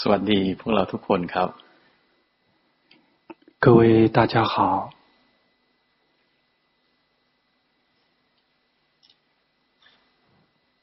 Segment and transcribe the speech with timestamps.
[0.00, 1.48] สวัสดีพวกเราทุกคนครับ
[3.64, 4.54] 各位大家好。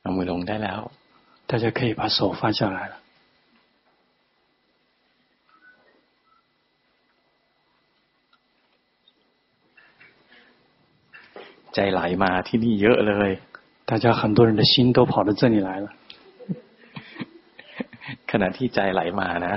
[0.02, 0.79] เอามือลงได้แล้ว
[1.50, 2.96] 大家可以把手放下来了。
[11.73, 13.32] ใจไหลมาที่นี่เยอะเลย
[13.86, 15.88] 大家很多人的心都跑到这里来了。
[18.32, 19.56] ขณะที่ใจไหลมานะ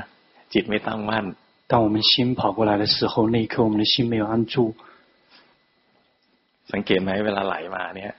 [0.53, 1.25] จิตไม่ตั้งมั่น
[1.67, 4.75] 当我们心跑过来的时候，那一刻我们的心没有安住。
[6.73, 8.13] สังเกตไหมเวลาไหลมาเนี่ย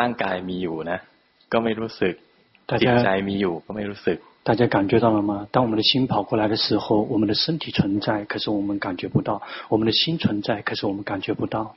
[0.00, 0.98] ร่างกายมีอยู่นะ
[1.52, 2.14] ก็ไม่รู้สึก
[2.80, 5.46] จิตใจมีอยู่ก็ไม่รู้สึก大家感觉到了吗？
[5.52, 11.76] 当我们的心跑过来的时候，我们的身体存在，可是我们感觉不到；我们的心存在，可是我们感觉不到。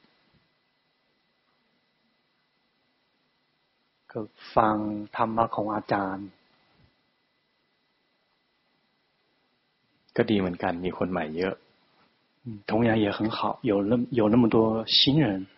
[4.12, 4.20] ก็
[4.56, 4.76] ฟัง
[5.16, 6.28] ธรรมะของอาจารย์
[10.16, 11.54] ก็ดีเหมือนกันมีคนใหม่เยอะ
[12.68, 15.48] 同样也很好，有那有那么多新人。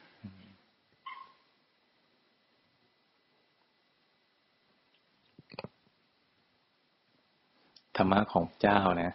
[7.96, 9.12] ธรรมะของเจ้านะ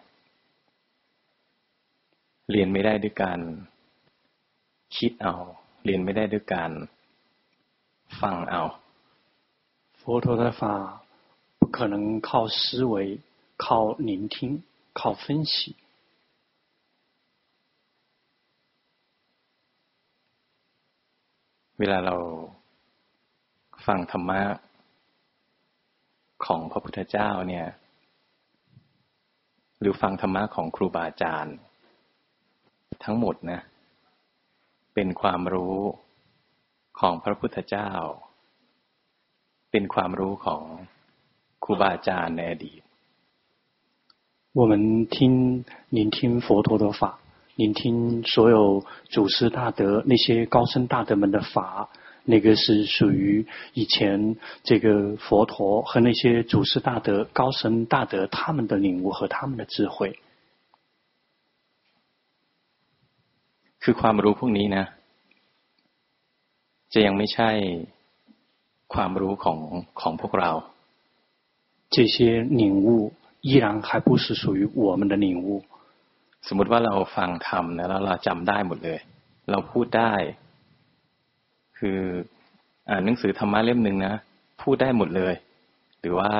[2.50, 3.40] เรียนไม่ได้ด้วยการ
[4.96, 5.34] คิดเอา
[5.84, 6.70] เรียนไม่ได้ด้วยการ
[8.20, 8.62] ฟังเอา
[10.08, 11.02] 佛陀的法
[11.58, 13.20] 不可能靠思维、
[13.56, 14.62] 靠聆听。
[14.94, 15.76] 靠分析。
[21.78, 22.16] เวลาเรา
[23.86, 24.40] ฟังธรรมะ
[26.46, 27.66] ของพระพุทธเจ้าเนี่ย
[29.80, 31.56] หรือฟังธรรมะของครูบาอาจารย์
[33.04, 33.60] ทั้งหมดนะ
[34.94, 35.76] เป็นความรู้
[37.00, 37.90] ของพระพุทธเจ้า
[39.70, 40.62] เป็นความรู้ของ
[41.64, 42.80] ครูบาอาจารย์ในอดีต
[44.58, 44.72] 我们
[45.14, 47.18] 听聆听佛陀的法，
[47.56, 51.88] 聆听所有祖师大德那些高僧大德们的法，
[52.24, 60.20] 那个是属于以前这个佛陀和那些祖师大德高僧大德他们的领悟和他们的智慧。
[63.80, 64.84] คือความรู้พวกนี้นะ
[66.92, 67.50] จะยังไม่ใช่
[68.94, 69.58] ความรู้ของ
[70.00, 70.50] ของพวกเรา
[71.94, 72.16] 这些
[72.60, 72.88] 领悟。
[73.44, 75.62] 依然还不是属于我们的领悟。
[76.48, 78.98] สมมติว่าเราฟังธรรมนะแล้วเราจำได้หมดเลย
[79.50, 80.12] เราพูดได้
[81.78, 81.98] คือ
[82.88, 84.14] อ่านหนังสือธรรมะเล่มหนึ่งนะ
[84.62, 85.34] พูดได้หมดเลย
[86.00, 86.30] หรือว่า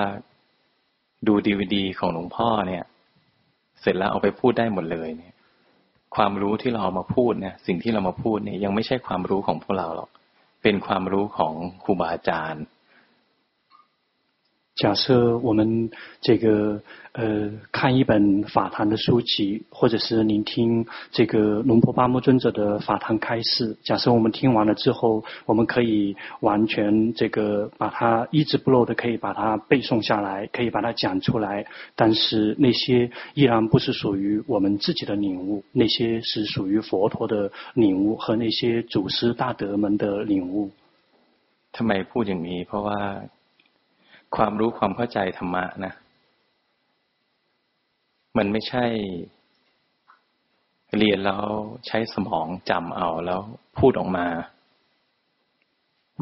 [1.26, 2.84] ดูดีวดีของหลวงพ่อเนี่ย
[3.80, 5.34] เสร็จแล้วเอาไปพูดได้หมดเลย เนี่ย
[6.16, 10.10] ความรู้ที่เราเอามาพูดเนี่ย สิ่งที่เรามาพูดเนี่ยยังไม่ใช่ความรู้ของพวกเราหรอก
[10.63, 11.53] เป็นความรู้ของ
[11.83, 12.63] ครูบาอาจารย์
[14.78, 15.88] 假设我们
[16.20, 23.76] 这个呃看一本法坛的书籍，或者是聆听这个龙婆巴摩尊者的法坛开示。
[23.84, 31.64] 假设我们听完了之后，我们可以完全这个把它一字不漏的可以把它背诵下来，可以把它讲出来。
[31.94, 40.72] 但是那些依然不是属于我们自己的领悟，那些是属于佛陀的领悟和那些祖师大德们的领悟。
[41.76, 42.98] ทำไมพูดอย่างนี้เพราะว่า
[44.36, 45.92] ความรู้ความเข้าใจธรรมะนะ
[48.36, 48.84] มันไม่ใช่
[50.98, 51.44] เรียนแล้ว
[51.86, 53.40] ใช้สมองจำเอาแล้ว
[53.78, 54.26] พูดออกมา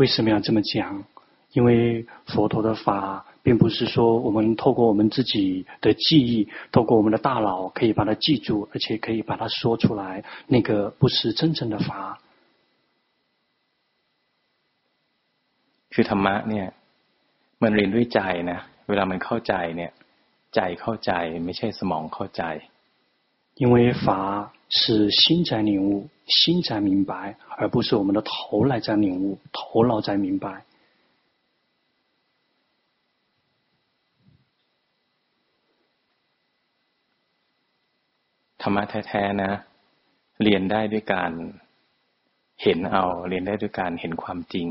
[0.01, 1.05] 为什么要这么讲？
[1.53, 10.25] 因为佛陀的法，并不是说我们透过我们自己的记忆，透过我们的大脑可以把它记住，而且可以把它说出来。
[10.47, 12.19] 那个不是真正的法。
[15.91, 16.73] คือธรรมะเนี่ย
[17.63, 18.21] มันเรียนด้วยใจ
[18.51, 19.93] นะ เวลามันเข้าใจเนี่ย
[20.55, 21.13] ใจเข้าใจ
[21.45, 22.45] ไม่ใช่สมองเข้าใจ
[23.63, 30.65] 因为法是心在领悟，心在明白，而不是我们的头来在领悟，头脑在明白。
[38.63, 39.53] ธรรมะแท้ๆนะ
[40.43, 41.33] เรียนได้ด้วยการ
[42.63, 44.69] เห็นเอาเรียนได้ด้วยการเห็นความจริง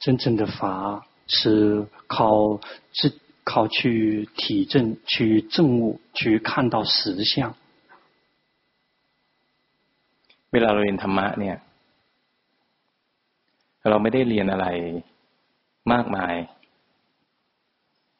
[0.00, 2.60] 真正的法是靠
[2.92, 7.54] 自靠去体证、去证悟、去看到实相。
[10.50, 11.56] เวลาเราเรียนธรรมะเนี่ย
[13.88, 14.66] เราไม่ได้เรียนอะไร
[15.92, 16.34] มากมาย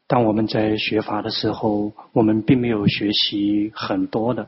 [0.09, 4.47] 当我们在学法的时候，我们并没有学习很多的。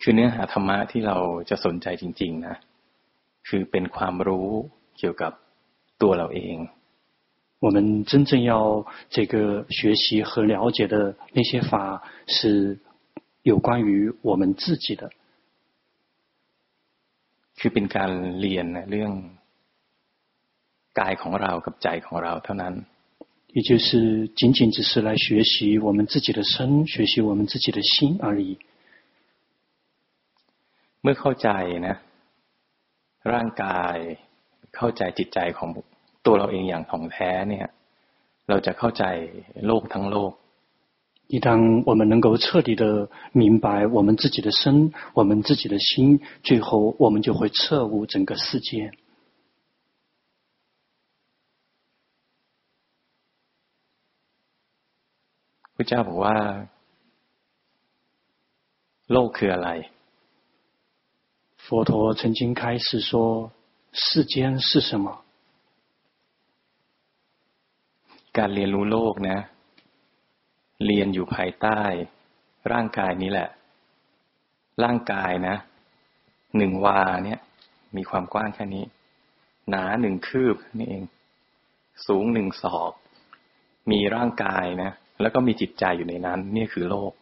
[0.00, 1.16] คือเนื้อหาธรรมะที่เรา
[1.50, 2.54] จะสนใจจริงๆนะ
[3.46, 4.48] คือเป็นความรู้
[4.98, 5.32] เกี่ยวกับ
[6.02, 6.56] ตัวเราเอง。
[7.60, 12.78] 我们真正要这个学习和了解的那些法，是
[13.42, 15.10] 有关于我们自己的。
[17.58, 18.10] คือเป็นการ
[18.40, 19.12] เรียนเรื่อง
[21.00, 22.74] กายของเรากับใจของเราเท่านั้น。
[23.54, 28.58] 也就是仅仅只是来学习我们自己的身，学习我们自己的心而已。
[31.00, 31.48] เมื่อเข้าใจ
[31.86, 31.96] นะ
[33.32, 33.96] ร่างกาย
[34.76, 35.70] เข้าใจจิตใจของ
[36.26, 37.68] ตัวเราเองอย่างถ่องแท้เนี่ย
[38.48, 39.04] เราจะเข้าใจ
[39.66, 40.32] โลกทั้งโลก
[41.30, 48.92] 一当我们能够彻底的明白我们自己的身，我们自己的心，最后我们就会彻悟整个世界。
[55.76, 56.36] พระเจ้าบอกว่า
[59.12, 59.68] โลกคืออะไร
[61.62, 63.50] 佛陀曾经开示说：“
[63.92, 65.24] 世间是什么？”
[68.38, 69.38] การเรียนรู้โลกนะ
[70.86, 71.82] เรียนอยู่ภายใต้
[72.72, 73.48] ร่างกายนี้แหละ
[74.84, 75.56] ร่างกายนะ
[76.56, 77.40] หนึ่งวาเนี่ย
[77.96, 78.84] มีความกว้างแค่นี้
[79.70, 81.04] หนาหนึ่งคืบนี่เอง
[82.06, 82.92] สูงหนึ่งศอก
[83.90, 84.90] มีร่างกายนะ
[85.20, 87.12] แล้วก็มีจิตใจอยู่ในนั้นนี่คือโลก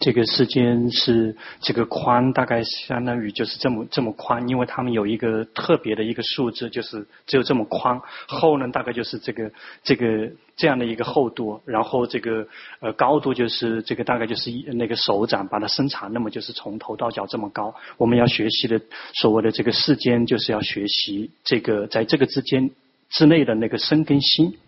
[0.00, 7.98] 这个世间是这个宽，大概相当于就是这么这么宽，因为他们有一个特别的一个数字，就是只有这么宽。
[8.28, 9.50] 厚呢，大概就是这个
[9.82, 12.46] 这个这样的一个厚度，然后这个
[12.80, 17.74] 呃高度就是这个大概就是那个手掌把它伸长，那么就是从头到脚这么高。
[17.96, 18.78] 我们要学习的
[19.14, 22.70] 所谓的这个世间，就是要学习这个在这个之间
[23.08, 24.58] 之内的那个身跟心。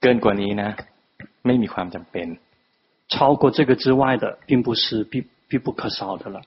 [0.00, 0.70] เกินกว่านี้นะ
[1.46, 2.26] ไม่มีความจำเป็น
[3.08, 6.42] 超过这个之外的，并不是必必不可少的了。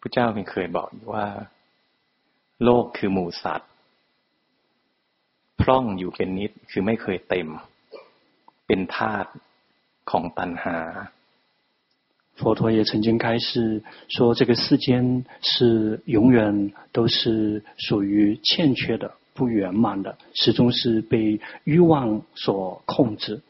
[0.00, 1.26] พระเจ้าเคยบอกว่า
[2.64, 3.70] โลกคือหมูสัตว์
[5.60, 7.48] พร่องอยู่เป็นนิด คือไม่เคยเต็ม
[8.66, 9.30] เป็นธาตุ
[10.10, 10.78] ของตัณหา
[12.36, 23.42] 佛陀也曾经开示说，这个世间是永远都是属于欠缺的、不圆满的，始终是被欲望所控制。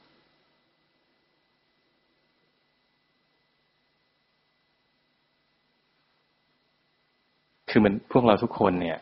[7.67, 8.99] คือมันพวกเราทุกคนเนี่ย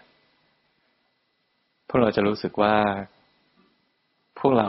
[1.88, 2.74] พวกเราจะรู้สึกว่า
[4.38, 4.68] พวกเรา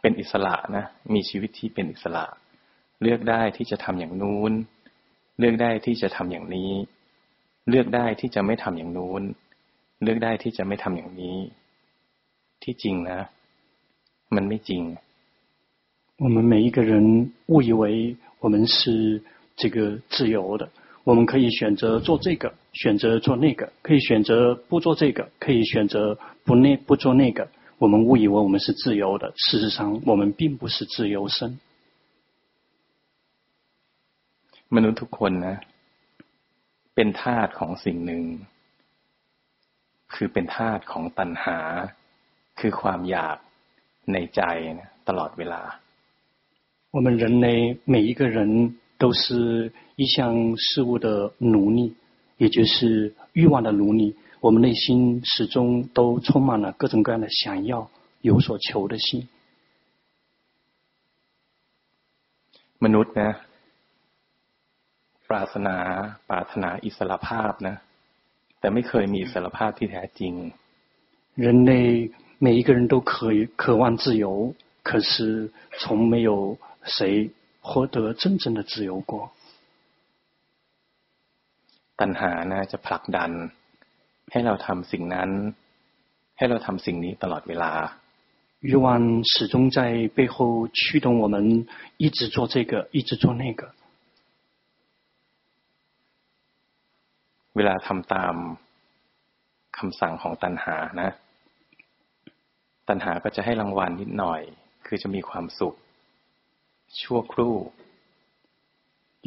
[0.00, 2.24] เป็นอิสระนะ มีชีวิตที่เป็นอิสระ
[3.02, 4.52] เลือกได้ที่จะทำอย่างนู้น
[5.38, 6.70] เลือกได้ที่จะทำอย่างนี้
[7.70, 9.22] เลือกได้ที่จะไม่ทำอย่างนู้น
[10.02, 11.36] เลือกได้ที่จะไม่ทำอย่างนี้
[12.62, 13.20] ที่จริงนะ
[14.34, 14.82] มันไม่จริง
[16.18, 19.20] 我们每一个人误以为我们是
[19.54, 20.66] 这个自由的，
[21.04, 27.48] 我们可以选择做这个，选择做那个，可以选择不做这个，可以选择不那不做那个。
[27.76, 31.58] 我们误以为我们是自由的，事实上我们并不是自由身。
[34.74, 35.56] มนุษย์ทุกคนนะ
[36.94, 38.22] เป็นทาสของสิ่งหนึ่ง
[40.14, 41.58] คือเป็นทาสของตัณหา
[42.60, 43.36] คือความอยาก
[44.12, 44.42] ในใจ
[44.78, 45.62] นะตลอดเวลา
[46.94, 47.46] 我们人类
[47.84, 48.38] 每一个人
[48.96, 51.94] 都是一项事物的奴隶，
[52.38, 54.16] 也就是欲望的奴隶。
[54.40, 57.90] 我们内心始终都充满了各种各样的想要、
[58.22, 59.28] 有所求的心。
[62.78, 63.40] มนุษย์นะ
[65.30, 65.76] ปรารถนา
[66.28, 67.76] ปรารถนาอิสรภาพนะ
[68.60, 70.32] แต่ไม่เคยมีอิสรภาพที่แท้จริง
[71.44, 71.72] 人类
[72.38, 79.30] 每一个人都可以渴望自由，可是从没有谁获得真正的自由过。
[82.00, 83.32] ตัณหานะจะผลักดัน
[84.32, 85.30] ให้เราทำสิ่งนั้น
[86.38, 87.72] ให้เราทำสิ่งนี้ตลอดเวลา
[88.60, 88.86] 欲望
[89.32, 91.66] 始终在背后驱动我们
[91.98, 93.70] 一直做这个，一直做那个。
[97.56, 98.34] เวลาทำตาม
[99.78, 101.10] คำสั่งของตัณหานะ
[102.88, 104.40] ตัณหาก็จะให้รางวัลนิดหน่อย
[104.86, 105.74] คือจะมีความสุข
[107.00, 107.56] ชั่วครู่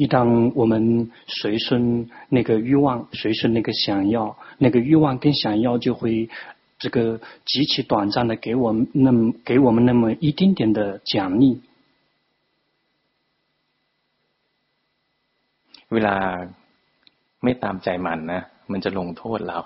[0.00, 6.30] 一当我们随顺那个欲望，随顺那个想要，那个欲望跟想要就会
[6.78, 11.60] 这个极其短暂的给我们那么给我们那么一丁点的奖励。
[15.90, 16.48] เวลา
[17.44, 19.58] ไม่ตามใจมันนะมันจะลงโทษเรา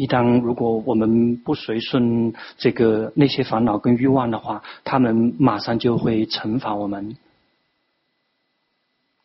[0.00, 1.02] 一当如果我们
[1.44, 7.16] 不随顺这个那些烦恼跟欲望的话，他们马上就会惩罚我们。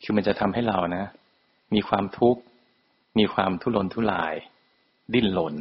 [0.01, 1.05] คือมันจะทำให้เรานะ
[1.73, 2.41] มีความทุกข์
[3.19, 4.33] มีความทุรนทุราย
[5.13, 5.53] ดิ้นรน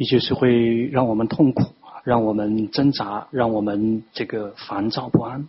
[0.00, 5.48] 也就是会让我们痛苦，让我们挣扎，让我们这个烦躁不安。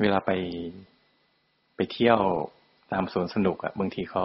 [0.00, 0.30] เวลาไป
[1.76, 2.18] ไปเที่ยว
[2.92, 4.24] ตามสวนสนุกอะบางทีเขา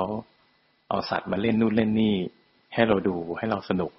[0.90, 2.16] เอาสัตว์มาเล่นนู่นเล่นนี่
[2.74, 3.92] ให้เราดูให้เราสนุก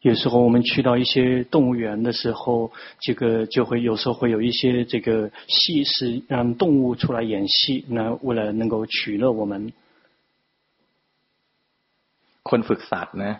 [0.00, 9.72] 有时候我们去到一些动物园的时候，这个就会有时候会有一些这个戏是让动物出来演戏，那为了能够取乐我们。
[12.48, 13.32] คนฝึกสัตว์นะ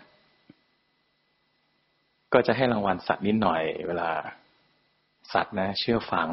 [2.33, 4.09] ก็จะให้รางวัลสัตว์นิดหน่อยเวลา
[5.33, 6.27] สัตว์นะเชื่อฟัง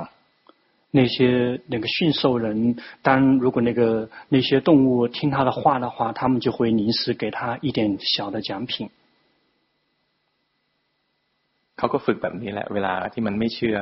[0.90, 8.90] 那些那个驯兽人，当如果那个那些动物听他的话的话，他们就会临时给他一点小的奖品。
[11.76, 13.78] เขาก็ฝึกแบบนี้แหละเวลาที่มันไม่เชื่อ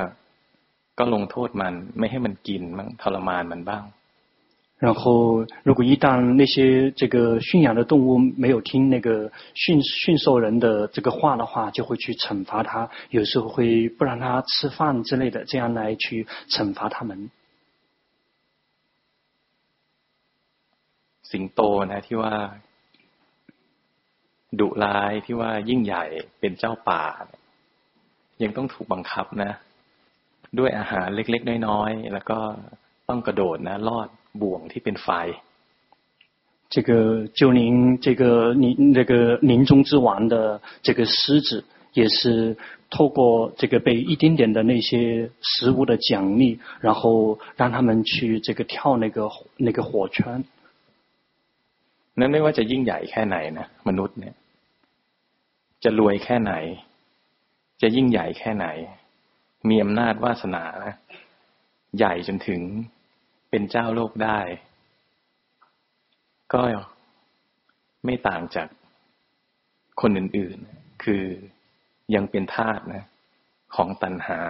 [0.99, 3.83] ก็ลงโทษมันไม่ให้มันกินมันทรมานมันบ้าง
[4.79, 17.31] 然后如果一旦那些这个驯养的动物没有听那个驯驯兽人的这个话的话，就会去惩罚他，有时候会不让他吃饭之类的，这样来去惩罚他们。
[21.31, 22.35] สิงโตนะที่ว่า
[24.61, 26.05] ดุร้ายที่ว่ายิ่งใหญ่
[26.41, 27.05] เป็นเจ้าป่า
[28.43, 29.53] ยังต้องถูกบังคับนะ
[30.59, 32.39] ด้วยอาหารเล็กๆน้อยๆแล้วก็
[33.09, 34.09] ต้องกระโดดนะลอด
[34.41, 35.09] บ่วงที่เป็นไฟ
[36.75, 36.91] 这个
[37.39, 42.57] 就临这个临这个林中之王的这个狮子，也是
[42.91, 50.45] 透过这个被一点点的那些食物的奖励，然后让他们去这个跳那个那个火圈。
[52.19, 54.35] นั้นไม่ว่าจะยิ่งใหญ่แค่ไหนนะมนุษย์เนี่ย
[55.85, 56.53] จะรวยแค่ไหน
[57.83, 58.67] จะยิ่งใหญ่แค่ไหน
[59.69, 60.95] มีอำนาจวาสนานะ
[61.99, 62.61] ใหญ่จนถึง
[63.51, 64.41] เป็นเจ้าโลกได้
[66.53, 66.63] ก็
[68.05, 68.69] ไม่ต่างจาก
[70.01, 71.25] คนอื่นๆ คือ
[72.15, 73.05] ยังเป็นทาสนะ
[73.75, 74.41] ของตัณหา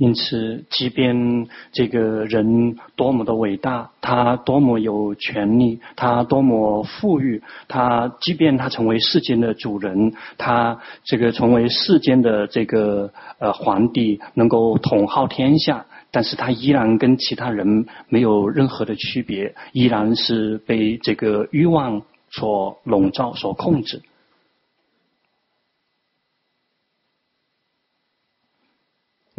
[0.00, 24.02] 因此，即便这个人多么的伟大，他多么有权力，他多么富裕，他即便他成为世间的主人，他这个成为世间的这个呃皇帝，能够统号天下， 但是他依然跟其他人没有任何的区别，依然是被这个欲望所笼罩、所控制。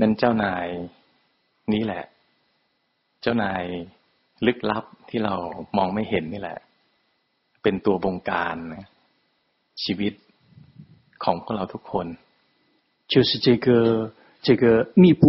[0.02, 0.68] นั่นเจ้านาย
[1.74, 2.04] นี้แหละ
[3.22, 3.64] เจ้านาย
[4.46, 5.36] ลึกลับที่เรา
[5.78, 6.60] มองไม่เห็นนี่แหละ
[7.64, 8.58] เป็นตัวบงการ
[9.84, 10.14] ชีวิต
[11.24, 12.08] ของพวกเราทุกคน
[13.12, 13.68] 就是这个
[14.42, 14.64] 这个
[14.96, 15.24] 密不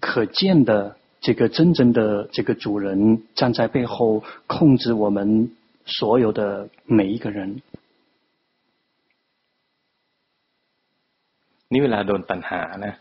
[0.00, 5.50] 可见的这个真正的这个主人站在背后控制我们
[5.84, 7.62] 所有的每一个人。
[11.72, 12.94] นี่เวลาโดนตัณหานะ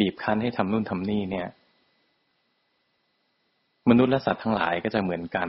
[0.00, 1.48] บีบคั้นให้ทำนู่นทำนี่เนี่ย
[3.90, 5.48] มนุษย์และสัตว์ทั้งหลายก็จะเหมือนกัน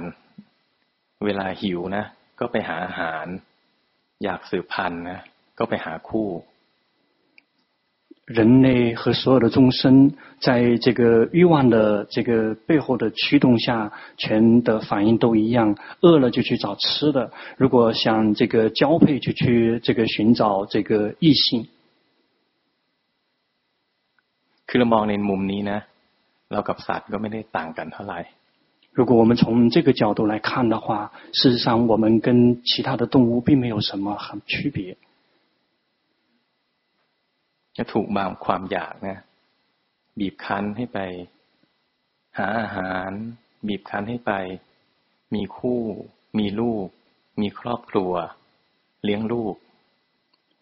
[1.26, 2.06] เวลาหิวนะ
[2.40, 3.26] ก็ไปหาอาหาร
[4.24, 5.20] อยากสืบพันธุ์นะ
[5.60, 6.28] ก็ไปหาคู่
[8.30, 15.78] 人类和所有的众生，在这个欲望的这个背后的驱动下，全的反应都一样。
[16.02, 21.68] 饿了就去找吃的，如果想这个交配，就去这个寻找这个异性。
[24.68, 25.80] คือเรามองในมุมนี้นะ
[26.52, 28.20] เรากับสัตว์ก็ไม่ได้ต่างกันเท่าไหร่
[28.98, 34.98] 如果我们从这个角度来看的话，事实上我们跟其他的动物并没有什么很区别。
[37.80, 39.18] จะถูกบางความอยากนะ
[40.20, 41.00] บีบคั้นให้ไป
[42.38, 43.10] หาอาหาร
[43.68, 44.32] บีบคั้นให้ไป
[45.34, 45.82] มีคู่
[46.38, 46.88] มีลูก
[47.42, 48.12] มีครอบครัว
[49.04, 49.56] เลี้ยงลูก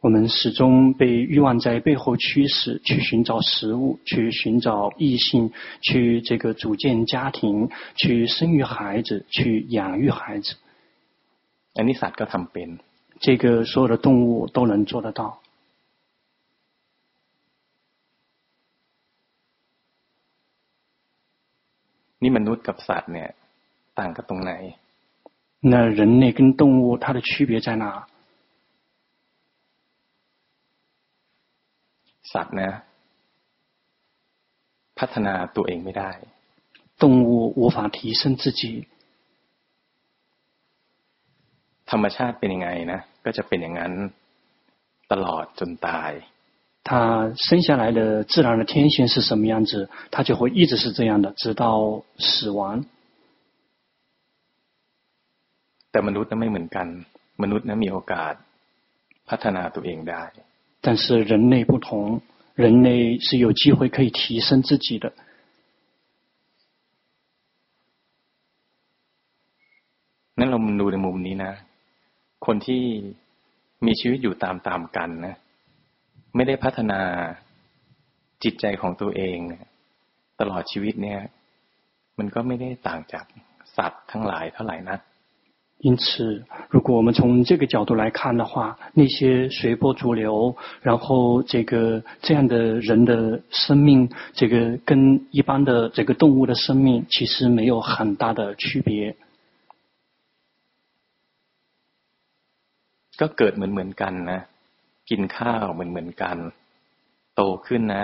[0.05, 10.55] 我们始终被欲望在背后驱使，去寻找食物，去寻找异性，去这个组建家庭，去生育孩子，去养育孩子。
[11.75, 12.79] อันนี้สัตว์ก็ทำเป็น
[13.21, 15.39] 这个所有的动物都能做得到。
[22.21, 23.29] นี่มนุษย์กับสัตว์เนี่ย
[23.99, 24.53] ต่างกันตรงไหน？
[25.71, 27.85] 那人类跟动物它的区别在哪？
[32.33, 32.71] สัตว์นะ
[34.99, 36.11] พัฒนาตัวเองไม่ได้
[37.01, 37.29] 动物
[37.59, 38.61] 无法提升自己
[41.89, 43.93] ธรรมชาติเป็นยังไงนะก็จะเป็นอย่างนั้น
[45.11, 46.11] ตลอดจนตาย
[46.87, 52.85] 他生下来的自然的天性是什么样子，他就会一直是这样的，直到死亡。
[55.91, 56.87] แต่มนุษย์นั้นไม่เหมือนกัน
[57.43, 58.33] มนุษย์นั้นมีโอกาส
[59.29, 60.23] พัฒนาตัวเองได้
[60.85, 62.21] 但是人类不同，
[62.55, 65.13] 人类是有机会可以提升自己的。
[70.39, 71.53] นั้นเราดูในมุมนี้นะ
[72.45, 72.83] คนที่
[73.85, 75.35] มีชีวิตอยู่ตามตามกันนะ
[76.35, 77.01] ไม่ได้พัฒนา
[78.43, 79.37] จิตใจของตัวเอง
[80.39, 81.21] ตลอดชีวิตเนี่ย
[82.17, 83.25] มันก็ไม่ได้ต่างจาก
[83.77, 84.99] สัตว์ทั้งหลายเท่าไหร่นะ
[85.85, 99.17] 因此，如果我们从这个角度来看的话，那些随波逐流，然后这个这样的人的生命，这个跟一般的这个动物的生命其实没有很大的区别。
[103.17, 104.39] ก็เกิดเหมือนเหมือนกันนะ
[105.09, 106.37] กินข้าวเหมือนเหมือนกัน
[107.35, 108.03] โตขึ้นนะ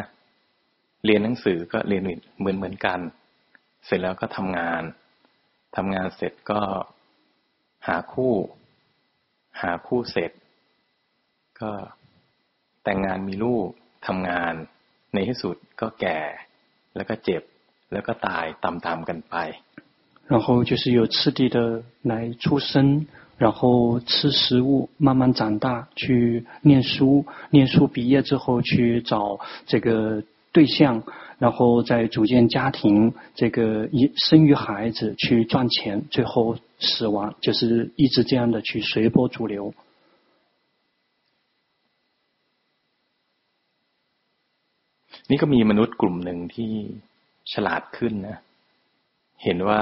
[1.06, 3.00] เรียนหนังสือก็เรียนเหมือนเหมือนกัน
[3.86, 4.84] เสร็จแล้วก็ทำงาน
[5.76, 6.62] ทำงานเสร็จก็
[7.88, 8.36] หาคู่
[9.62, 10.32] หาคู่เสร็จ
[11.62, 11.72] ก็
[12.84, 13.68] แต่งงานมีลูก
[14.08, 14.54] ทำงาน
[15.14, 16.20] ในที่สุดก็แก่
[16.96, 17.44] แล้วก็เจ็บ
[17.94, 19.36] แล้วก็ตายตามๆกันไป
[20.30, 23.08] 然后就是有次第的来出生，
[23.38, 31.04] 然后吃食物，慢慢长大，去念书，念书毕业之后去找这个对象，
[31.38, 39.74] 然后再组建家庭，这个一生育孩子，去赚钱，最后死亡，就是一直这样的去随波逐流。
[45.32, 46.72] นี่ก็มีมนุษย์กลุ่มหนึ่งที่
[47.52, 48.38] ฉลาดขึ้นนะ
[49.44, 49.82] เห็นว่า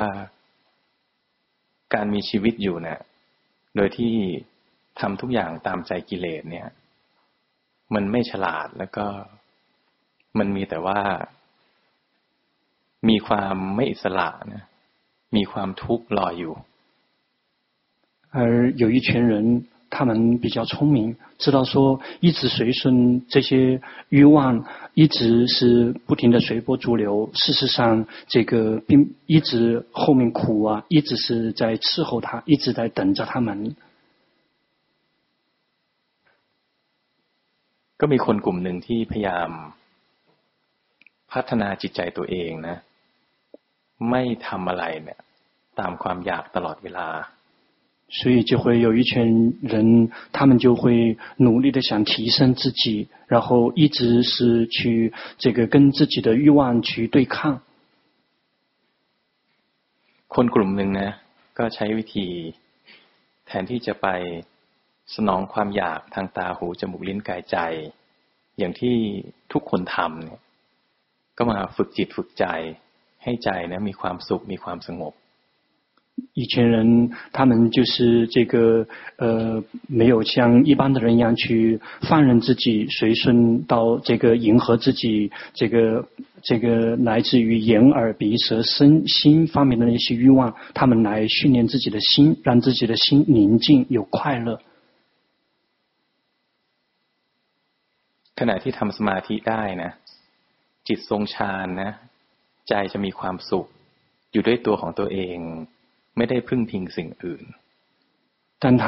[1.94, 2.98] การมีชีวิตอยู่นะ
[3.76, 4.16] โดยที่
[5.00, 6.68] ทำทุกอย่างตามใจกิเลสเนี่ย
[7.94, 9.06] มันไม่ฉลาดแล้วก็
[10.40, 11.00] มันมีแต่ว่า
[13.10, 14.64] มีความไม่อิสระนะ
[15.36, 16.54] มีความทุกข์รออยู่
[18.38, 27.30] 而有一群人， 他们比较聪明，知道说一直随顺这些欲望，一直是不停的随波逐流。
[27.34, 33.76] 事实上，这个并一直后面苦啊，一直是在伺候他，一直在等着他们。
[38.00, 39.50] ก็มีคนกลุ่มหนึ่งที่พยายาม
[41.32, 42.78] พัฒนาจิตใจตัวเองนะ
[44.10, 45.20] ไม่ทำอะไรเนี่ย
[45.80, 47.08] ตามความอยากตลอดเวลา
[48.12, 57.62] 所以就会有一群人，他们就会努力的想提升自己，然后一直是去这个跟自己的欲望去对抗。
[60.30, 61.12] คนกลุ่มหนึ่งนะ
[61.58, 62.28] ก็ใช้วิธี
[63.48, 64.08] แทนที่จะไป
[65.16, 67.58] สนองความอยากทางตาหูจมูกลิ้นกายใจ
[68.58, 68.96] อย่างที่
[69.52, 70.40] ทุกคนทำเนี่ย
[71.38, 72.46] ก็มาฝึกจิตฝึกใจ
[73.24, 75.14] ให้ใจนะมีความสุขมีความสงบ
[76.34, 86.08] 以前人，他们就是这个，呃，没有像一般的人一样去放任自己，随顺到这个迎合自己，这个
[86.42, 94.60] 这个来自于眼耳鼻舌身心方面的那些欲望，他们来训练自己的心，让自己的心宁静有快乐。
[98.36, 99.92] ขณะที่ทำสมาธิได้นะ
[100.88, 101.92] จิตทรงฌานนะ
[102.68, 103.66] ใจจะมีความสุข
[104.32, 105.38] อยู่ด้วยตัวของตัวเอง
[106.18, 107.44] ไม่ได้พึ่งพิงสิ่งอื่น。
[108.60, 108.84] 当他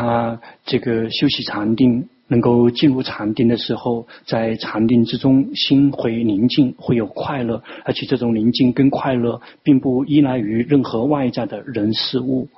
[0.66, 12.50] 这个休息禅定， 能够进入禅定的时候，在禅定之中，心会宁静，会有快乐，而且这种宁静跟快乐，并不依赖于任何外在的人事物。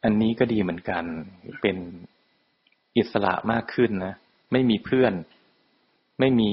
[0.00, 1.04] อันนี้ก็ดีเหมือนกัน
[1.60, 1.76] เป็น
[2.96, 4.14] อิสระมากขึ้นนะ
[4.52, 5.12] ไม่มีเพื่อน
[6.20, 6.50] ไม่มี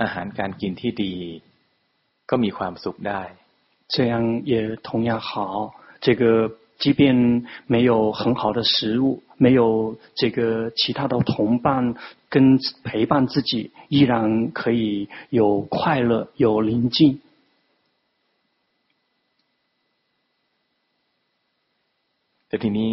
[0.00, 1.14] อาหารการกินที่ดี
[2.30, 3.22] ก็มีความสุขได้
[3.94, 6.56] 这样也同样好，这个。
[6.80, 11.94] 即便没有很好的食物，没有这个其他的同伴
[12.30, 17.20] 跟陪伴自己，依然可以有快乐，有宁静。
[22.48, 22.92] แต่ทีนี้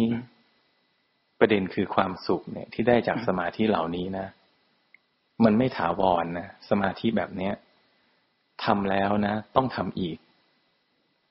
[1.38, 4.26] ประเด็นคือความสุขเนี่ยที่ได้จากสมาธิเหล่านี้นะ
[5.44, 7.54] มันไม่ถาวรนะสมาธิแบบเนี้ย
[8.64, 10.18] ทำแล้วนะ ต้องทำอีก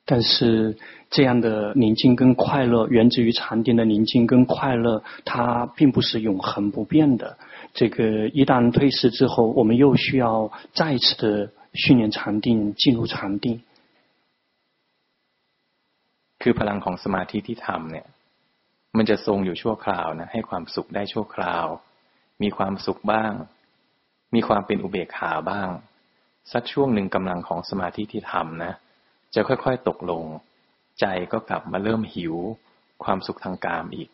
[0.10, 0.78] 但是
[1.10, 7.38] 这样的宁静跟快乐，源自于禅定的宁静跟快乐，它并不是永恒不变的。
[7.74, 13.62] 这个一旦退失之后，我们又需要再一次的训练禅定，进入禅定。
[16.40, 18.08] คือพลังของสมาธิที่ทำเนี่ย
[18.98, 21.66] มันจะทรงอยู่ชั่วคราวนะให้ความสุขได้ชั่วคราว
[22.44, 23.34] มีความสุขบ้าง
[24.36, 25.70] มีความเป็นอุเบกขาบ้าง
[26.53, 28.73] สักช่วงหนึ่งกำลังของสมาธิที่ทำนะ
[29.35, 30.25] จะค่อยๆตกลง
[31.01, 32.35] ใจก็กลับมาเริ่มหิว
[33.05, 34.09] ความสุขทางกามอีก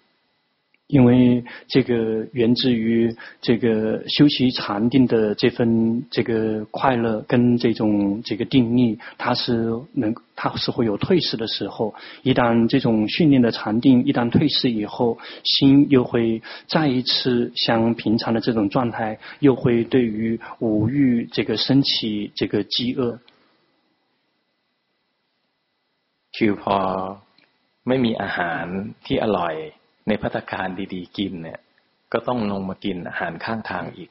[0.88, 11.96] 因为这个源自于这个修习禅定的这份这个快乐跟这种这个定力，它是能，它是会有退失的时候。
[12.22, 23.20] 一旦这种训练的禅定一旦退失以后，心又会再一次像平常的这种状态，又会对于五欲这个升起这个饥饿。
[26.38, 26.76] คือพอ
[27.88, 28.66] ไม่มีอาหาร
[29.06, 29.56] ที่อร่อย
[30.08, 31.60] ในภัตตาคารดีๆกินเนี่ย
[32.14, 34.10] ก็ต้องลงมากินอาหารข้างทางอีก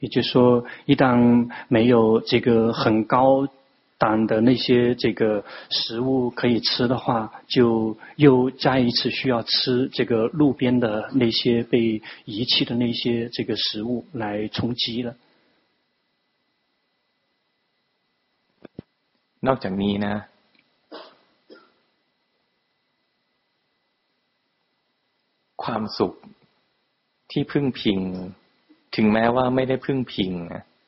[0.00, 3.48] 也就是说，一旦没有这个很高
[3.96, 15.16] 档的那些这个食物可以吃的话，就又再一次需要吃这个路边的那些被遗弃的那些这个食物来充饥了。
[19.40, 20.14] นอกจากนี้นะ
[25.64, 26.14] ความสุข
[27.30, 28.00] ที่พึ่งพิง
[28.96, 30.32] ถึงแม้ว่าไม่ได้พึ่งพิง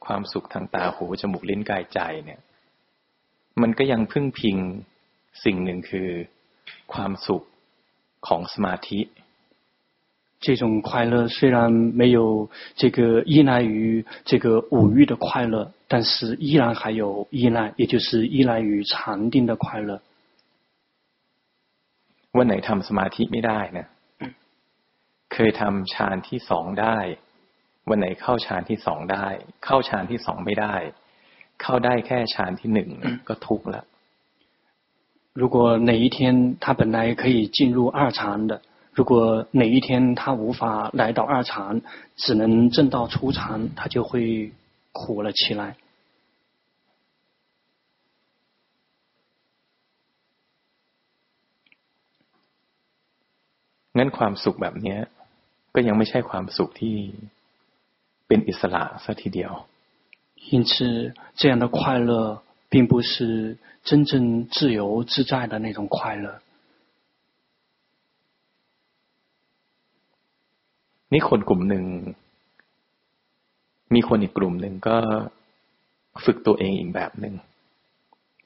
[0.07, 2.41] ความสุขทางตาหูจมูกลิ้นกายใจเนี่ย
[3.61, 4.57] มันก็ยังพึ่งพิง
[5.45, 6.09] สิ่งหนึ่งคือ
[6.93, 7.43] ความสุข
[8.27, 9.01] ของสมาธิ
[10.45, 20.01] 这种快乐虽然没有这个依赖于这个五欲的快乐，但是依然还有依赖，也就是依赖于禅定的快乐。
[22.37, 23.87] วันไหนทำสมาธิไม่ได้นะ
[25.33, 26.99] เคยทำฌานที่สองได้
[27.89, 29.27] วันไหนเข้าฌานที่สองได้
[29.65, 30.75] เข้าฌานที่สองไม่ได้
[31.63, 32.91] เข้าได้แค่ฌานที่หนึ่ง
[33.29, 33.77] ก็ทุกข์了
[35.41, 38.61] 如果哪一天他本来可以进入二禅的，
[38.93, 41.81] 如果哪一天他无法来到二禅，
[42.17, 44.53] 只能证到初禅，他就会
[44.93, 45.77] 苦了起来。
[53.97, 54.97] งั้นความสุขแบบนี้
[55.75, 56.97] ก็ยังไม่ใช่ความสุขที่
[58.27, 59.53] เป็นอิสระสัทีเดียว
[60.51, 66.41] 因此，这样的快乐并不是真正自由自在的那种快乐。
[71.13, 71.85] นี่คนกลุ่มหนึ่ง
[73.95, 74.97] มีคนอีกกลุ่มหนึ่งก็
[76.25, 77.35] ฝึกตัวเองอีกแบบหนึ่ง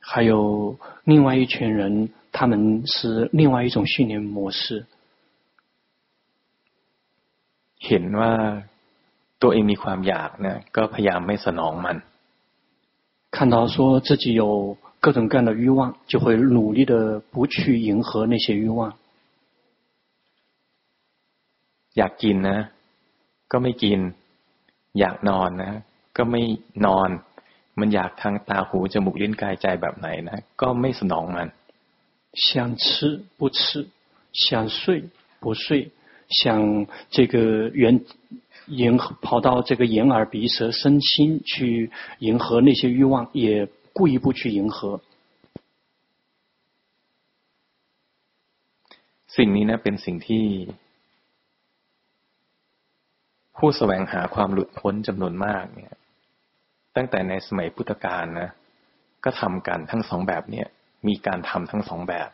[0.00, 4.86] 还有另外一群人，他们是另外一种训练模式。
[7.86, 8.32] เห็นว่า
[9.42, 11.96] ตัวเองมีความอยากนะก็พยายามไม่สนองมัน
[13.34, 18.80] 看到说自己有各种各样的欲望，就会努力的不去迎合那些欲望。
[21.96, 22.58] อยากกินนะ
[23.52, 24.00] ก็ไม่กิน
[24.98, 25.72] อยากนอนนะ
[26.16, 26.42] ก็ไม่
[26.86, 27.08] นอน
[27.78, 31.48] มันอยากทางตาหูจมูกลิ้นกายใจแบบไหนนะก็ไม่สนองมัน
[32.44, 32.84] 想吃
[33.38, 33.88] 不吃，
[34.32, 35.04] 想睡
[35.40, 35.90] 不睡。
[36.28, 38.04] 想这个缘
[38.66, 45.00] 迎合跑到这个眼耳鼻舌身心去迎合那些欲望，也故意不去迎合。
[49.36, 50.46] สิ่งนี้นะเป็นสิ่งที่
[53.56, 55.94] ผู้แสวงหาความหลุดพ้นจำนวนมากเนี่ย
[56.96, 58.50] ตั้งแต่ในสมัยพุทธกาลนะ
[59.24, 60.66] ก็ทำกันทั้งสองแบบเนี่ย
[61.08, 62.28] มีการทำทั้งสองแบบ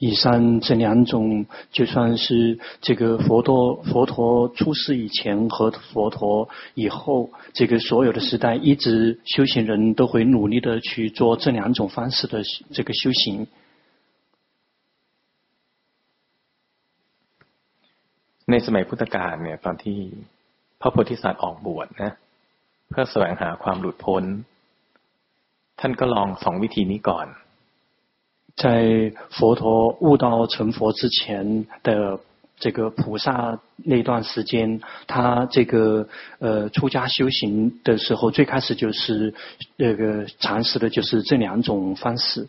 [0.00, 13.46] 以上这两种，就算是这个佛陀佛陀出世以前和佛陀以后，这个所有的时代，一直修行人都会努力的去做这两种方式的这个修行。
[18.50, 19.98] ในสมัยพุทธกาลเนี่ยตอนที่
[20.80, 22.12] พระโพธิสัตว์ออกบวชนะ
[22.88, 24.24] เพื่อแสวงหาความหลุดพ้น
[25.80, 27.26] ท่านก็ลองสองวิธีนี้ก่อน
[28.56, 32.18] 在佛陀悟道成佛之前的
[32.58, 36.08] 这个菩萨那段时间，他这个
[36.38, 39.34] 呃出家修行的时候，最开始就是
[39.76, 42.48] 那个尝试的就是这两种方式。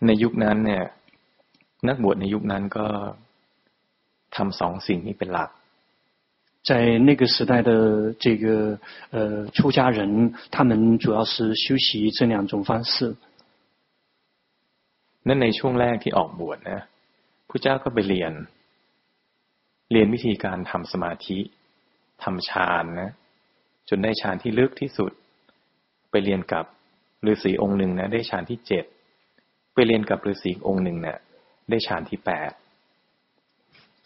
[0.00, 0.84] ในยุคนั้นเนี่ย
[1.88, 2.86] นักบวชในยุคนั้นก็
[4.36, 5.50] ทำสองสิ่งนี้เป็นหลัก
[6.62, 8.78] 在那个时代的这个
[9.10, 13.16] 呃出家人，他们主要是修习这两种方式。
[15.28, 16.80] นั่นในช่วงแรกที่ออกบวชนะ
[17.48, 18.32] พระเจ้าก็ไปเรียน
[19.92, 21.38] เรียนวิธีการทำสมาธิ
[22.22, 23.10] ทำฌานนะ
[23.88, 25.12] จนได้ฌานที่ลึกที่สุด
[26.10, 26.64] ไปเรียนกับ
[27.26, 28.84] ฤาษีองค์หนึ่งนะได้ฌานที่เจ็ด
[29.74, 31.18] ไปเรียนกับฤาษีองค์หนึ่งเนะี่ย
[31.70, 32.50] ได้ฌานที่แปด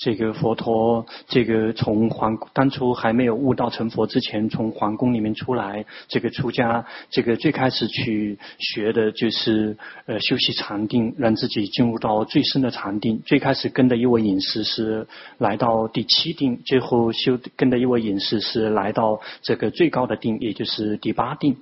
[0.02, 9.76] 这个佛陀，这个从皇当初还没有悟道成佛之前，从皇宫里面出来，这个出家，这个最开始去学的就是
[10.06, 13.20] 呃修习禅定，让自己进入到最深的禅定。
[13.26, 21.56] 最开始跟的一位隐士是来到第七定，最后修跟的一位隐士是来到这个最高的定，也就是第八定。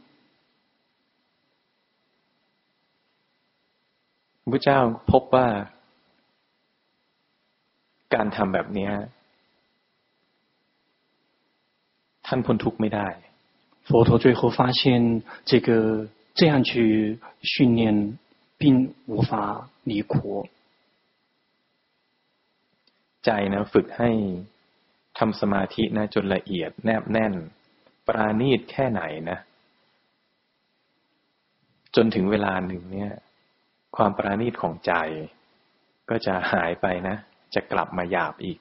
[4.44, 5.72] 不叫พบว่า
[8.14, 8.90] การทำแบบนี้
[12.26, 13.08] ท่านพ้นทุกข์ไม่ได้
[13.88, 17.18] 佛陀最后发现，这个这样去
[17.52, 18.18] 训练，
[18.58, 18.62] 并
[19.06, 19.30] 无法
[19.84, 20.48] 离苦。
[23.24, 24.10] ใจนะฝึกให้
[25.18, 27.34] ทำสมาธินะจนละเอียดแนบแน่น
[28.06, 29.38] ปราณีตแค่ไหนนะ
[31.96, 33.12] จนถึงเวลาหนึ่งเนี่ย
[33.96, 34.92] ความปราณีตของใจ
[36.10, 37.16] ก็จะหายไปนะ
[37.54, 38.58] จะกลับมาหยาบอีก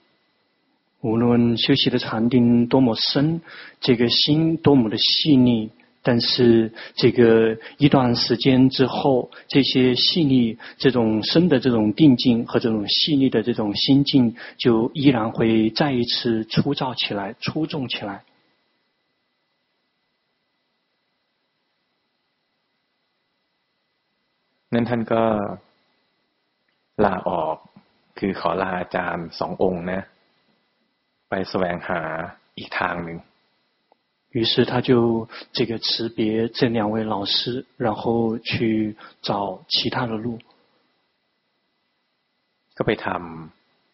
[1.02, 3.42] 无论修习的禅定多么深，
[3.80, 5.70] 这个心多么的细腻，
[6.02, 18.24] 但是这个一段时间之后，这些细腻、这种深的这种定境和这种细腻的这种心境，就依然会再一次粗糙起来、粗重起来。
[24.72, 25.24] นั้นท่านก็
[27.04, 27.58] ลาออก
[28.20, 30.02] คือขอลาอาจารย์สององค์นะ
[31.30, 32.02] ไปแสวงหา
[32.58, 33.20] อีกทางหนึ่ง
[34.38, 34.90] 于是他就
[35.58, 40.40] 这个辞别这两位老师，然后去找其他的路。
[42.78, 43.08] ก็ไปท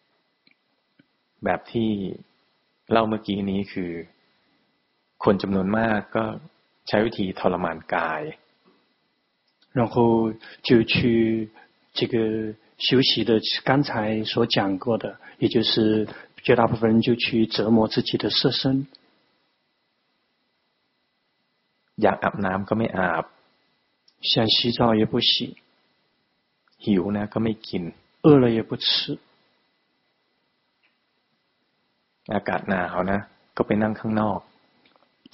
[0.04, 1.90] ำแบบที่
[2.90, 3.92] เล่าเมื่อกี้นี้คือ
[5.24, 6.24] คนจำนวนมากก็
[6.88, 8.22] ใช้วิธีทรมานกาย
[9.78, 9.94] 然后
[10.66, 11.48] 就去
[11.94, 12.16] 这个。
[12.78, 16.08] 修习的刚才所讲过的，也就是
[16.42, 18.86] 绝大部分人就去折磨自己的色身。
[22.02, 23.24] อยากอาบน้ำก็ไม่อาบ
[24.20, 25.56] 想洗澡也不洗
[26.84, 27.82] หิวนะก็ไม่กิน
[28.24, 28.86] 饿了也不吃
[32.34, 33.20] อากาศหนาวนะ
[33.56, 34.40] ก็ไปนั่งข้างนอก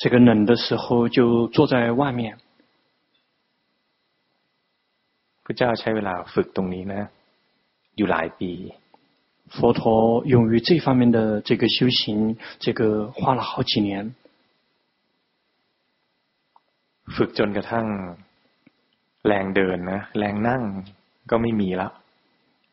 [0.00, 2.20] 这个冷的时候就坐在外面
[5.44, 7.02] พระเจ้าใช้เวลาฝึกตรงนี้นะ
[7.94, 8.74] 有来比
[9.50, 14.14] 佛陀用于这方面的这个修行，这个花了好几年。
[17.14, 17.86] ฝึกจนกระทั่ง
[19.26, 20.62] แรงเดินนะแรงนั่ง
[21.30, 21.92] ก็ไม่มีแล้ว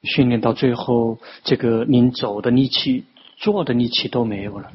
[0.03, 3.05] 训练到最后，这个连走的力气、
[3.37, 4.65] 坐的力气都没有了。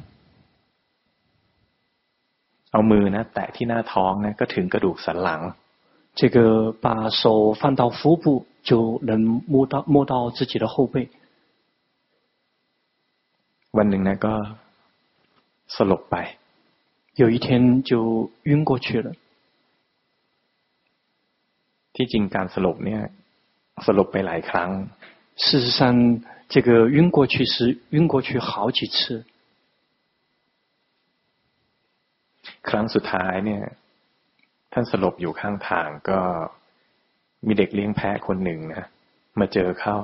[2.71, 5.41] เอามือนะแตะที่หน้าท้องนะก็ถึงกระดูกสันหลัง
[6.19, 8.45] 这个把手放到腹部。
[8.65, 11.09] 就能摸到摸到自己的后背。
[13.77, 14.35] วันหนึ่งนะก็
[15.75, 16.15] สลบไป
[17.21, 19.09] 有一天就晕过去了。
[21.95, 23.01] ที่จริงการสลบเนี่ย
[23.85, 24.69] สลบไปหลายครั้ง
[25.43, 25.81] 事实上，
[26.53, 29.25] 这个晕过去是晕过去好几次。
[32.69, 33.63] ครั้งสุดท้ายเนี่ย
[34.73, 36.19] ท่านสลบอยู่ข้างทางก็
[37.47, 38.85] มีเด็กเลี้ยงแพะคนหนึ่งนะ
[39.39, 39.97] มาเจอเข้า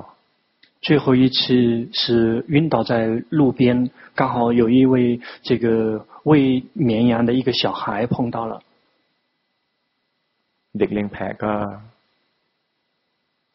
[0.85, 2.91] 最后一次是晕倒在
[3.29, 8.61] 路边，刚好有一位这个喂绵羊的一个小孩碰到了。
[10.77, 11.53] เด็กเลี้ยงแพะก็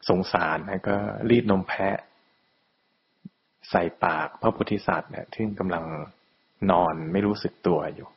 [0.09, 0.96] สงสารนะก็
[1.31, 1.98] รีดนมแพะ
[3.70, 5.85] ใส่ปากพระโพธิสัตว์เนี่ยที่กำลัง
[6.70, 8.09] นอนไม่รู้สึกตัวอยู่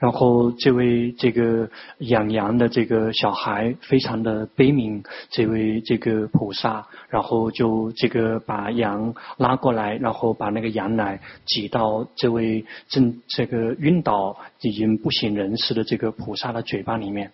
[0.00, 17.32] 然后这位这个养羊的这个小孩非常的悲悯，这位这个菩萨，然后就这个把羊拉过来，然后把那个羊奶挤到这位正这个晕倒已经不省人事的这个菩萨的嘴巴里面。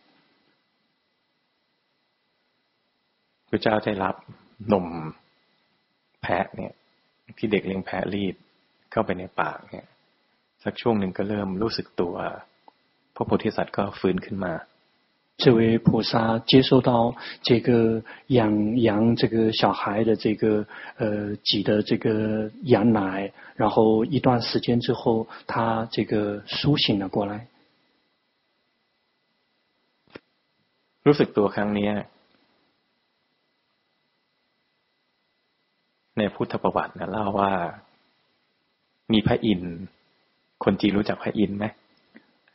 [3.50, 4.14] พระเจ้าได้รับ
[4.72, 4.86] นม
[6.22, 6.72] แพะเนี่ย
[7.38, 8.34] ที่เด็กเลี้ยงแพะรีด
[8.90, 9.86] เข้าไปในปากเนี่ย
[10.64, 12.14] สักช่วงหนึ่งก็เริ่มรู้สึกตัว
[13.16, 14.54] พระโพธิสัตว์ก็ฟื้นขึ้นมา
[15.42, 20.66] 这位菩萨接受到这个养羊这个小孩的这个
[20.98, 22.06] 呃挤的这个
[22.62, 27.48] 羊奶，然后一段时间之后，他这个苏醒了过来。
[31.06, 31.90] รู้สึกตัวครั้งนี้
[36.18, 37.52] ในพุทธประวัตินะเล่าว่า
[39.12, 39.74] มีพระอินทร์
[40.64, 41.66] คนจีนรู้จักพระอินทร์ไหม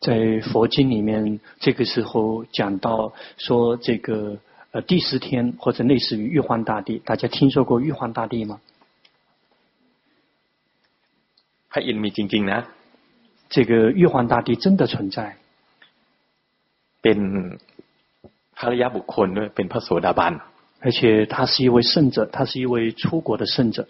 [0.01, 4.39] 在佛经里面，这个时候讲到说，这个
[4.71, 8.59] 呃第十天或者类似于玉皇大帝，大家听说过玉皇大帝吗？
[11.71, 12.65] พระอินทร์มีจริงๆนะ
[13.49, 15.35] 这个玉皇大帝真的存在，
[17.01, 17.19] เป็น
[18.57, 20.33] พระยาบุคคลด้วยเป็นพระโสดาบัน，
[20.81, 23.87] 而且他是一位圣者，他是一位出国的圣者。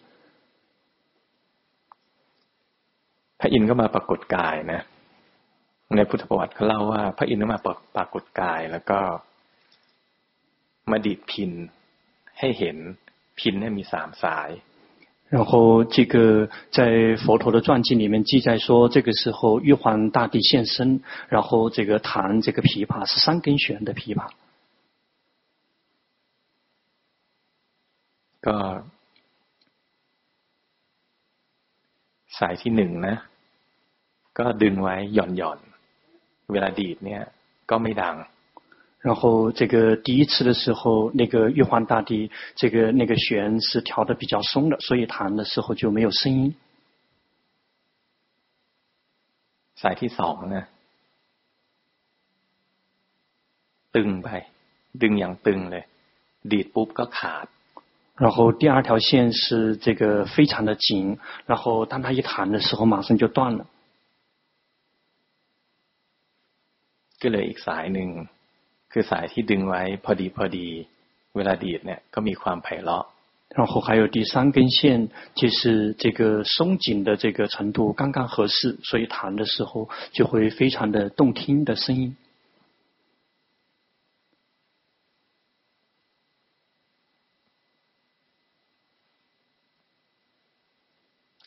[3.40, 4.82] พระอินทร์ก็มาปรากฏกายนะ
[5.96, 7.58] ในพุทธประวัติเขาเล่าว่าพระอินทร์มา
[7.96, 9.00] ปรากฏกายแล้วก็
[10.92, 11.52] มาดีดพิน
[12.40, 12.78] ให้เห็น
[13.40, 14.50] พินเนี่ยมีสามสาย
[15.30, 24.30] 然后这个在佛陀的传记里面记载说，这个时候玉皇大帝现身，然后这个弹这个琵琶是三根弦的琵琶。
[28.46, 28.58] ก็
[32.38, 33.16] สายที่หนึ่งนะ
[34.40, 35.60] ก็ดึงไว้หย่อนหย่อน
[36.52, 37.24] เวลาดีดเนี่ย
[37.70, 38.16] ก็ไม่ดัง
[39.08, 46.56] 然后这个第一次的时候，那个玉皇大帝这个那个弦是调得比较松的，所以弹的时候就没有声音。
[49.82, 50.66] สายที่สองนะ
[53.96, 54.28] ตึงไป
[55.02, 55.84] ดึงอย่างตึงเลย
[56.52, 57.46] ดีดปุ๊บก็ขาด
[58.18, 63.68] 然后第二条线是这个非常的紧，然后当他一弹的时候，马上就断了。
[67.22, 68.10] ก็เลยอีกสายหนึ่ง
[68.92, 70.68] คือสายที่ดึงไว้พอดีพอดี
[71.36, 73.06] เวลาดีดเนี่ยก็มีความไพเราะ
[73.58, 82.18] 然后还有第三根线，就是这个松紧的这个程度刚刚合适，所以弹的时候就会非常的动听的声音。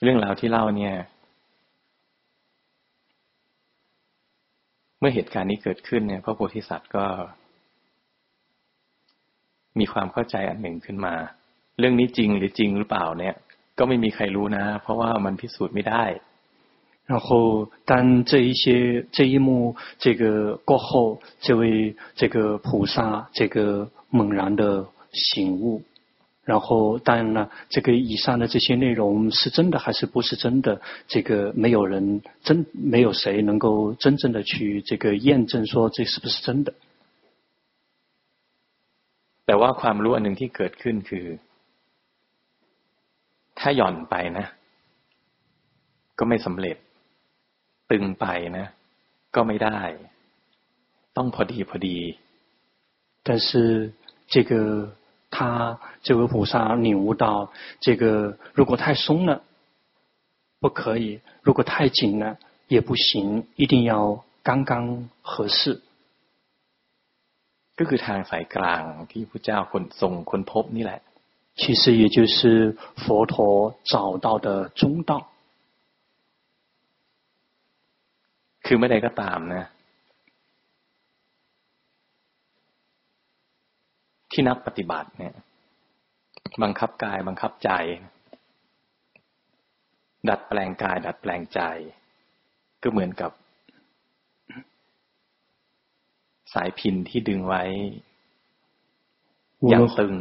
[0.01, 0.95] เรื่องราวที่เล่าเนี่ย
[5.03, 7.05] มื่อเหตุการณ์นี้เกิดขึ้นเนี่ยพระโพธิสัตว์ก็
[9.79, 11.15] มีความเข้าใจอันหนึ่งขึ้นมา
[11.79, 13.35] เรื่องนี้จริงหรือจริงหรือเปล่าเนี่ย
[13.79, 16.05] ก็ไม่มีใครรู้นะ เพราะว่ามันพิสูจน์ไม่ได้
[17.11, 17.29] 然后
[17.91, 25.83] 当这一些这一幕这个过后，这位这个菩萨这个猛然的醒悟。
[26.45, 30.81] 然后，当然了，这个以上的这些内容是真的还是不是真的？
[31.07, 36.73] 这个没有人真，没有谁能够真正的去这个验证说这是不是真的。
[39.45, 41.27] แต่ว่าความรู้อันหนึ่งที่เกิดขึ้นคือ
[43.59, 44.47] ถ้าหย่อนไปนะ
[46.19, 46.77] ก็ไม่สำเร็จ
[47.91, 48.27] ตึงไป
[48.59, 48.67] นะ
[49.35, 49.79] ก็ไม่ได้
[51.17, 51.97] ต้องพอดีพอดี
[53.23, 53.93] 但是
[54.27, 54.53] 这个。
[55.35, 59.43] 他这位菩萨领悟到，这个如果太松了，
[60.61, 65.81] 不可以；如果太紧了，也不行，一定要刚刚合适。
[67.77, 71.01] ก็คือทางสายกลางที่พระเจ้าคนทรงค้นพบนี่แหละ。
[71.57, 75.29] 其实也就是佛陀找到的中道。
[78.65, 79.65] คือไม่ได้ก็ตามนะ
[84.35, 85.35] ที่นักปฏิบัติเนี่ย
[86.63, 87.71] บังคับกายบังคับใจ
[90.29, 91.61] ดัดแปลงกาย ดัดแปลงใจ
[92.83, 93.33] ก็เหมือนกับ
[96.53, 97.63] สายพินที่ดึงไว้
[99.69, 100.15] อย่างตึง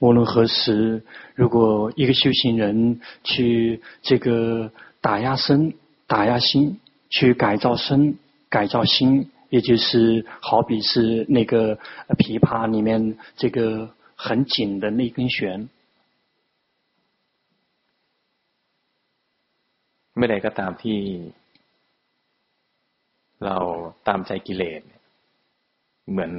[0.00, 1.02] 无论何时，
[1.34, 4.70] 如果一个修行人去这个
[5.00, 5.74] 打压身、
[6.06, 6.78] 打压心，
[7.10, 8.16] 去改造身、
[8.48, 9.28] 改造心。
[9.52, 11.76] 也就是好比是那个
[12.18, 13.58] 琵琶里面这个
[14.14, 15.68] 很紧的那根弦。
[20.16, 20.98] เมื่อใดก็ตามที่
[23.44, 23.56] เรา
[24.08, 24.82] ตามใจกิเลส
[26.10, 26.32] เหมือน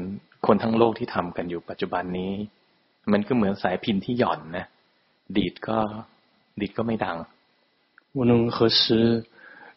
[0.46, 2.34] คนทั้งโลกที่ทำกันอยู่ปัจจุบันนี้
[3.12, 4.66] มันก็เหมือนสายพินที่หย่อนนะ
[5.36, 5.80] ดีดก็
[6.60, 7.18] ดีดก็ไม่ดัง
[8.18, 9.24] 无论何时，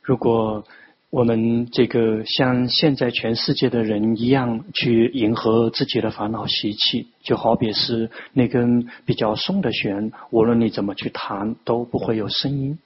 [0.01, 0.65] 如果
[1.11, 12.79] 我们这个像现在全世界的人一样去迎合自己的烦恼习气，就好比是那根比较松的弦，无论你怎么去弹，都不会有声音。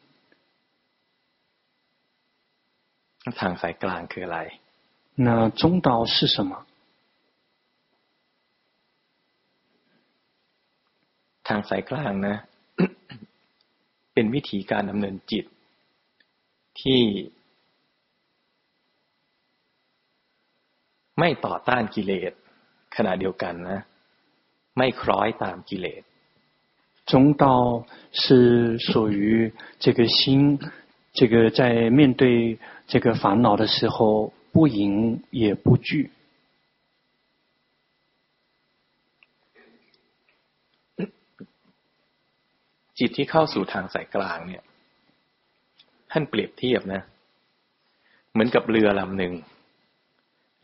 [3.25, 4.39] ทางสายกลางคืออะไร？
[5.17, 6.67] 那中道是什么？
[11.45, 12.37] ทางสายกลางนะ
[14.15, 15.45] เป็นวิธีการดำเนินจิต
[16.81, 17.01] ที่
[21.21, 22.33] ไม่ต่อต้านกิเลส
[22.97, 23.81] ขณะเดียวกันนะ
[24.77, 26.03] ไม่คล้อยตามกิเลส
[27.11, 27.47] 中道
[28.13, 30.59] 是属于这个心，
[31.13, 36.11] 这个在面对这个烦恼的时候，不迎也不惧。
[42.99, 44.63] จิตที่เข้าสู่ทางสายกลางเนี่ย
[46.11, 47.03] ท่านเปรียบเทียบนะ
[48.33, 49.33] เหมือนกับเรือลำหนึ่ง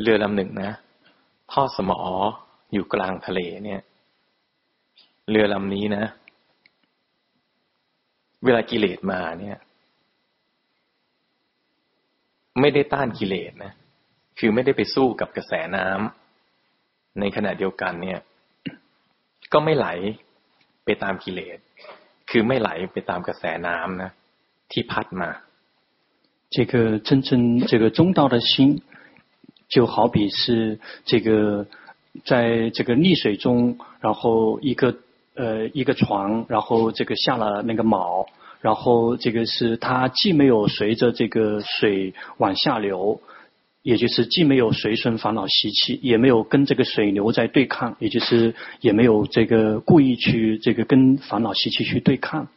[0.03, 0.73] เรือลำหนึ่งนะ
[1.53, 2.05] ทอดสมอ
[2.73, 3.81] อยู่กลางทะเลเนี่ย
[5.31, 6.05] เรือลำนี้นะ
[8.45, 9.59] เวลากิเลสมาเนี่ย
[12.61, 13.73] ไม่ได้ต้านกิเลสนะ
[14.39, 18.21] คือไม่ได้ไปสู้กับกระแสน้ำในขณะเดียวกันเนี่ย
[19.53, 19.89] ก็ไม่ไหล
[20.85, 21.59] ไปตามกิเลส
[22.31, 24.11] คือไม่ไหลไปตามกระแสน้ำนะ
[24.73, 25.31] ที่พัดมา
[26.55, 28.83] 这个真正这个中道的心，
[29.70, 31.68] 就好比是这个
[32.26, 34.96] 在这个溺水中，然后一个
[35.36, 38.26] 呃一个船，然后这个下了那个锚，
[38.62, 43.22] 然后这个是它既没有随着这个水往下流。
[43.84, 52.50] 也就是既没有随顺烦恼习气，也没有跟这个水流在对抗，也就是也没有这个故意去这个跟烦恼习气去对抗。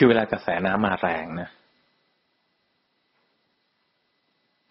[0.00, 1.48] ือเวลากระแสน้ำมาแรงนะ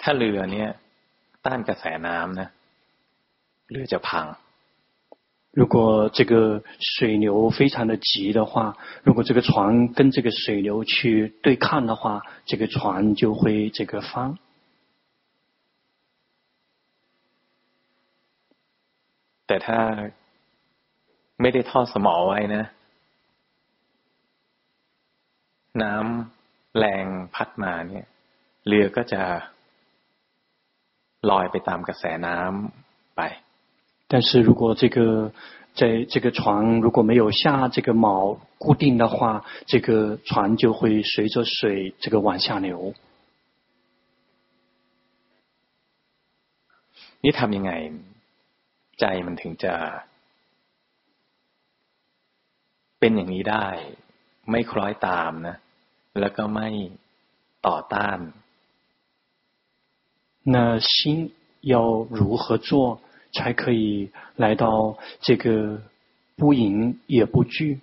[0.01, 0.69] ถ้าเรือเนี่ย
[1.45, 2.49] ต้านกระแสน้ำนะ
[3.71, 4.27] เรือจะพัง
[5.59, 14.37] 如果这个水流非常的急的话，如果这个船跟这个水流去对抗的话，这个船就会这个翻。
[19.47, 19.79] แต่ถ้า
[21.41, 22.63] ไม่ได้ทอดสมอไว้นะ
[25.83, 28.05] น้ำแรงพัดมาเนี่ย
[28.67, 29.21] เรือก็จะ
[31.29, 33.21] ลอยไปตามกระแสน้ำไป
[34.11, 35.31] 但是如果这个
[35.79, 42.93] 在这个船如果没有下这个锚固定的话，这个船就会随着水这个往下流。
[47.21, 47.71] 你ทำยังไง
[48.99, 49.73] ใจมันถึงจะ
[52.99, 53.67] เป็นอย่างนี้ได้
[54.49, 55.55] ไม่คล้อยตามนะ
[56.19, 56.69] แล้วก็ไม่
[57.67, 58.19] ต่อต้าน
[60.53, 61.31] 那心
[61.73, 61.75] 要
[62.19, 63.01] 如何做？
[63.35, 65.81] 才可以来到这个
[66.37, 67.81] 不迎也不惧。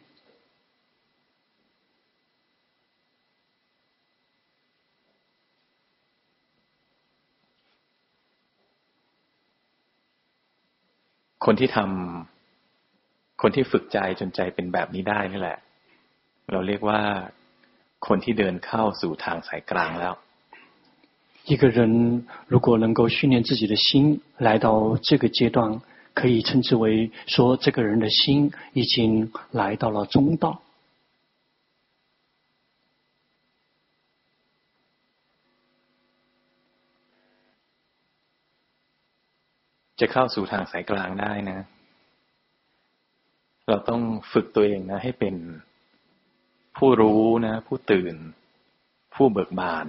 [11.38, 15.58] คนที่ทำคนที่ฝึกใจจนใจเป็นแบบนี้ได้นี่แหละ
[16.50, 17.00] เราเรียกว่า
[18.06, 20.14] คนที่เดินเข้าสู่ทางสายกลางแล้ว
[21.50, 21.78] 一个人
[22.46, 25.80] 如果能够训练自己的心来到这个阶段，
[26.14, 30.62] 可以称之为说这个人的心已经来到了中道。
[39.96, 41.58] จะเข้าสู่ทางสายกลางได้นะ
[43.68, 44.00] เราต้อง
[44.32, 45.34] ฝึกตัวเองนะให้เป็น
[46.76, 48.14] ผู้รู้นะผู้ตื่น
[49.14, 49.86] ผู้เบิกบาน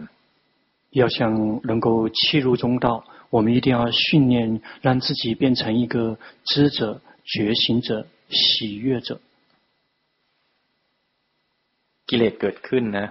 [1.02, 1.18] 要想
[1.64, 1.88] 能够
[2.18, 9.20] 契入中道，我们一定要训练，让自己变成一个知者、觉醒者、喜悦者。
[12.06, 13.08] กิเลสเกิดขึ้นนะ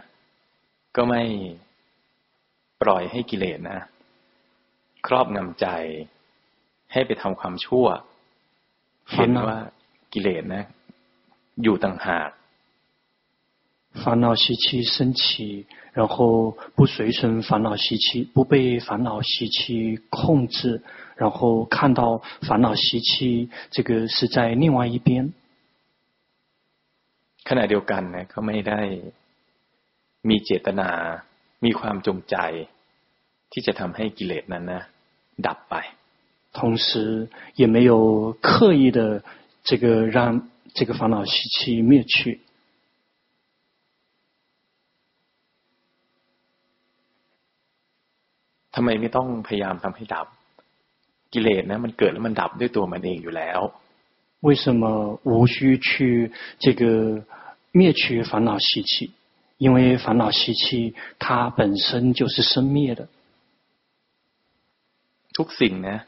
[0.97, 1.23] ก็ไม่
[2.83, 3.79] ปล่อยให้กิเลสนะ
[5.07, 5.67] ครอบงำใจ
[6.93, 7.87] ให้ไปทำความชั่ว
[9.13, 9.59] เห็นว่า
[10.13, 10.65] กิเลสนะ
[11.63, 12.31] อยู่ต่างหาก
[13.97, 20.83] 烦恼习气升起，然后不随顺烦恼习气，不被烦恼习气控制，
[21.17, 25.33] 然后看到烦恼习气，这个是在另外一边。
[27.45, 28.81] ขณะเดียวกันนะเขาไม่ได้
[30.29, 30.91] มีเจตนา
[31.65, 32.37] มีความจงใจ
[33.53, 34.83] ที่จะทำให้กิเลสนั้นนะ
[35.47, 35.75] ดับไป
[36.53, 39.25] 同时也没有刻意的
[39.65, 42.41] 这个让这个烦恼习气灭去。
[48.77, 50.27] ทำไมไม่ต้องพยายามทำให้ดับ
[51.33, 53.61] กิเลสนะมันเกิดแล้วมันดับด้วยตัวมันเองอยู่แล้ว
[54.47, 54.85] 为什么
[55.23, 56.83] 无需去这个
[57.71, 59.13] 灭去烦恼习气？
[59.59, 63.09] 因为烦恼习气它本身就是生灭的。
[65.37, 65.99] ทุกสิ่งนะ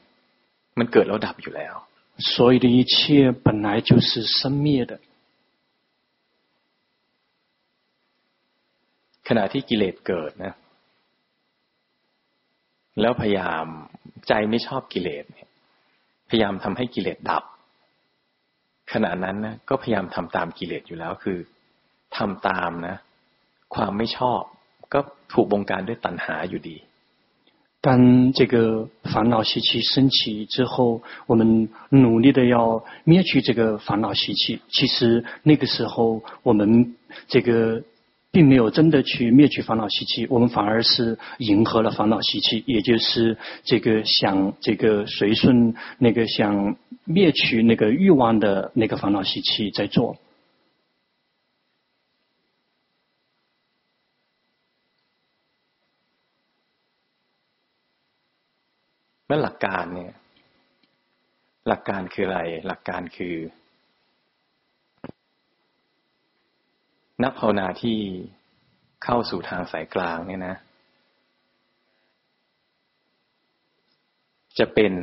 [0.79, 1.75] มันเกิดแล้วดับอยู่แล้ว
[2.19, 4.99] 所有的一切本来就是生灭的。
[9.29, 10.53] ขณะที่กิเลสเกิดนะ
[13.01, 13.67] แล้วพยายาม
[14.29, 15.25] ใจไม่ชอบกิเลส
[16.29, 17.45] พยายามทำให้กิเลสดับ
[18.93, 21.39] ขณะนั้นนะก็พยายามทำตามกิเลสอยู่แล้ว คือ
[22.17, 22.97] ทำตามนะ
[23.75, 24.43] ความไม่ชอบ
[24.93, 25.01] ก็
[25.33, 26.77] ถูกบงการด้วยตัณหาอยู่ดี
[27.87, 34.63] 当这个烦恼习气升起之后，我们努力的要灭去这个烦恼习气。
[34.71, 36.97] 其实那个时候，我们
[37.29, 37.83] 这个。
[38.31, 50.17] 并没有真的去灭去烦恼习气，我们反而是迎合了烦恼习气，也就是这个想这个随顺那个想灭去那个欲望的那个烦恼习气在做。
[59.27, 60.13] 那หลักการเนี่ย
[61.69, 63.35] หลักการคืออะไรหลักการคือ
[67.25, 67.99] นักภาวนาที่
[69.05, 70.57] เข้าสู่ทางสายกลางเนี่ยนะ
[74.59, 74.95] จะเป็น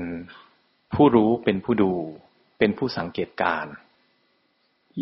[0.93, 1.91] ผู้รู้เป็นผู้ดู
[2.59, 3.65] เป็นผู้สังเกตการ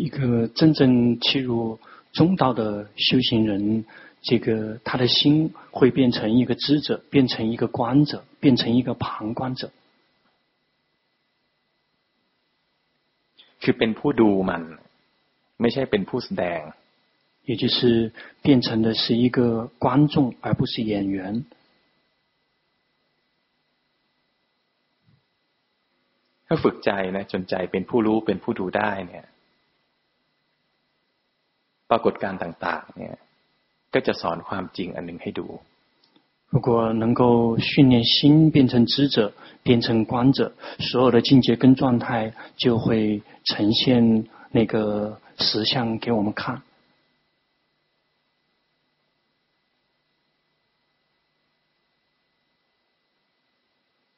[0.02, 0.18] 一个
[0.58, 1.78] 真正切入
[2.12, 2.62] 中道的
[2.96, 3.84] 修行人，
[4.22, 9.70] 这个他的心会变成一个知者，变成一个观者，变成一个旁观者。
[13.62, 14.62] คือเป็นผู้ดูมัน
[15.60, 16.60] ไม่ใช่เป็นผู้แสดง
[17.44, 18.12] 也就是
[18.42, 21.44] 变成的是一个观众，而不是演员。
[26.46, 29.24] ถ้าฝึกใจนะจนใจเป็นผู้รู้เป็นผู้ดูได้เนี่ย
[31.90, 33.16] ปรากฏการต่างๆเนี่ย
[33.94, 35.46] ก็จะสอนความจริงอันหนึ่งให้ดู
[36.52, 46.60] 如果能够训练心变成知者，变成观者，所有的境界跟状态就会呈现那个实相给我们看。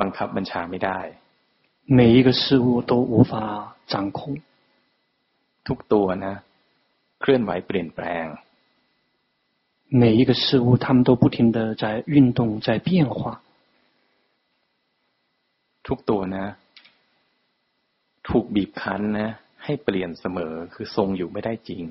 [0.00, 1.00] บังคับบัญชาไม่ได้
[1.98, 3.32] 每一个事物都无法
[3.92, 4.18] 掌控
[5.66, 6.34] ทุกตัวนะ
[7.20, 8.26] เคลื่อนไหวเปลี่ยนแปลง
[10.00, 13.42] 每一个事物他们都不停的在运动在变化
[15.86, 16.46] ทุกตัวนะ
[18.28, 19.28] ถูกบีบคั้นนะ
[19.64, 21.84] ให้เปลี่ยนเสมอคือทรงอยู่ไม่ได้จริง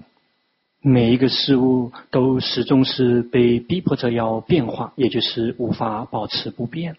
[0.96, 6.96] 每一个事物都始终是被逼迫着要变化也就是无法保持不变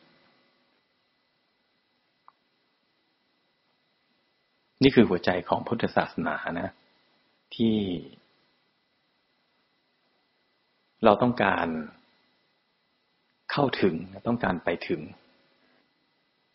[4.83, 6.71] นี่คือหัวใจของพุทธศาสนานะ
[7.55, 7.77] ที่
[11.05, 11.67] เราต้องการ
[13.53, 13.95] เข้าถึง
[14.27, 15.01] ต้องการไปถึง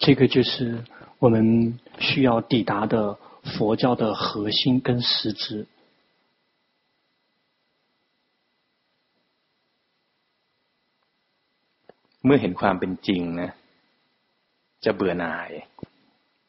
[0.04, 0.84] 这个就是
[1.20, 5.68] 我们需要抵达的佛教的核心跟实质。
[12.26, 13.52] เมื่อเห็นความเป็นจริงนะ
[14.86, 15.50] จะเบื่อหน่าย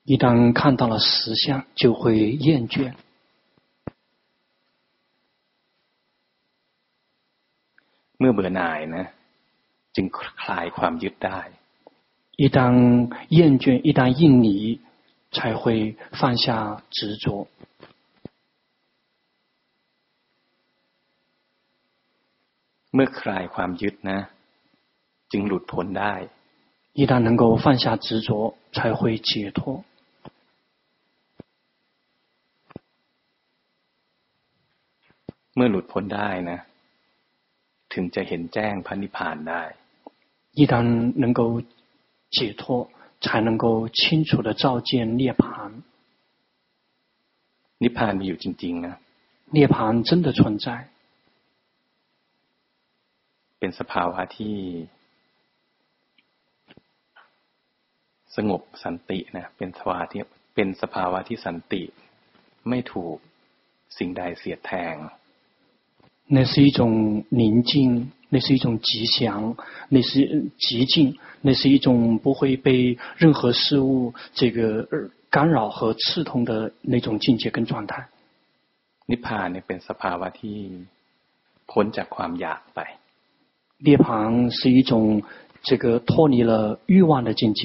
[0.09, 2.95] 一旦看到了实相，就会厌倦。
[8.19, 9.07] เมื่อเบื่อหน่ายนะ
[9.95, 10.07] จึง
[10.41, 11.41] คลายความยึดได้
[12.37, 12.59] 一旦
[13.29, 14.81] 厌倦，一旦应离，
[15.31, 17.49] 才会放下执着。
[22.91, 24.21] เมื่อคลายความยึดนะ
[25.31, 26.15] จึงหลุดพ้นได้
[26.93, 29.83] 一旦能够放下执着，才会解脱。
[35.59, 36.59] มื่อหลุดพ้นได้นะ
[37.93, 39.63] ถึงจะเห็นแจ้งพระนิพพานได้
[40.59, 40.75] 一旦
[41.25, 41.41] 能够
[42.37, 42.89] 解脱，
[43.21, 44.91] 才能够清楚地照见
[45.21, 45.45] 涅槃。
[47.83, 48.97] นิพพานมีอยู่จริงๆนะ
[49.57, 49.77] 涅槃
[50.09, 50.67] 真的存在。
[53.59, 54.57] เป็นสภาวะที่
[58.37, 60.21] สงบสันตินะเป็นสภาวะที่
[60.55, 61.83] เป็นสภาวะที่สันติ
[62.69, 63.17] ไม่ถูก
[63.99, 64.95] สิ่งใดเสียดแทง
[66.29, 69.57] 那是一种宁静，那是一种吉祥，
[69.89, 74.89] 那是寂静，那是一种不会被任何事物这个
[75.31, 78.09] 干扰和刺痛的那种境界跟状态。
[79.07, 80.59] นิพพานเนี่ยเป็นสภาวะที่
[81.71, 82.81] พ้นจากความอยากไป
[83.87, 84.07] 涅槃
[84.59, 85.23] 是一种
[85.69, 87.61] 这个脱离了欲望的境界。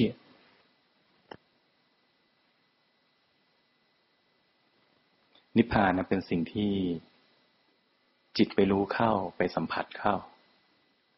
[5.56, 6.72] นิพพานเป็นสิ่งที่
[8.36, 10.14] จิตไปรู้เข้าไปสัมผัสเข้า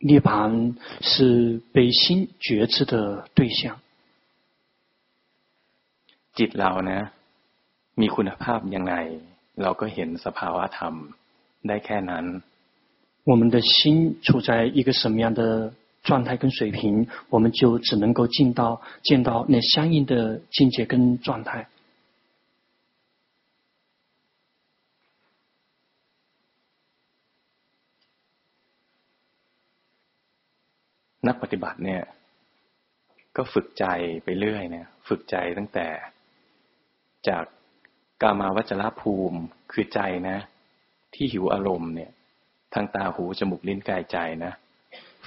[0.08, 0.28] 涅槃
[1.00, 3.78] 是被心觉知的对象。
[6.36, 7.00] จิตเรานะ
[8.00, 8.94] มีคุณภาพยังไง
[9.62, 10.94] เราก็เห็นสภาวะธรรม
[11.68, 12.24] ได้แค่นั้น
[13.24, 21.68] 我们的心处在一个什么样的状态跟水平，我们就只能够进到见到那相应的境界跟状态。
[31.43, 32.03] ปฏิบัติเนี่ย
[33.37, 33.85] ก็ฝึกใจ
[34.23, 35.87] ไปเรื่อยเนี่ย ฝึกใจตั้งแต่
[37.27, 37.43] จาก
[38.21, 39.39] กามาวัจรภูมิ
[39.71, 40.37] คือใจนะ
[41.15, 42.11] ที่หิวอารมณ์เนี่ย
[42.73, 44.51] ทางตาหูจมูกลิ้นกายใจนะ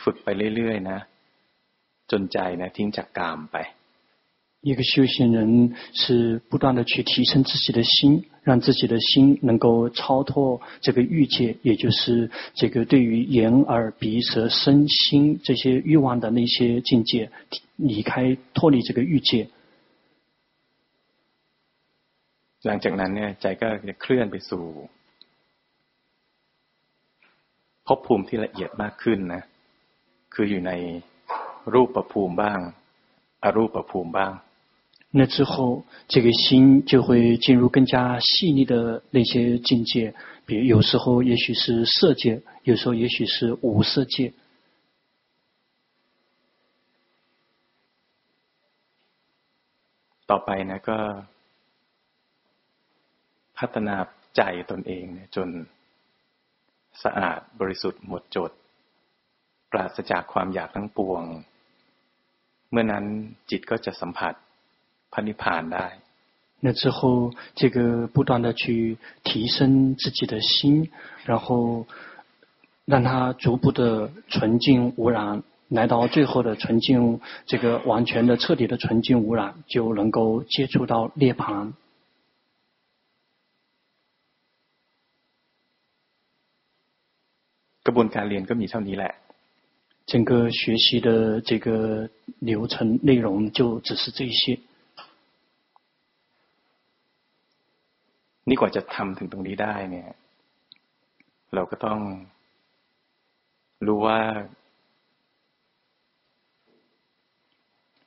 [0.03, 0.99] ฝึกไปเรื่อยๆนะ
[2.13, 3.57] จนใจนะ ทิ้งจากกามไป
[4.62, 17.30] 一个修行人是不断的去提升自己的心，让自己的心能够超脱这个欲界，也就是这个对于眼耳鼻舌身心这些欲望的那些境界，
[17.76, 19.50] 离开脱离这个欲界。
[22.66, 24.64] หลังจากนั้นเนี่ยใจก็จะเคลื่อนไปสู่
[27.86, 29.42] ภพภูมิที่ละเอียดมากขึ้นนะ
[30.34, 30.72] คืออยู่ใน
[31.74, 32.60] รูปภูมิบ้าง
[33.44, 34.32] อรูปภูมิบ้าง
[35.12, 40.14] 那之后，这个心就会进入更加细腻的那些境界，
[40.46, 44.34] 比如有时候也许是色界，有时候也许是无色界。
[50.28, 50.98] ต่อไป呢ก็
[53.58, 53.96] พัฒนา
[54.36, 55.06] ใจตนเอง
[55.36, 55.50] จน
[57.04, 58.52] สะอาดบริสุทธิ์หมดจด
[59.72, 61.24] ปราศจากความอยากทั้งปวง
[62.72, 63.06] เมื่อนั้น
[63.50, 64.34] จิตก็จะสัมผัส
[65.12, 65.88] พันิพานได้
[66.66, 70.90] 那之后，这个不断的去提升自己的心，
[71.26, 71.86] 然后
[72.86, 81.74] 让它逐步的纯净无染，来到最后的纯净，这个完全的彻底的纯净无染，就能够接触到涅槃。
[87.84, 89.14] กระบวนการเรียนก็มีเท่านี้แหละ
[90.08, 92.10] 整个学习的这个
[92.40, 94.58] 流程内容就只是这些。
[98.50, 100.10] นี่กว่าจะทำถึงตรงนี้ได้เนี่ย
[101.56, 102.00] เราก็ต้อง
[103.88, 104.20] รู้ว่า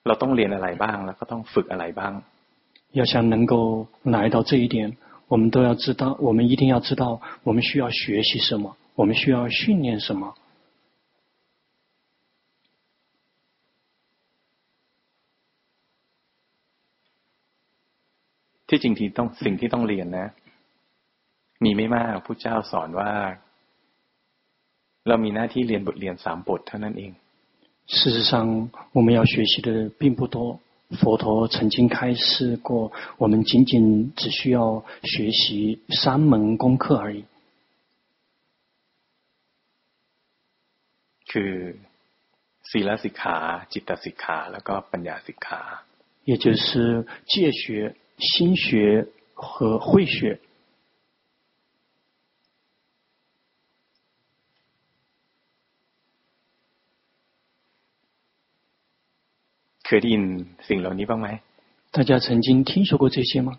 [0.07, 2.15] เราต้องเรียนอะไรบ้าง แล้วก็ต้องฝึกอะไรบ้าง
[2.99, 4.97] 要想能够来到这一点，
[5.29, 10.35] 我们都要知道，我们一定要知道，我们需要学习什么，我们需要训练什么。
[18.73, 20.29] ที่จริงที่ต้องสิ่งที่ต้องเรียนนะ
[21.65, 23.13] มีไม่มากพระเจ้าสอนว่า
[25.09, 27.13] เรามีหน้าที่เรียนบทเรียนสามบทเท่านั้นเอง
[27.97, 30.61] 事实上，我们要学习的并不多。
[31.01, 37.25] 佛陀曾经开示过，我们仅仅只需要学习三门功课而已。
[41.31, 41.77] คือ
[42.71, 43.37] ศีลสิกขา
[43.73, 45.61] จิตสิกขาแล้วก็ปัญญาสิกขา
[46.25, 47.95] 也就是戒学。
[48.19, 50.41] 心学和慧学，
[59.85, 60.25] เคยได้ยิน
[60.69, 61.29] สิ่งเหล่านี้บ้างไหม
[61.91, 63.59] 大家曾经听说过这些吗？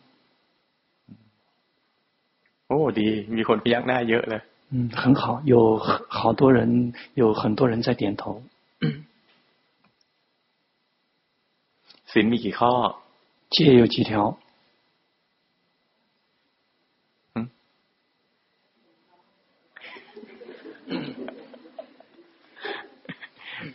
[2.68, 4.42] โอ้ดี มีคนพยักหน้าเยอะเลย
[4.72, 8.44] 嗯，很好，有好多人，有很多人在点头。
[12.12, 12.72] ศีลมีกี่ข้อ
[13.50, 14.38] 戒有几条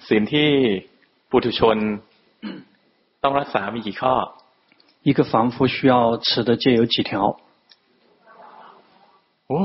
[0.09, 0.51] ศีลที่
[1.31, 1.77] ปุถุชน
[3.23, 4.15] ต้องรักษามีกี่ข้อ
[5.07, 7.11] 一个凡夫需要持的戒有几条
[9.49, 9.61] โอ้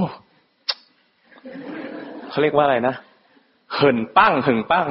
[2.29, 2.95] เขาเรียกว่าอะไรนะ
[3.73, 4.87] เหินปั้งเหินปั้ง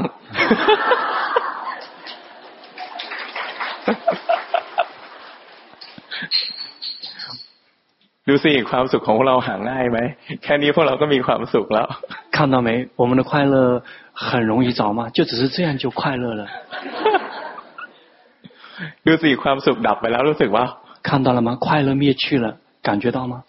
[8.28, 9.99] ดูสิความสุขของเราหาง่ายไหม
[10.43, 11.89] แค่นี้พวกเราก็มีความสุขแล้ว
[12.32, 13.82] 看到没我们的快乐
[14.12, 16.47] 很容易找吗就只是这样就快乐了
[19.05, 20.64] ดูสิความสุขดับไปแล้วรู้สึกว่า
[21.03, 22.47] 看到了吗快乐灭去了
[22.82, 23.45] 感觉到吗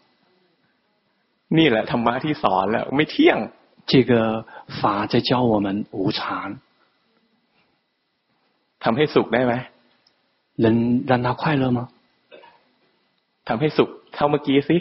[1.58, 3.38] นี่แหละธรรมะที่สอนแล้วไม่เที่ยง
[3.92, 4.46] 这个
[4.80, 6.60] 法在教我们无常
[8.84, 9.54] ทำให้สุขได้ไหม
[10.64, 11.90] 能让他快乐吗
[13.48, 14.78] ทำให้สุขเท่าเมื่อกี้สิ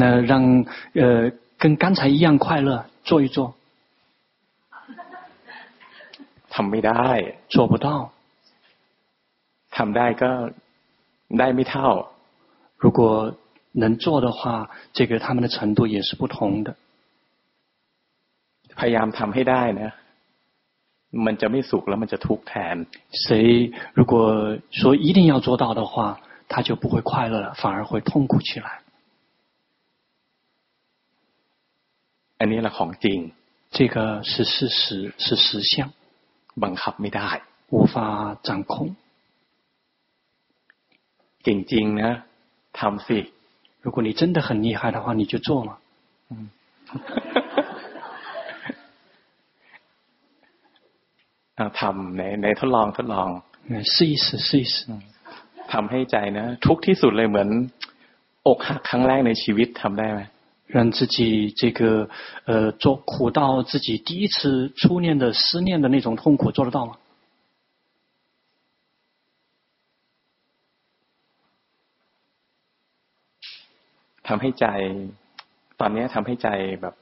[0.00, 0.64] 那让
[0.94, 3.38] 呃跟刚才一样快乐 做一做
[6.54, 7.08] ทำไม่ได้
[7.54, 7.88] 做不到
[9.76, 10.30] ทำได้ก็
[11.38, 11.88] ได้ไม่เท่า
[12.82, 13.00] 如果
[13.82, 16.68] 能做的话这个他们的程度也是不同的
[18.78, 19.90] พยายามทำให้ได้นะ
[21.26, 22.76] มันจะไม่สุขแล้วมันจะทุกข์แทน
[23.24, 24.14] 谁如果
[24.70, 28.68] 说一定要做到的话他就不会快乐了反而会痛苦起来
[32.40, 33.18] อันนี้แหละของจริง
[33.76, 33.96] 这个
[34.30, 35.72] 是事实是实相
[36.62, 37.28] บังคับไม่ได้
[37.72, 37.94] 无法
[38.46, 38.74] 掌控
[41.46, 42.12] จริงๆนะ
[42.78, 43.18] ทำสิ
[43.84, 45.70] 如果你真的很厉害的话你就做嘛
[46.30, 46.32] 嗯
[51.80, 53.28] ทำในในทดลองทดลอง
[53.92, 54.74] 试一试试一试
[55.72, 57.48] ทำให้ใจนะทุกที่สุดเลยเหมือน
[58.46, 60.20] อกหักครั้งแรกในชีวิตทำได้ไหม
[60.70, 62.08] 让自己这个
[62.44, 66.96] 呃做苦到自己第一次初恋的思念的那种痛苦做得到吗？
[74.28, 74.66] ทำให้ใจ
[75.80, 76.48] ตอนนี้ทำให้ใจ
[76.82, 76.94] แบบ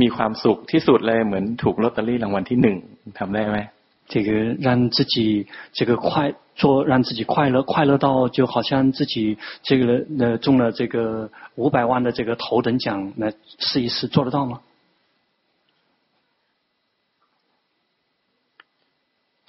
[0.00, 2.76] มีความสุขที่สุดเลยเหมือนถูกลอตเตอรี่รางวัลที่หนึ่ง
[3.18, 3.58] ทำได้ไหม
[4.06, 14.60] 这个让自己这个快做，让自己快乐，快乐到就好像自己这个呃中了这个五百万的这个头等奖，来试一试做得到吗？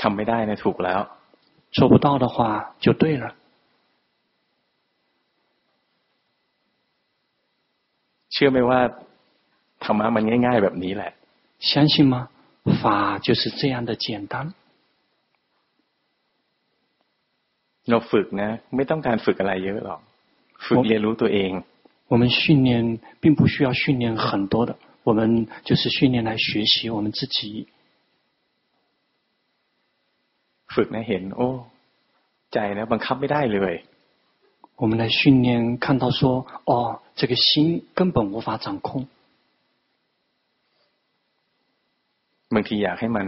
[0.01, 0.99] ทำไม่ได้นะถูกแล้ว
[1.71, 3.35] 做不到的话就对了。
[8.31, 8.79] เชื่อไหมว่า
[9.83, 11.11] ธรรมะมันง่ายๆแบบนี้แหละ
[11.59, 12.15] 相信吗？
[12.81, 14.53] 法就是这样的简单。
[17.85, 20.01] เราฝึกนะไม่ต้องการฝึกอะไรเยอะหรอก
[20.65, 21.51] ฝึกเรียนรู้ตัวเอง
[22.11, 27.67] 我们训练并不需要训练很多的，我们就是训练来学习我们自己。
[30.73, 31.47] ฝึกนะเห็นโอ้
[32.53, 33.75] ใจนะบังคับไม่ได้เลย
[34.81, 39.07] 我们来训练看到说哦，这个心根本无法掌控。
[42.53, 43.27] บางทีอยากให้มัน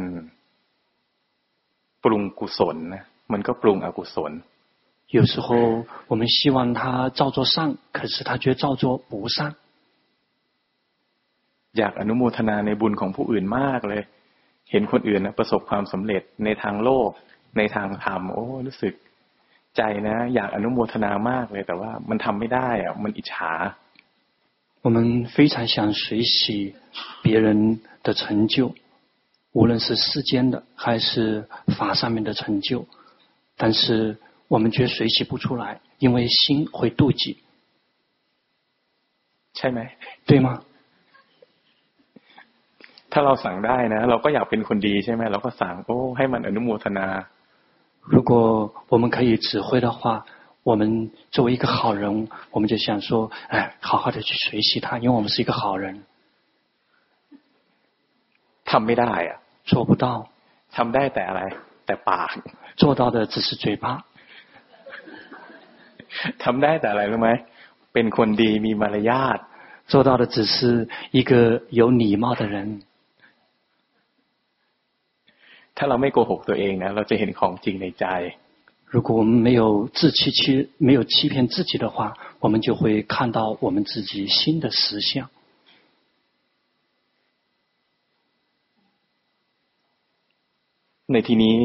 [2.03, 4.31] ปรุงกุศลนะมันก็ปรุงอกุศล
[5.17, 5.47] 有时候
[6.11, 9.55] 我们希望他照做善，可是他却照做不善。
[11.77, 14.03] อยากอนุโมทนาในบุญของผู้อื่นมากเลย
[14.71, 17.09] เห็นคนอื่นนะประสบความสำเร็จในทางโลก
[17.57, 18.93] ในทางธรรมโอ้รู้สึก
[19.77, 23.51] ใจนะ อยากอนุโมทนามากเลย แต่ว่ามันทำไม่ได้อะมันอิจฉา
[24.83, 24.97] 我们
[25.33, 26.73] 非常想随喜
[27.21, 28.73] 别人的成就。
[29.55, 31.47] 无论是世间的还是
[31.77, 32.85] 法上面的成就，
[33.57, 34.17] 但是
[34.47, 37.37] 我们却随喜不出来，因为心会妒忌。
[39.53, 39.79] ใช่ไหม
[40.25, 40.63] 对吗？
[43.11, 47.07] ถ้าเราสั่งได้นะเราก็อยากเป็นคนดีใช่ไหมเราก็สั่งโอ้ให้มันอนุโมทนา。
[48.13, 50.25] 如果我们可以指挥的话，
[50.63, 56.03] 我们作为一个好人，我们就想说，哎，好好的去随喜他，因为我们是一个好人。
[58.65, 59.31] ทำไม่ได้啊。
[59.65, 60.29] 做不到，
[60.75, 61.41] ทำได้แต่อะไร
[61.85, 62.29] แต่ปาก
[62.75, 63.85] 做到的只是嘴巴
[66.43, 67.29] ทำได้แต่อะไรรู้ไหม
[67.93, 69.37] เป็นคนดีมีมารยาท
[69.87, 72.83] 做到的只是一个有礼貌的人
[75.75, 78.05] ถ้าเราไม่โกหกตัวเองนะเราจะเห็นของจริงในใจ
[78.93, 85.29] 如果我们没有自欺欺没有欺骗自己的话我们就会看到我们自己心的实相
[91.11, 91.55] ในที่นี้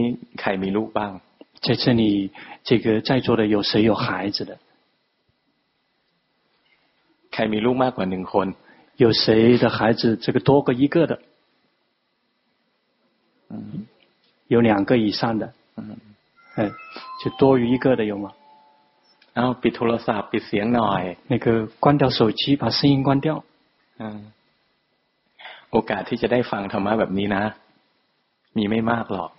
[0.40, 1.12] ใครมีลูกบ้าง
[1.64, 2.30] 在这里，
[2.68, 4.58] 这个在座的有谁有孩子的？
[7.32, 8.46] ใครมีลูกมากกว่าหนึ่งคน？
[8.96, 11.18] 有谁的孩子这个多过一个的？
[13.50, 13.86] 嗯，
[14.48, 15.52] 有两个以上的。
[15.76, 15.96] 嗯，
[16.56, 16.70] 哎，
[17.22, 18.32] 就多于一个的有吗？
[19.34, 21.16] 然后ปิดโทรศัพท์ปิดเสียงหน่อย。
[21.28, 23.44] 那个关掉手机，把声音关掉。
[23.98, 24.32] 嗯，
[25.70, 27.42] โอกาสที่จะได้ฟังธรรมะแบบนี้นะ
[28.56, 29.30] มีไม่มากหรอก。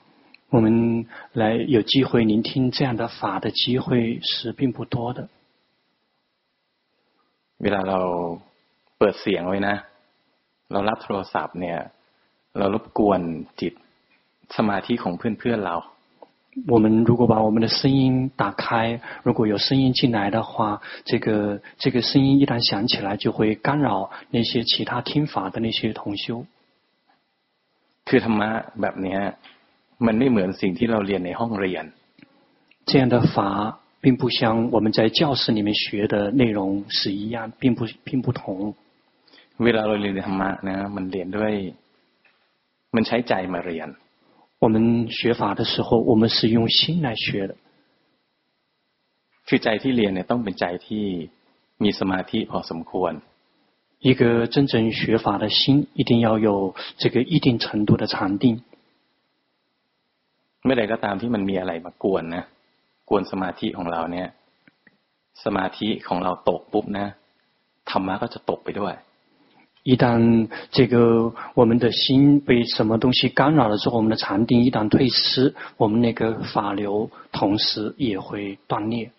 [0.49, 5.29] 我们来有机会聆听这样的法的机会是并不多的。
[7.57, 7.99] เวลาเรา
[8.97, 9.75] เปิดเสียงไว้นะ
[10.71, 11.77] เรารับโทรศัพท์เนี่ย
[12.57, 13.21] เรารบกวน
[13.61, 13.73] จิต
[14.57, 15.75] สมาธิของเพื่อนๆเรา
[16.67, 26.45] 我们如果把我们的声音打开，如果有声音进来的话，这个这个声音一旦响起来，就会干扰那些其他听法的那些同修。
[28.11, 28.49] คือธรรมะ
[28.81, 29.17] แบบนี้
[30.05, 31.85] มันไม่เหมือนสิ่งที่เราเรียนในห้องเรียน。
[32.89, 33.35] 这样的法
[34.03, 34.39] 并不像
[34.75, 38.75] 我们在教室里面学的内容是一样，并不并不同。
[39.63, 41.53] เวลาเราเรียนธรรมะนะมันเรียนด้วย
[42.95, 43.89] มันใช้ใจมาเรียน。
[44.63, 44.75] 我们
[45.17, 47.55] 学法的时候，我们是用心来学的。
[49.47, 51.05] คือใจที่เรียนเนี่ยต้องเป็นใจที่
[51.83, 53.13] มีสมาธิพอสมควร。
[54.01, 58.61] 一个真正学法的心，一定要有这个一定程度的禅定。
[60.63, 62.43] เมื่อใดก็ตามที่มันมีอะไรมากวนนะ
[63.09, 64.27] กวนสมาธิของเราเนี่ย
[65.43, 67.07] สมาธิของเราตกปุ๊บนะ
[67.89, 68.95] ธรรมะก็จะตกไปด้วย
[69.89, 79.11] 一旦这个我们的心被什么东西干扰了之后，我们的禅定一旦退失，我们那个法流同时也会断裂。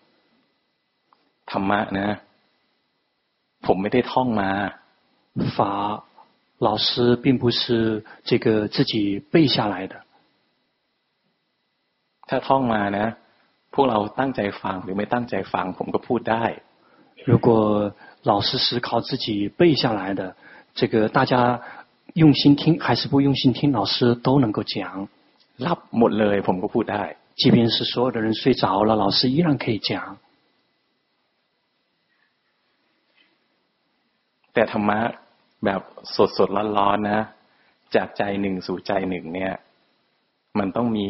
[1.47, 2.19] ธรรมะนะ
[3.65, 4.49] ผมไม่ได้ท่องมา
[5.55, 6.03] 法
[6.59, 9.95] 老师并不是这个自己背下来的。
[12.27, 13.07] ถ้าท่องมานะ
[13.73, 16.43] พวกเราตั้งใจฟังหรือไม่ตั้งใจฟังผมก็พูดได้
[17.25, 17.93] 如果
[18.23, 20.35] 老师是靠自己背下来的，
[20.73, 21.61] 这个大家
[22.13, 25.07] 用心听还是不用心听，老师都能够讲。
[25.57, 27.15] รับหมดเลยผมก็พูดได้。
[27.35, 30.17] 即便是所有的人睡着了，老师依然可以讲。
[34.53, 34.99] แต่ธรรมะ
[35.65, 35.81] แบบ
[36.37, 37.21] สดๆร้อนๆนะ
[37.95, 39.53] จากใจหนึ่งสู่ใจหนึ่งเนี่ย
[40.59, 41.09] มันต้องมี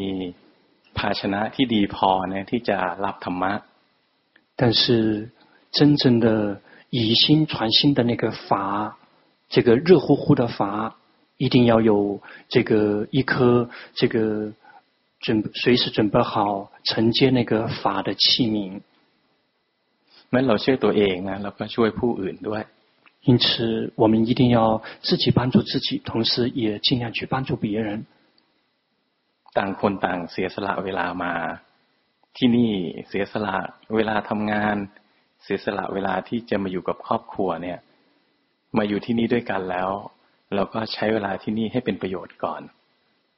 [0.98, 3.54] ภาชนะที่ดีพอนะที่จะรับธรรมะ
[4.60, 5.30] 但是
[5.78, 6.28] 真正的
[6.90, 8.98] 以心传心的那个法，
[9.48, 10.96] 这个热乎乎的法，
[11.38, 14.52] 一定要有这个一颗这个
[15.22, 18.82] 准随时准备好承接那个法的器皿。
[20.32, 22.64] เราช่วยตัวเองนะเราก็ช่วยผู้อื่นด้วย
[23.24, 28.06] 因此，我们一定要自己帮助自己，同时也尽量去帮助别人。
[29.54, 31.34] ต่างคนต่างเสียสละเวลามา
[32.38, 32.72] ที่นี่
[33.08, 33.56] เสียสละ
[33.96, 34.76] เวลาทำงาน
[35.44, 37.80] เสียสละเวลาที่จะมาอยู่กับครอบครัวเนี่ย
[38.78, 39.90] มาอยู่ที่นี่ด้วยกันแล้ว
[40.56, 42.62] เราก็ใช้เวลาที่นี่ให้เป็นประโยชน์ก่อน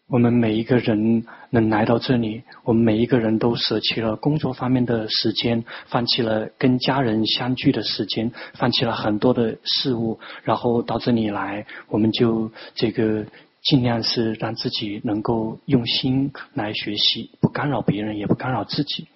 [0.08, 13.26] 我们每一个人能来到这里，我们每一个人都舍弃了工作方面的时间，放弃了跟家人相聚的时间，放弃了很多的事物，然后到这里来，我们就这个
[13.62, 19.08] 尽量是让自己能够用心来学习，不干扰别人，也不干扰自己。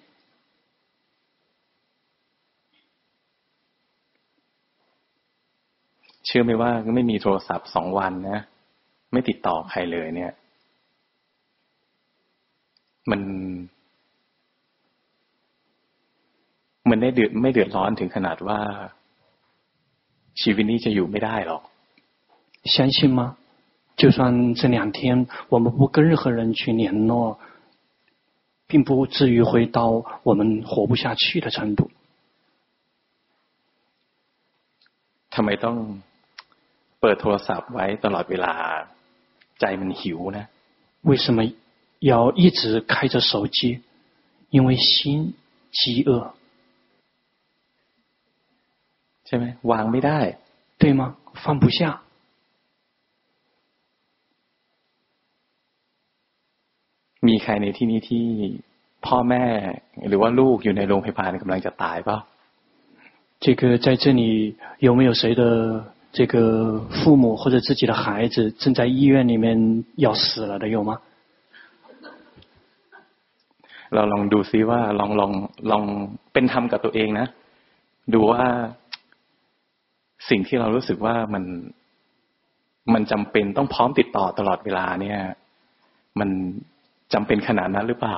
[6.24, 8.40] เชื่อไหมว่าไม่มีโทรศัพท์สองวันนะ
[9.12, 10.32] ไม่ติดต่อใครเลยเนี่ย
[13.10, 13.20] มัน
[16.90, 18.60] มันได้เดือดไม่เดือดร้อนถึงขนาดว่า
[20.40, 21.62] ชีวิตนี้จะอยู่ไม่ได้หรอก
[22.74, 23.20] 相信吗
[24.00, 27.38] 就算这两天我们不跟任何人去联络
[28.66, 31.90] 并不至于会到我们活不下去的程度
[35.30, 35.76] ทำไมต้อง
[37.00, 38.54] เปิดโทรศัพท์ไว้ตลอดเวลา
[39.60, 40.46] ใจมันหิวนะ
[41.08, 41.38] 为什么
[42.00, 43.80] 要一直开着手机？
[44.50, 45.34] 因为心
[45.72, 46.32] 饥饿，
[49.26, 50.36] ใช่ไหมวางไม่ได้，
[50.78, 51.16] 对吗？
[51.34, 52.00] 放不下。
[57.20, 58.26] มีใครในที่นี้ที่
[59.06, 59.44] พ่อแม่
[60.08, 62.18] หรือว่าลูกอยู่ในโรงพยาบาลกำลังจะตายป่ะ？
[63.40, 71.00] 这个在这里有没有谁的这个父母或者自己的孩子正在医院里面要死了的有吗？
[73.94, 75.32] เราลองดูซิว่าลองลอง
[75.70, 75.84] ลอง
[76.32, 77.26] เป็นธรรมกับตัวเองนะ
[78.14, 78.44] ดูว่า
[80.28, 81.44] สิ่งที่เรารู้สึกว่ามัน
[82.94, 85.18] มันจำเป็นต้องพร้อมติดต่อตลอดเวลาเนี่ย
[86.20, 86.28] มัน
[87.12, 88.16] จำเป็นขนาดนั้นหรือเปล่า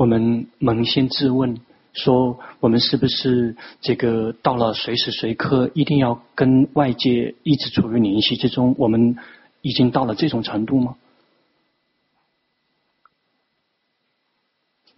[0.00, 1.60] 我们扪心自问，
[1.92, 8.74] 说我们是不是这个到了随时随刻一定要跟外界一直处于联系之中？
[8.78, 9.16] 我们
[9.60, 10.96] 已经到了这种程度吗？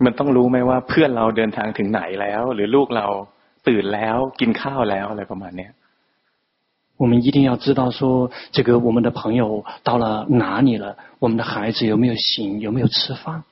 [0.05, 3.07] มันต้องรู้ไหมว่าเพื่อนเราเดินทางถึงไหนแล้ว หรือลูกเรา
[3.69, 5.71] ตื่นแล้วกินข้าวแล้วอะไรประมาณนี้
[6.97, 10.97] 我们一定要知道说，这个我们的朋友到了哪里了？
[11.19, 12.61] 我们的孩子有没有醒？
[12.61, 13.43] 有没有吃饭？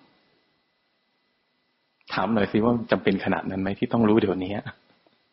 [2.12, 4.52] ถามหน่อยสิว่าจำเป็นขนาดนั้นไหมที่ต้องรู้เดี๋ยวนี้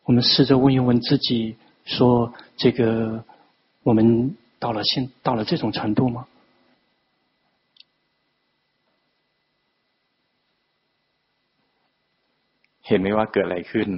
[0.06, 3.22] 我们试着问一问自己，说这个
[3.84, 6.26] 我们到了现到了这种程度吗？
[12.86, 13.88] เห็นไหมว่าเกิดอะไรขึ้น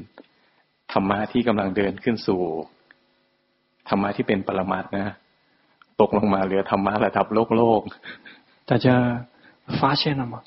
[0.93, 2.41] ธรรมะที่กำลังเดินขึ้นสู่
[3.89, 5.15] ธรรมะที่เป็นปรมัตนะ
[6.01, 7.83] ตกลงมาเหลือธรรมะระดับโลกโลก
[8.71, 8.87] 大家
[9.81, 10.43] 发现了吗？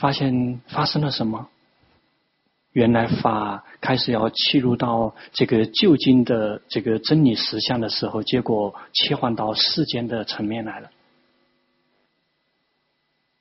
[0.00, 1.48] 发现发生了什么？
[2.72, 10.90] 原来法开始要切入到这个究竟的这个真理实相的时候，结果切换到世间的层面来了。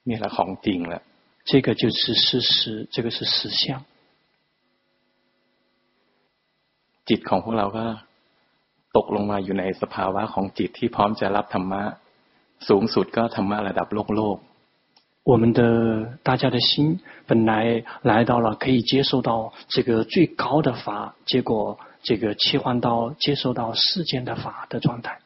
[0.07, 1.01] นี่แหละของจริง了。
[1.43, 3.83] 这个就是事实，这个是实相。
[7.09, 7.85] จิตของพวกเราก็
[8.97, 11.81] ตกลงมาอยู่ในสภาวะของจิตที่พร้อมจะรับธรรมะ
[12.69, 14.37] สูงสุดก็ธรรมะระดับโลกโลก
[15.31, 15.61] 我们的
[16.21, 25.19] 大家的心本来来到了可以接受到这个最高的法，结果这个切换到接受到世间的法的状态。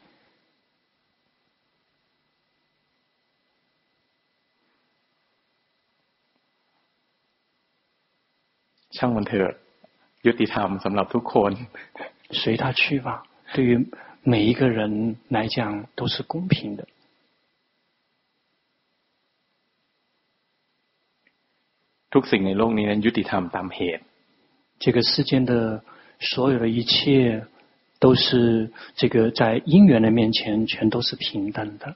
[8.95, 9.53] ช่างมันเถอะ
[10.27, 11.51] ยุติธรรมสำหรับทุกคน
[12.31, 13.23] 随他去吧，
[13.53, 13.89] 对于
[14.23, 16.85] 每一个人来讲都是公平的。
[22.11, 24.03] ทุกสิ่งในโลกนี้นั้นยุติธรรมตามเหตุ。
[24.79, 25.83] 这个世间的
[26.19, 27.45] 所有的一切，
[27.99, 31.95] 都是这个在因缘的面前，全都是平等的。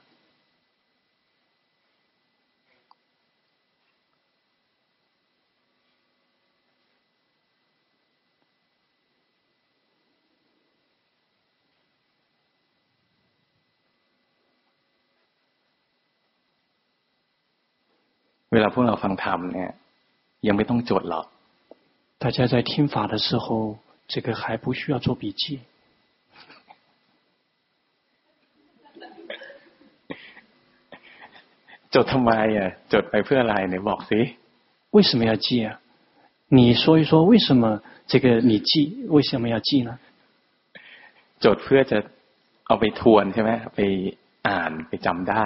[18.64, 19.70] ลาพวกเราฟังธรรมเนี่ย
[20.46, 21.26] ยังไม่ต้องจดหรอก
[22.22, 23.78] 大家在听法的时候，
[24.12, 25.60] 这个还不需要做笔记。
[31.94, 34.20] จดทำไมอ่ะจดไปเพื่ออะไรเนี่ยบอกสิ
[34.96, 35.78] 为什么要记啊？
[36.48, 39.06] 你说一说为什么这个你记？
[39.08, 39.98] 为什么要记呢？
[41.44, 41.98] จดเพื่อจะ
[42.66, 43.78] เอาไปทวนใช่ไหมไป
[44.48, 45.44] อ่านไปจำได้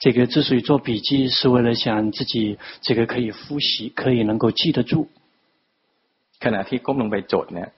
[0.00, 5.08] 这个之所以做笔记，是为了想自己这个可以复习，可以能够记得住。
[6.38, 7.68] ขณะที่ก้มลงไปจดเนี่ย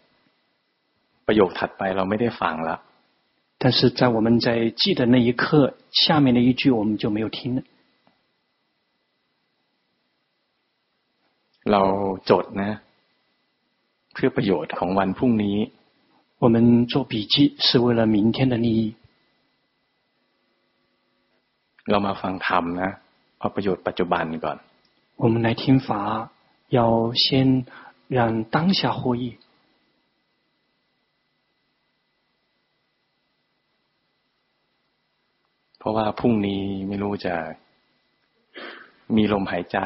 [1.27, 2.83] ประโยคถัดไปเราไม่ได้ฟัง了。
[3.59, 7.63] 但是在我们在记的那一刻，下面的一句我们就没有听了。
[11.65, 12.81] เราจดนะ
[14.13, 15.61] เพื่อประโยชน์ของวันพรุ่งนี้。
[16.39, 18.95] 我们做笔记是为了明天的利益。
[21.91, 22.91] เรามาฟังธรรมนะ
[23.39, 24.59] เอาประโยชน์ปัจจุบันก่อน
[25.23, 25.91] 我们来听法，
[26.79, 26.81] 要
[27.25, 27.27] 先
[28.17, 29.25] 让当下获益。
[35.79, 37.35] เพราะว่าพรุ่งนี้ไม่รู้จะ
[39.17, 39.79] มีลมหายใจ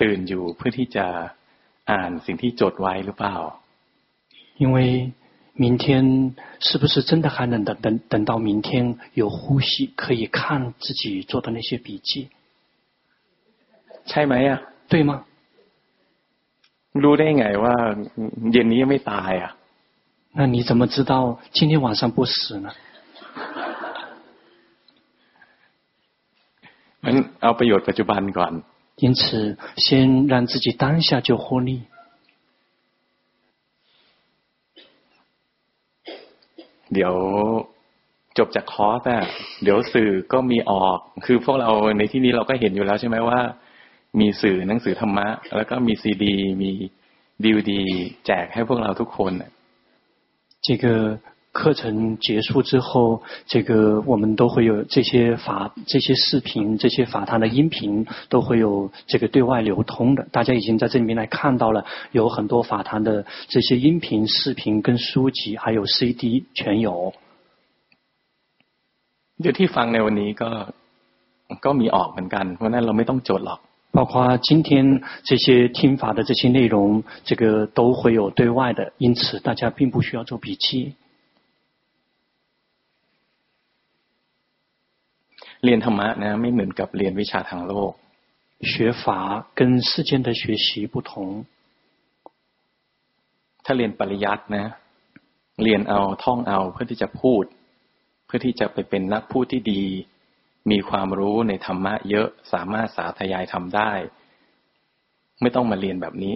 [0.00, 1.06] ตื่นอยู่เพื่อที่จะ
[1.90, 3.36] อ่านสิ่งที่จดไว้หรือเปล่า
[4.62, 4.76] 因为
[5.60, 12.28] 明天是不是真的还能等等等到明天有呼吸可以看自己做的那些笔记？
[14.06, 14.62] ใช่ไหม啊？
[14.88, 15.24] 对吗？
[17.02, 17.74] รู้ได้ไงว่า
[18.52, 19.46] เย็นนี้ยังไม่ตาย啊？
[20.36, 22.68] 那你怎么知道今天晚上不死呢？
[27.04, 28.52] งั้นเอาประโยชน์ปัจจุบันก่อน。
[28.96, 31.82] 因此，先让自己当下就获利。
[36.93, 37.13] เดี๋ยว
[38.37, 39.23] จบจากคอร์สอะ
[39.63, 43.39] เดี๋ยวสื่อก็มีออก คือพวกเราในที่นี้เราก็เห็นอยู่แล้วใช่ไหมว่า
[44.19, 46.71] มีสื่อหนังสือธรรมะ แล้วก็มีซีดี มี
[47.43, 47.81] ดีวดี
[48.25, 49.33] แจกให้พวกเราทุกคน
[50.65, 50.85] 这个
[51.52, 60.26] 课程结束之后，这个我们都会有这些法、这些视频、这些法堂的音频都会有这个对外流通的。
[60.30, 67.14] 大家已经在这里面来看到了，有很多法堂的这些音频、视频跟书籍，还有 CD 全有。
[69.38, 70.50] เดี๋ยวที่ฟังในวันนี้ก็
[71.64, 73.60] ก็มีออกเหมือนกันเพราะนั้นเราไม่ต้องจดหรอก
[73.96, 80.94] 包括今天这些听法的这些内容，这个都会有对外的，因此大家并不需要做笔记。
[85.64, 87.92] เรียนธรรมะนะไม่เหมือนกับเรียนวิชาทางโลก
[88.70, 89.04] 学法
[89.58, 91.44] 跟世间的学习不同。
[93.64, 94.66] ถ้าเรียนปริยัตินะ
[95.62, 97.44] เรียนเอาท่องเอาเพื่อที่จะพูด
[98.26, 99.82] เพื่อที่จะไปเป็นนักพูดที่ดี
[100.70, 103.92] มีความรู้ในธรรมะเยอะสามารถสาธยายทำได้
[105.42, 106.34] ไม่ต้องมาเรียนแบบนี้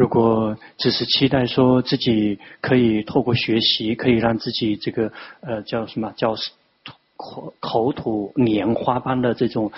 [0.00, 6.36] 如果只是期待说自己可以透过学习，可以让自己这个呃叫什么叫
[7.16, 9.70] 口口吐莲花般的这种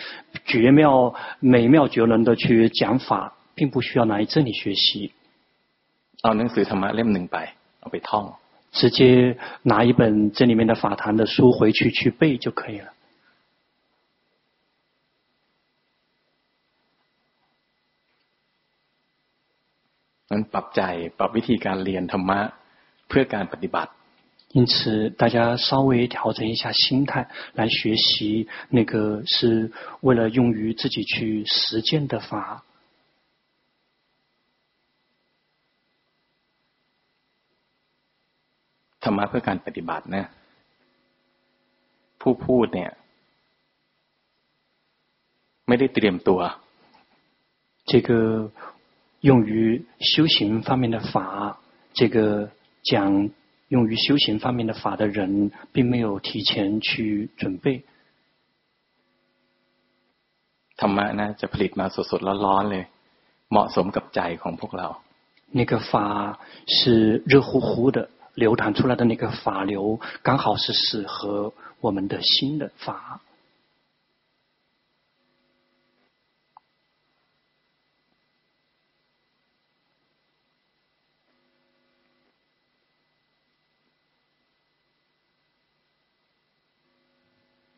[0.44, 5.12] 绝妙美妙绝伦的去讲法，并不需要来这里学习。
[6.22, 7.38] เอาหนังสือธรรมะเล่มหนึ่งไป
[7.80, 8.24] เอาไปท่อง
[8.78, 12.88] 直接拿一本这里面的法坛的书回去去背就可以了。
[20.30, 20.82] นั้นปรับใจ
[21.18, 22.38] ปรับวิธีการเรียนธรรมะ
[23.08, 23.92] เพื่อการปฏิบัติ
[24.56, 32.62] 因此，大家稍微调整一下心态来学习，那个是为了用于自己去实践的法。
[39.00, 40.28] ธรรมะเพื่อการปฏิบัตินะ
[42.20, 42.90] ผู้พูดเนี่ย
[45.66, 46.40] ไม่ได้เตรียมตัว
[47.86, 48.52] 这个
[49.20, 51.58] 用于修行方面的法，
[51.94, 52.50] 这个
[52.82, 53.30] 讲。
[53.68, 57.84] 用于修行方面的法的人，并没有提前去准备。
[60.76, 62.84] ธรรมะนะจะผลิตมาสดๆร้อนๆเลย
[63.50, 64.88] เหมาะสมกับใจของพวกเรา
[65.58, 73.20] 那个法是热乎乎的流淌出来的那个法流，刚好是适合我们的心的法。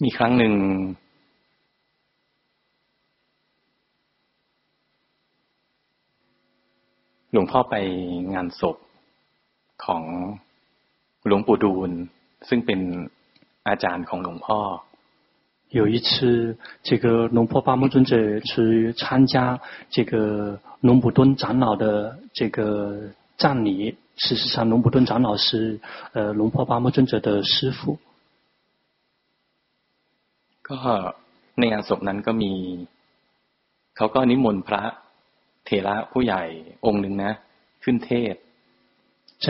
[0.03, 0.55] มีครั้งหนึ่ง
[7.33, 7.75] หลวงพ่อไป
[8.35, 8.77] งานศพ
[9.85, 10.03] ของ
[11.27, 11.91] หลวงปู่ดูล
[12.49, 12.81] ซึ่งเป็น
[13.69, 14.61] อาจารย์ของหลวงพ่อ
[15.71, 23.97] 有一次，这个龙坡巴木尊者去参加这个龙普敦长老的这个葬礼。
[24.17, 25.81] 事实上，龙普敦长老是
[26.13, 27.99] 呃龙坡巴木尊者的师父。
[30.69, 30.79] ก็
[31.59, 32.53] ในงานศพนั้นก็มี
[33.97, 34.83] เขาก็นิมนต์พระ
[35.65, 36.43] เถระผู้ใหญ่
[36.87, 37.33] องค์หนึ่งนะ
[37.85, 38.37] ขึ้นเทศ
[39.47, 39.49] 在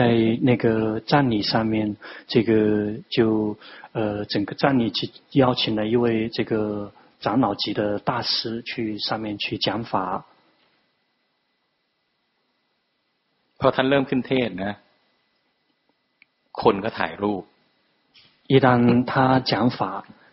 [0.49, 1.95] 那个葬礼上面，
[2.27, 2.51] 这个
[3.07, 3.57] 就
[3.93, 10.25] 呃整个葬礼去邀请了一位这个长老级的大师去上面去讲法。
[13.59, 14.73] พอท่านเริ่มขึ้นเทศนะ
[16.61, 17.43] คนก็ถ่ายรูป
[18.47, 20.03] 一旦他讲法。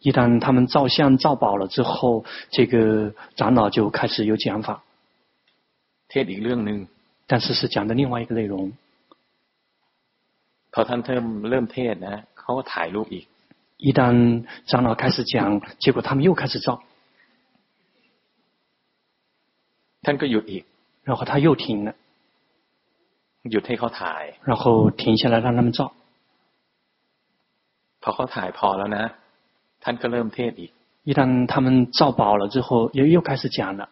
[0.00, 4.82] 一旦他们照相照饱了之后，这个长老就开始有讲法。
[6.08, 6.88] เทศอีกเรื่องหนึ่ง
[7.26, 8.72] 但是是讲的另外一个内容。
[10.70, 13.26] พอท่านเริ่มเริ่มเทศนะเขาก็ถ่ายรูปอีก。
[13.78, 16.80] 一旦长老开始讲，结果他们又开始照。
[20.04, 20.64] ท่านก็หยุดอีก。
[21.04, 21.94] 然后他又停了。
[23.50, 24.34] หยุดให้เขาถ่าย。
[24.44, 25.92] 然后停下来让他们照。
[28.00, 29.04] พอเขาถ่ายพอแล้วนะ
[29.82, 30.70] ท่านก็เริ่มเทศอีก
[31.08, 33.88] 一旦他们照饱了之后，又又开始讲了。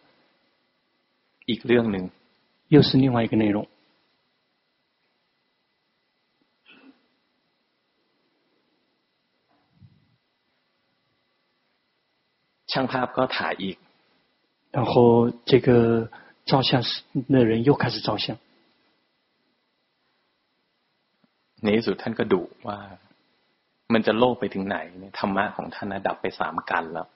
[1.49, 2.03] อีกเรื่องหนึ่ง
[2.67, 3.67] 又是另外一个内容。
[12.71, 13.77] ช่างภาพก็ถ่ายอีก。
[14.71, 16.09] 然后这个
[16.45, 18.37] 照相师的人又开始照相。
[21.63, 22.77] ในที่สุดท่านก็ดุว่า
[23.93, 27.07] มันจะโลภไปถึงไหนเนี่ยธรรมะของท่านดับไปสามกันแล้ว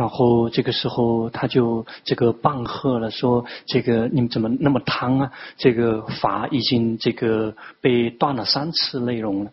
[0.00, 5.32] 然后这个时候他就这个棒喝了，说：“这个你们怎么那么贪啊？
[5.56, 9.50] 这个法已经这个被断了三次内容了。”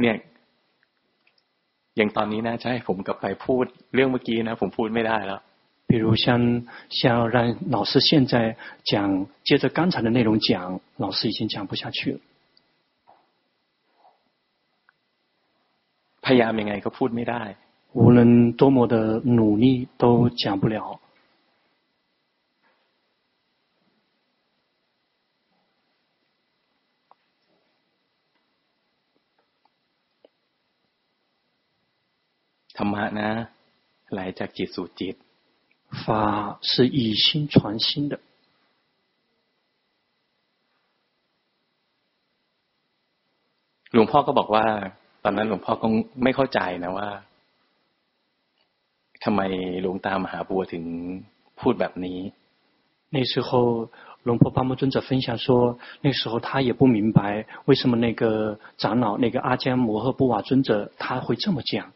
[0.00, 0.16] เนี่ย
[1.96, 3.64] อย่างตอนนี้นะจะให้ผมกลับไปพูด
[3.94, 5.40] เรื่องเมื่อกี้นะผมพูดไม่ได้แล้ว
[5.88, 12.20] 比如像像让老师现在讲，接着刚才的内容讲，老师已经讲不下去了。
[16.20, 17.42] พยายามยังไงก็พูดไม่ได้
[17.92, 20.98] 无论多么的努力都讲不了。
[32.76, 33.30] ธรรมะนะ
[34.12, 35.14] ไหลจากจิตสู่จิต
[36.04, 38.18] 法是以心传心的。
[43.92, 44.64] หลวงพ่อก็บอกว่า
[45.24, 45.86] ตอนนั้นหลวงพ่อก็
[46.22, 47.08] ไม่เข้าใจนะว่า
[49.24, 49.40] ทำไม
[49.82, 50.84] หลวงตามหาบัวถึง
[51.60, 52.20] พูดแบบนี้
[53.14, 53.88] 那时候，
[54.24, 61.92] 龙婆巴摩尊者分享说，那时候他也不明白，为什么那个长老，那个阿姜摩诃布瓦尊者，他会这么讲。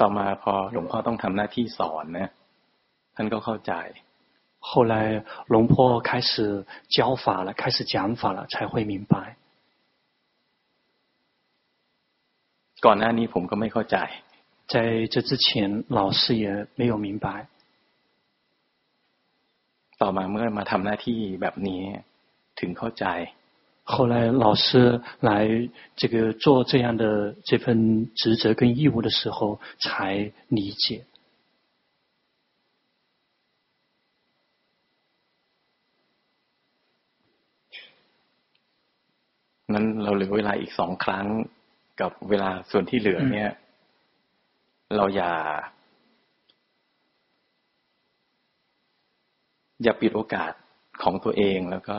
[0.00, 2.30] ต่อมาพอหลวงพ่อต้องทำหน้าที่สอนนะ
[3.16, 3.74] ท่านก็เข้าใจ
[4.68, 4.94] 后来
[5.54, 6.32] 龙婆开始
[6.88, 9.14] 教法了，开始讲法了，才会明白。
[12.84, 13.96] ก่อนหน้านี้ผมก็ไม่เข้าใจ
[14.72, 17.26] 在这之前，老师也没有明白。
[20.00, 21.82] ต่อมาเมื่อมาทำหน้าที่แบบนี้
[22.60, 23.04] ถึงเข้าใจ
[23.90, 31.04] 后来老师来这个做这样的这份职责跟义务的时候，才理解。
[39.74, 41.26] นั้นเราเหลือเวลาอีกสองครั้ง
[42.00, 43.50] กับเวลาส่วนที่เหลือเนี่ย
[44.96, 45.32] เราอย่า
[49.82, 50.52] อย่าปิดโอกาส
[51.02, 51.98] ของตัวเองแล้วก็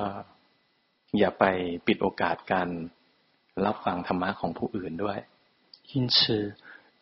[1.20, 1.44] อย่าไป
[1.88, 2.70] ปิดโอกาสการ
[3.66, 5.18] รับฟังธรรมะของผู้อื่นด้วย
[5.94, 6.18] 因此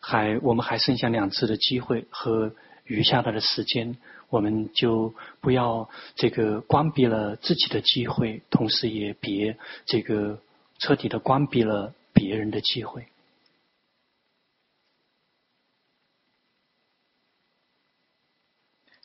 [0.08, 0.10] 还
[0.46, 2.52] 我们还剩下两次的机会和
[2.84, 3.96] 余下来的时间
[4.28, 9.56] 我们就不要这个关闭了自己的机会同时也别
[9.86, 10.38] 这个
[10.78, 13.08] 彻底的关闭了别人的机会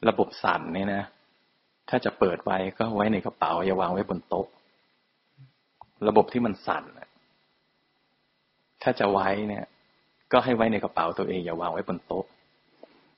[0.10, 1.04] ระบบสั่นเนี่ยนะ
[1.90, 4.48] ถ้าจะเปิดไว้ก็ไว้ในกระเป๋าอย่าวางไว้บนโต๊ะ
[6.08, 6.84] ระบบที่มันสั่น
[8.82, 9.66] ถ้าจะไว้เนี่ย
[10.32, 12.26] ก็ให้ไว้ในกระเป๋าตัวเองอย่าวางไว้บนโต๊ะ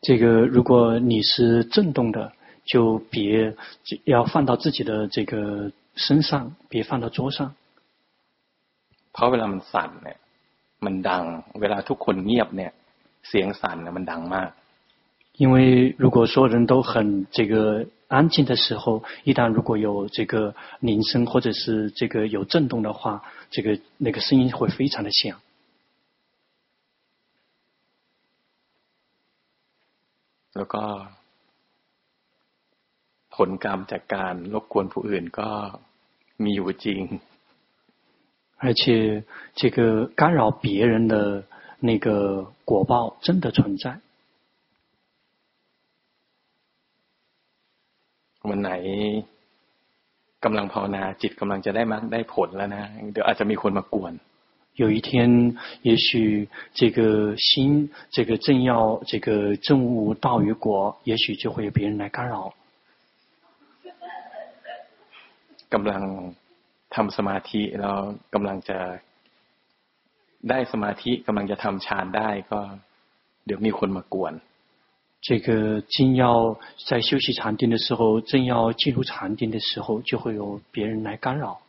[0.05, 0.23] 这个
[0.55, 2.17] 如果你是震动的，
[2.65, 3.55] 就别
[4.03, 7.55] 要放到自己的这个身上，别放到桌上。
[9.13, 10.17] เพราะเวลามันสั่นเนี่ย
[10.85, 11.23] มันดัง
[11.61, 12.71] เวลาทุกคนเงียบเนี่ย
[13.29, 14.49] เสียงสั่นเนี่ยมันดังมาก
[15.41, 15.55] 因为
[15.97, 25.39] 如果所有人都很这个 安静的时候，一旦如果有这个铃声或者是这个有震动的话，这个那个声音会非常的响。
[30.53, 30.83] แล้วก็
[33.35, 35.49] ผลกรรมจากการรบกวนผู้อื่นก็
[36.43, 37.19] มีอยู่จริง。
[38.57, 39.23] 而且
[39.55, 41.43] 这个干扰别人的
[41.79, 43.99] 那个果报真的存在。
[48.49, 48.71] วันไหน
[50.43, 54.13] กำลังภาวนาจิตกำลังจะได้มากได้ผลแล้วนะเดี๋ยวอาจจะมีคนมากวน
[54.75, 62.51] 有一天，也许这个心，这个正要这个证悟道与果，也许就会有别人来干扰。
[65.69, 66.01] กำลัง
[66.95, 67.97] ทำสมาธิแล้ว
[68.33, 68.79] กำลังจะ
[70.49, 72.59] ได้สมาธิกำลังจะทำฌานได้ก็
[73.45, 74.33] เดี๋ยวมีคนมากวน
[75.21, 81.61] 这个正要在休息禅定的时候，正要进入禅定的时候，就会有别人来干扰。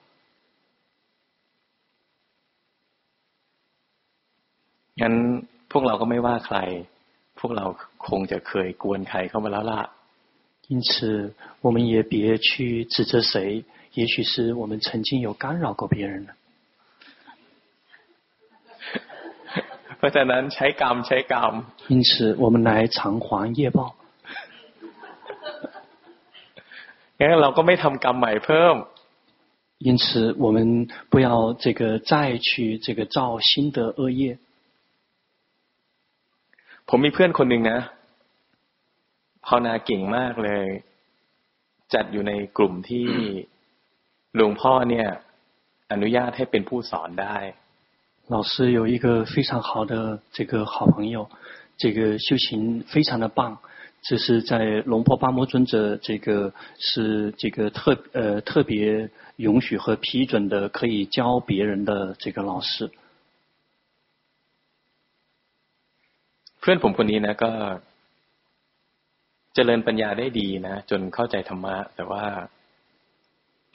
[4.97, 5.15] งั้น
[5.70, 6.57] พวกเราก็ไม่ว่าใคร
[7.39, 7.65] พวกเรา
[8.07, 9.82] คงจะเคยกวนใครเข้ามาแล้วล่ะ。
[10.69, 16.35] 因此，我们也别去指责谁，也许是我们曾经有干扰过别人了。
[19.99, 21.53] เพราะฉะนั้นใช้กรรมใช้กรรม
[21.93, 22.11] 因此
[22.43, 23.27] 我们来偿还
[23.59, 23.81] 业报
[27.19, 28.77] งั้นเราก็ไม่ทำกรรมใหม่เพิ่ม
[29.86, 30.59] 因此我们
[31.12, 31.28] 不要
[31.62, 31.81] 这个
[32.11, 32.12] 再
[32.47, 33.16] 去这个造
[33.49, 34.23] 新的恶业
[36.89, 37.81] ผมมีเพื่อนคนหนึ่งนะ
[39.47, 40.66] ภาวนาเก่งมากเลย
[41.95, 43.07] จัดอยู่ในกลุ่มที่
[44.35, 45.09] หลวงพ่อเนี่ย
[45.93, 47.36] อนุญาตให้เป็นผู้สอนได้
[48.28, 51.28] 老师有一个非常好的这个好朋友，
[51.77, 53.59] 这个修行非常的棒，
[54.03, 62.91] 这是在龙婆巴摩尊者这个是这个特呃特别允许和批准的，可以教别人的这个老师。
[66.66, 67.51] พื่อนผมคนนี้นะก็
[69.55, 72.24] เจริญปัญญาได้ดีนะจนเข้าใจธรรมะแต่ว่า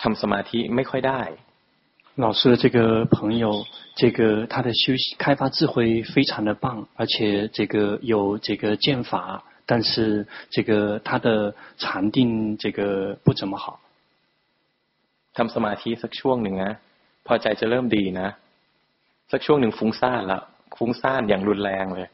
[0.02, 1.22] ทำสมาธิไม่ค่อยได้
[2.16, 13.80] 老师的这个朋友，这个他的修习开发智慧非常的棒，而且这个有这个剑法，但是这个他的禅定这个不怎么好。
[15.34, 16.74] ทำสมาธิสักช่วงหนึ่งนะ
[17.24, 18.30] พอใจจะเริ่มดีนะ
[19.32, 20.40] สักช่วงหนึ่งฟุ้งซ่านละ
[20.78, 22.08] ฟุ้งซ่านอย่างรุนแรงเลย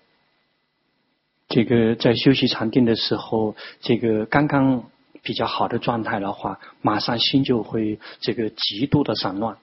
[1.47, 4.83] 这个在修习禅定的时候，这个刚刚
[5.21, 9.55] 比较好的状态的话，马上心就会这个极度的散乱。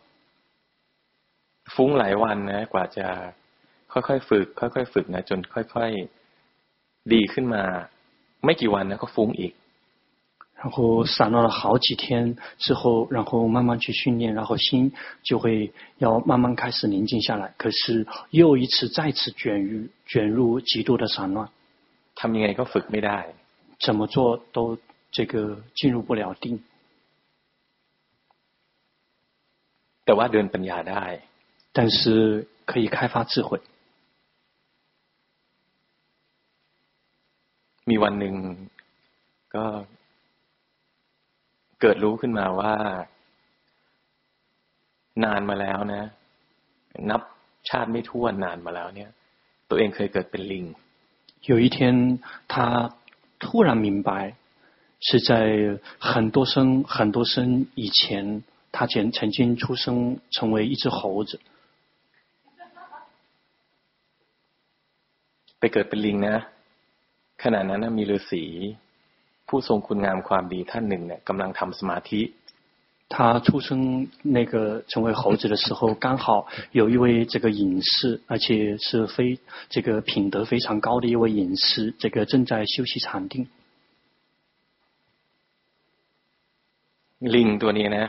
[1.74, 3.06] ฟุ้งหลายวันนะกว่าจะ
[3.92, 7.62] ค่อยๆฝึก ค่อยๆฝึกนะจนค่อยๆดีขึ้นมา
[8.44, 9.52] ไม่กี่วันนะก็ฟุ้งอีก
[10.64, 14.92] 然后散乱了好几天之后，然后慢慢去训练，然后心
[15.24, 17.52] 就会要慢慢开始宁静下来。
[17.58, 21.48] 可是又一次再次卷入卷入极度的散乱。
[22.14, 23.18] ทำยังไงก็ฝึกไม่ได้
[23.80, 24.78] 怎么做都
[25.10, 26.62] 这个进入不了定。
[30.04, 31.04] แต่ว่าเดินปัญญาได้
[31.76, 33.60] 但是可以开发智慧。
[37.84, 38.34] มีวันหนึ่ง
[39.54, 39.64] ก็
[41.80, 42.74] เกิดรู้ขึ้นมาว่า
[45.24, 46.02] นานมาแล้วนะ
[47.10, 47.22] นับ
[47.68, 49.10] ชาติไม่ท้วนนานมาแล้วเนี่ย
[49.68, 50.64] ตัวเองเคยเกิดเป็นลิง
[51.50, 52.94] 有一天，他
[53.40, 54.36] 突然明白，
[55.00, 61.40] 是在很多生很多生以前，他曾曾经出生成为一只猴子。
[65.58, 66.36] ไปเกิดเป็นลิงนะ
[67.42, 68.44] ขณะนั้นมีฤาษี
[69.48, 72.22] ผู้ทรงคุณงามความดีท่านหนึ่งเนี่ยกำลังทำสมาธิ
[73.14, 83.48] 他出生那个成为猴子的时候，刚好有一位这个隐士，而且是非这个品德非常高的一位隐士，这个正在修习禅定。
[87.20, 88.06] ลิงตัวนี้นะ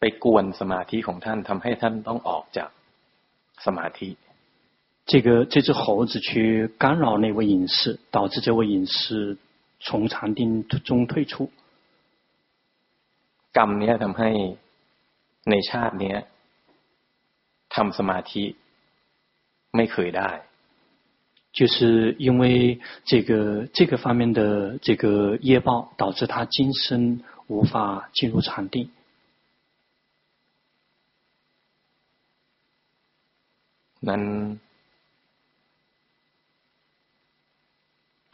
[0.00, 2.70] ไปกวนสมาธิของท่านทำให้ท่านต้องออกจาก
[3.64, 4.16] สมาธิ
[5.10, 9.38] 这个这只猴子去干扰那位隐士，导致这位隐士
[9.80, 11.50] 从禅定中退出。
[13.56, 14.30] กรรมเนี้ยทำให้
[15.50, 16.18] ในชาติเนี้ย
[17.74, 18.44] ทำสมาธิ
[19.76, 20.30] ไม่เคยได้
[21.52, 28.90] 就是因为这个这个方面的这个业报，导致他今生无法进入禅定。
[34.08, 34.22] นั้น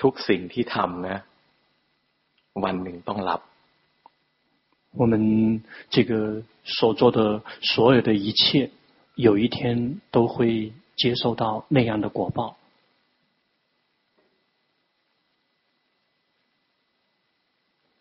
[0.03, 1.19] ทุกสิ่งที่ทำนะ
[2.65, 3.41] วันหนึ่งต้องรับ
[5.01, 5.15] 我们
[5.91, 8.71] 这个所做的所有的一切，
[9.17, 12.57] 有一天都会接受到那样的果报。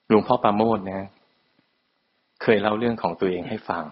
[0.07, 1.09] หลวงพ่อปาโมทนะ
[2.41, 3.83] เคยเล่าเรื่องของตัวเองให้ฟัง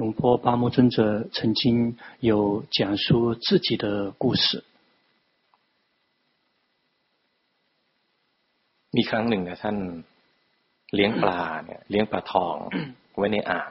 [0.00, 0.96] ลวงพ่อปาโม尊者
[1.36, 4.64] 曾经有讲述自己的故事。
[8.96, 9.76] มีครั้งหนึ่งนะท่าน
[10.94, 12.56] เลี้ยงปลาเนี่ยเลี้ยงปลาทอง
[13.16, 13.70] ไว้ในอ่าง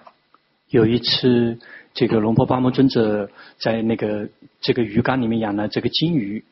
[0.77, 1.59] 有一次，
[1.93, 3.29] 这个龙婆巴摩尊者
[3.59, 4.27] 在那个
[4.59, 6.43] 这个鱼缸里面养了这个金鱼。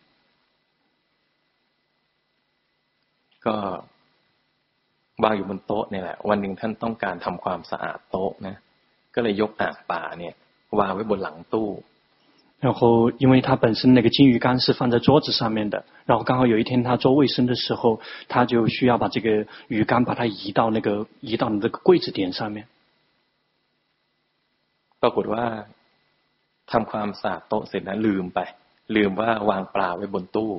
[3.46, 3.56] ก็
[5.24, 8.56] วางอยู่บนโต๊ะนี่แหละวันหนึ่งท่านต้องการทำความสะอาดโต๊ะนะ
[9.18, 10.34] ก็เลยยกอ่างปลาเนี่ย
[10.80, 11.70] วางไว้บนหลังตู้
[12.66, 18.00] 然后，因为他本身那个金鱼缸是放在桌子上面的，然后刚好有一天他做卫生的时候，
[18.30, 22.66] 他就需要把这个鱼缸把它移到那个移到那个柜子点上面。
[25.02, 25.66] ปรากฏว่า
[26.72, 28.40] ทำความสะอาดโต๊ะเสร็จแล้วลืมไป
[28.96, 30.52] ลืมว่าวางปลาไว้บนตู้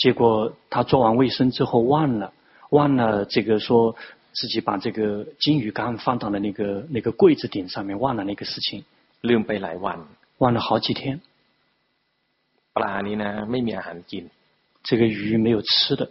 [0.00, 2.32] 结果他做完卫生之后忘了
[2.70, 3.94] 忘了这个说
[4.34, 8.84] 自己把这个金鱼缸放到了那个那个柜子点上面，忘了那个事情。
[9.22, 9.98] ลืมไปหลายวัน
[10.38, 11.20] 忘了好几天。
[12.76, 14.24] ปลานี้นะไม่มีอาหารกิน
[14.82, 16.02] 这个鱼没有吃的。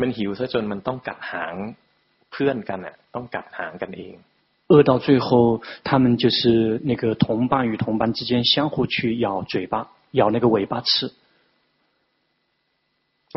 [0.00, 1.54] มันหิวซะจนมันต้องกัดหาง
[2.30, 4.14] เพื่อนกันอ่ะต้องกัดหางกันเอง
[4.68, 11.12] 饿到最后，他们就是那个同伴与同伴之间相互去咬嘴巴，咬那个尾巴吃。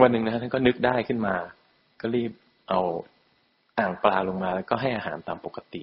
[0.01, 1.35] วันหนึ่งนะท่านก็นึกได้ขึ้นมา
[2.01, 2.31] ก็รีบ
[2.69, 2.79] เอา
[3.79, 5.81] อ่างปลาลงมาแล้วก็ให้อาหารตามปกติ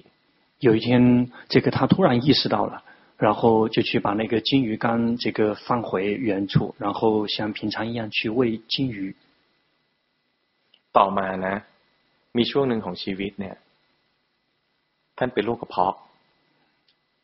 [0.59, 2.83] 有一天，这个他突然意识到了，
[3.17, 9.15] 然后就去把那个金鱼缸这个放回原处，然后像平常一样去喂金鱼。
[10.93, 11.63] ต่อมานะ
[12.31, 13.57] มีช่วงหนึ่งของชีวิตเนี่ย
[15.17, 15.95] ท่านเป็นโรคกระเพาะ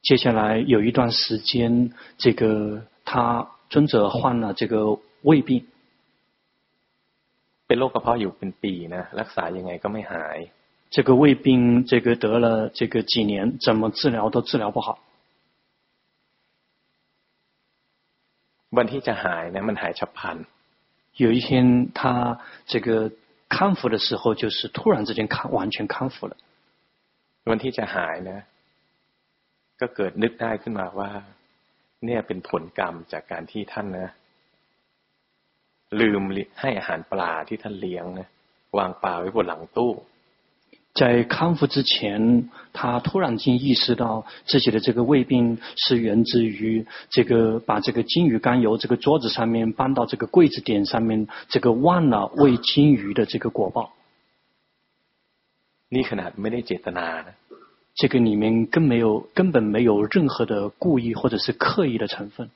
[0.01, 5.65] 接下来有一段时间，这个他尊者患了这个胃病。
[7.67, 10.37] เป็นโรคกระเพาะอยู่เป็นปีนะรักษายังไงก็ไม่หาย。
[10.95, 14.99] 这个胃病，这个得了这个几年，怎么治疗都治疗不好。
[18.77, 20.37] วันที่จะหาย呢，มันหายฉับพลัน。
[21.23, 23.11] 有一天，他这个
[23.49, 26.35] 康复的时候，就是突然之间康完全康复了。
[27.45, 28.31] วันที่จะหาย呢，
[29.79, 31.11] ก็เกิดนึกได้ขึ้นมาว่า
[32.05, 34.09] เนี่ยเป็นผลกรรมจากการที่ท่านนะ
[35.99, 36.21] ลืม
[36.59, 38.27] ให้อาหารปลาที่ท่านเลี้ยงนะ
[38.77, 39.93] วางปลาไว้บนหลังตู้
[40.99, 53.93] 在康复之前，他突然间意识到自己的这个胃病是源自于这个把这个金鱼缸由这个桌子上面搬到这个柜子点上面，这个忘了喂金鱼的这个果报。
[55.89, 57.23] 你可能没得觉得呢？
[57.95, 62.49] 这个里面根没有根本没有任何的故意或者是刻意的成分。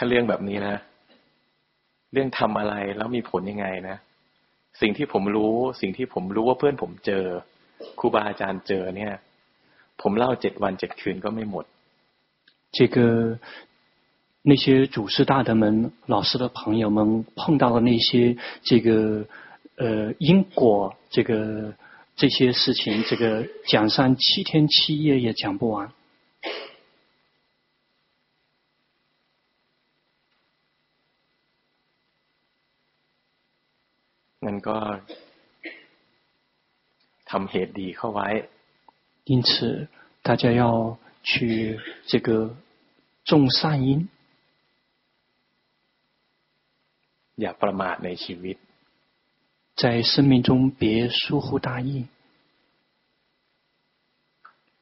[0.00, 0.68] 他练แบบนี้呢？
[2.12, 3.96] เรื่องทำอะไรแล้วมีผลยังไงนะ
[4.80, 7.24] สิ่งที่ผมรู้ สิ่งที่ผมรู้ว่าเพื่อนผมเจอ
[7.98, 9.14] ครูบาอาจารย์เจอเนี่ย
[10.00, 11.64] ผมเล่าเจ็ดวันเจ็ดคืนก็ไม่หมด
[12.76, 12.96] 这个
[14.50, 19.26] 那些祖师大德们、老师的朋友们碰到的那些这个
[19.76, 21.74] 呃因果，这个
[22.16, 25.90] 这些事情，这个讲上七天七夜也讲不完。
[34.68, 34.76] ก็
[37.30, 38.28] ทำเหตุดีเข้าไว้
[39.30, 39.88] 因此
[40.22, 42.54] 大家要去这个
[43.24, 44.08] 种善因
[47.40, 48.56] อย่าประมาทในชีวิต
[49.80, 51.90] 在生命中别疏忽大意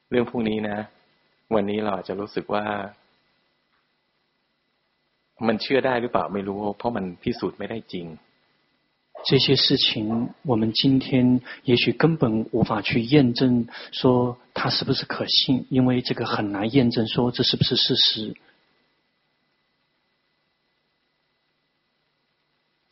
[0.09, 0.77] เรื่องพวกนี้นะ
[1.53, 2.65] วันนี้เราจะรู้สึกว่า
[5.47, 8.05] มันเชื่อได้หรือเปล่าไม่รู้ เพราะมันพิสูจน์ไม่ได้จริง
[9.25, 18.35] 这些事情，我们今天也许根本无法去验证，说它是不是可信，因为这个很难验证，说这是不是事实。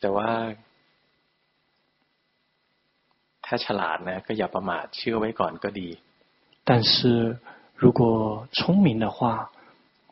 [0.00, 0.56] ต่ว่า
[3.46, 5.98] ถ้าฉลาดนะก็อย่าประมาทเชื่อไว้ก่อนก็ดี。
[6.64, 7.38] 但是
[7.76, 9.50] 如果聪明的话，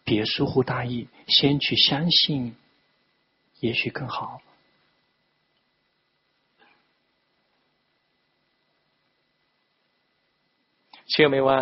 [0.04, 2.54] 别疏忽大意，先去相信，
[3.60, 4.40] 也许更好。
[11.10, 11.60] เชื่อไหมว่า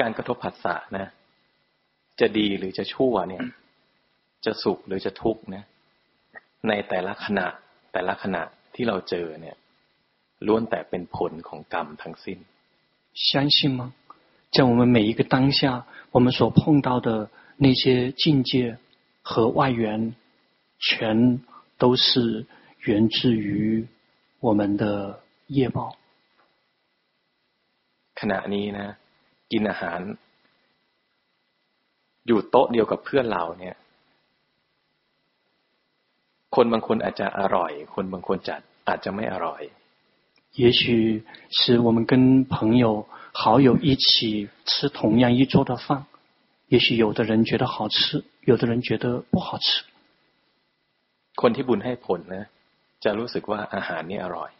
[0.00, 1.06] การกระทบผัสสะนะ
[2.20, 3.44] จะดีหรือจะชั่วเนี่ย
[4.44, 5.64] จะสุขหรือจะทุกข์นะ
[6.68, 7.46] ในแต่ละขณะ
[7.92, 8.42] แต่ละขณะ
[8.74, 9.56] ที่เราเจอเนี่ย
[10.46, 12.38] ล้วนแต่เป็นผลของกรรมทั้งสิ้น
[13.28, 13.94] 相信吗？
[14.52, 18.78] 在我们每一个当下，我们所碰到的那些境界
[19.22, 20.14] 和外缘，
[20.78, 21.40] 全
[21.78, 22.46] 都是
[22.80, 23.86] 源自于
[24.40, 25.96] 我们的业报。
[28.20, 28.88] ขณะนี้นะ
[29.52, 30.00] กินอาหาร
[32.26, 33.76] อยู่โต๊ะเดียวกับเพื่อนเราเนี่ย
[36.54, 38.54] คนบางคนอาจจะอร่อย คนบางคนจะ
[38.88, 39.62] อาจจะไม่อร่อย
[40.62, 42.12] 也许是我们跟
[42.44, 46.06] 朋友好友一起吃同样一桌的饭，
[46.68, 49.84] 也许有的人觉得好吃，有的人觉得不好吃。
[51.34, 52.46] คนที่บุญให้ผลนะ
[53.04, 54.50] จะรู้สึกว่าอาหารนี่อร่อย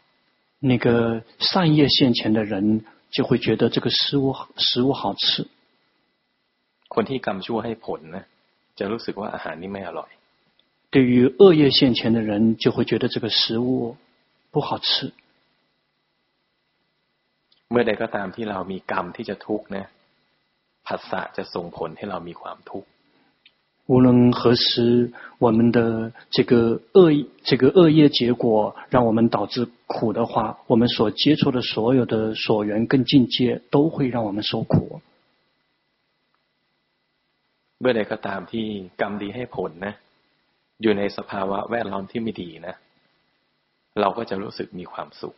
[0.59, 2.85] 那个善业现前的人。
[3.11, 5.47] 就会觉得这个食物食物好吃。
[6.93, 8.25] คนที่กรรมชั่วให้ผลนะ
[8.79, 10.09] จะรู้สึกว่าอาหารนี้ไม่อร่อย。
[10.89, 13.97] 对于恶业现前的人，就会觉得这个食物
[14.51, 15.11] 不好吃。
[17.71, 19.85] เมื่อใดก็ตามที่เรามีกรรมที่จะทุกข์นะ
[20.87, 22.89] ผัสสะจะส่งผลให้เรามีความทุกข์。
[23.87, 35.01] 无论何时，我们的这个恶这个恶业结果让我们导致苦的话，我们所接触的所有的所缘跟境界都会让我们受苦。
[37.79, 38.65] เมื่อใดก็ตามที่
[39.01, 39.93] กรรมดีให้ผลนะ
[40.81, 42.75] อยู่ในสภาวะแวดล้อมที่ไม่ดีนะ
[43.99, 45.35] เราก็จะรู้สึกมีความสุข。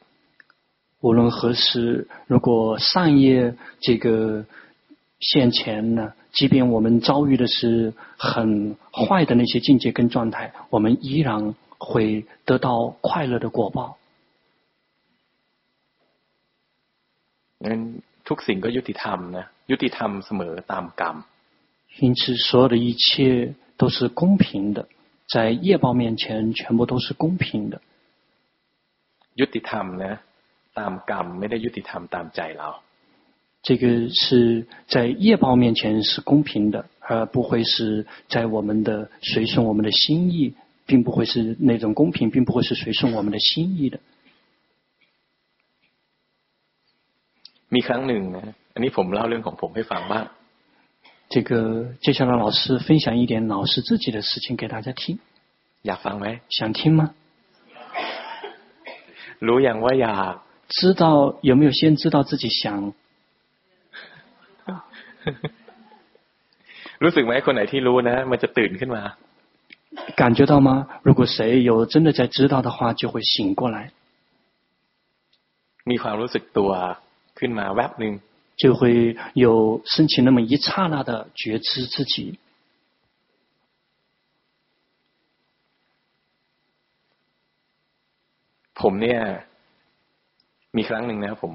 [1.02, 4.46] 无论何时，如果善业这个
[5.24, 6.14] 现前呢？
[6.32, 13.98] 即便我们遭遇的是很坏的那些境界跟状态，我们依然会得到快乐的果报。
[17.60, 21.16] 嗯，ทุกสิ่งก็ยุติธรรมนะยุติธรรมเสมอตามกรรม。
[22.00, 24.88] 因此，所有的一切都是公平的，
[25.28, 27.82] 在业报面前全部都是公平的。
[29.34, 30.20] ยุติธรรมนะ
[30.80, 32.72] ตามกรรมไม่ได้ยุติธรรมตามใจเรา。
[32.84, 32.84] า。
[33.64, 40.54] 这个是在业报面前是公平的，而不会是在我们的随顺我们的心意，
[40.86, 44.00] 并不会是那种公平，并不会是随顺我们的心意的。
[47.70, 50.26] มีครั้งหนึ่งนะอันนี้ผมเล่าเรื่องของผมให้ฟังบ้าง
[51.34, 51.52] 这个
[52.02, 55.20] 接下来老师分享一点老师自己的事情给大家听。
[55.84, 57.14] อยากฟังไหม想听吗？
[59.46, 62.94] รู้ยังว่าอยาก知道有没有先知道自己想？
[67.04, 69.04] รู้สึกไหมคนไหนที่รู้นะมันจะตื่นขึ้นมา
[70.22, 70.70] 感觉到吗？
[71.08, 73.92] 如果谁有真的在知道的话，就会醒过来。
[75.90, 76.72] มีความรู้สึกตัว
[77.40, 78.14] ขึ้นมาแวบหนึ่ง
[78.62, 78.82] 就会
[79.34, 82.38] 有升起那么一刹那的觉知自己。
[88.80, 89.20] ผมเนี่ย
[90.78, 91.54] มีครั้งหนึ่งนะผม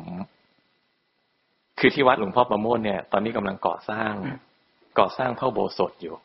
[1.78, 4.12] คือที่วัดหลวงพ่อประโมทเนี่ยตอนนี้กำลังก่อสร้าง
[4.98, 6.16] ก่อสร้างพระโบสถอยู่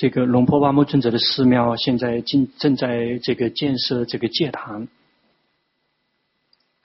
[0.00, 4.86] 这个龙坡巴木尊者的寺庙现在正正在这个建设这个戒堂。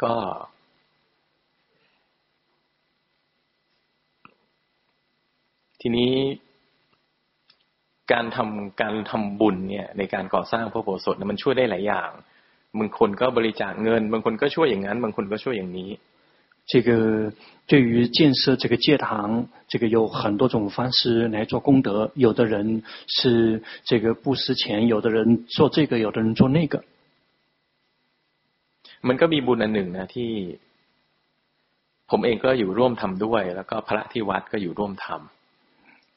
[0.02, 0.15] ก็
[5.81, 6.14] ทีนี้
[8.11, 12.10] การทำการทำบุญเนี่ยในการก่อสร้างพระโบสถมันช่วยได้หลายอย่าง
[12.80, 15.90] บางคนก็บริจาคเงินบางคนก็ช่วยอย่างนั้นบางคนก็ช่วยอย่างนี้
[16.68, 17.34] 这个
[17.68, 22.11] 对于建设这个戒堂，这个有很多种方式来做功德。
[22.15, 26.84] 有的人是这个布施钱，有的人做这个，有的人做那个。
[29.02, 30.31] มันก็มีบุญอันหนึ่งนะที่
[32.10, 35.19] ผมเองก็อยู่ร่วมทำด้วยแล้วก็พระที่วัดก็อยู่ร่วมทำ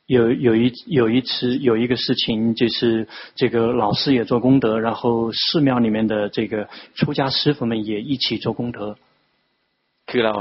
[0.07, 8.97] 有有一有一次有一个事情，就是这个老师也做功德，然后寺庙里面的这个出家师傅们也一起做功德。
[10.11, 10.37] คือเรา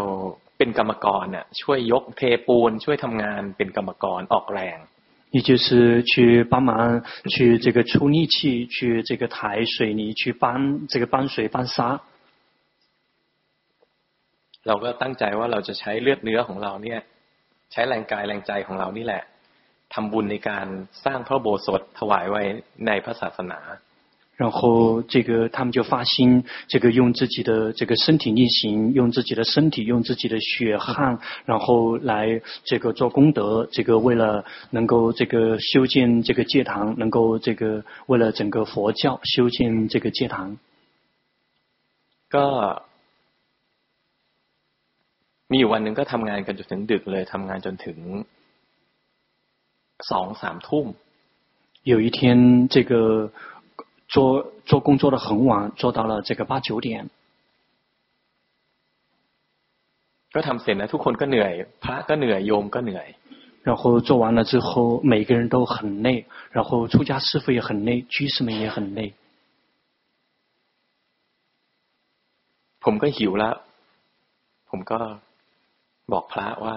[0.58, 4.80] เป็นกรรมกรน่ะช่วยยกเทปูนช่วยทำงานเป็นกรรมกรออกแรง
[5.36, 7.04] 也就是去帮忙
[7.34, 11.78] 去这个出力气去这个抬水泥去搬这个搬水搬沙
[14.68, 17.02] เราก็ตั้งใจว่าเราจะใช้เลือดเนื้อของเราเนี่ย
[17.72, 19.24] ใช้แรงกายแรงใจของเรานี่แหละ
[19.94, 20.68] ทำบุญในการ
[21.06, 22.44] สร้างพระโบสถถวายไว้
[22.88, 23.60] ในพระศาสนา
[24.40, 33.66] 然后这个他们就发心，这个用自己的这个身体力行，用自己的身体，用自己的血汗，然后来这个做功德。
[33.72, 40.58] 这个为了能够这个修建这个戒堂，能够这个为了整个佛教修建这个戒堂。
[42.30, 42.84] ก็
[45.48, 47.98] มีอยู่วันหนึ่งก็ทำงานกันจนถึงดึกเลยทำงานจนถึง
[50.10, 50.86] สองสามทุ่ม
[51.84, 53.32] 有一天这个。
[54.10, 57.10] 做做工作的很晚，做到了这个八九点。
[60.34, 61.52] ก็ทำเสร็จแล้วทุกคนก็เหนื่อย
[61.84, 63.08] พระก็เหนื่อยโยมก็เหนื่อย
[63.68, 69.16] 然后做完了之后，每个人都很累，然后出家师父也很累，居士们也很累。
[72.80, 73.56] ผมก็หิวแล้ว
[74.70, 75.00] ผมก็
[76.12, 76.76] บอกพระว่า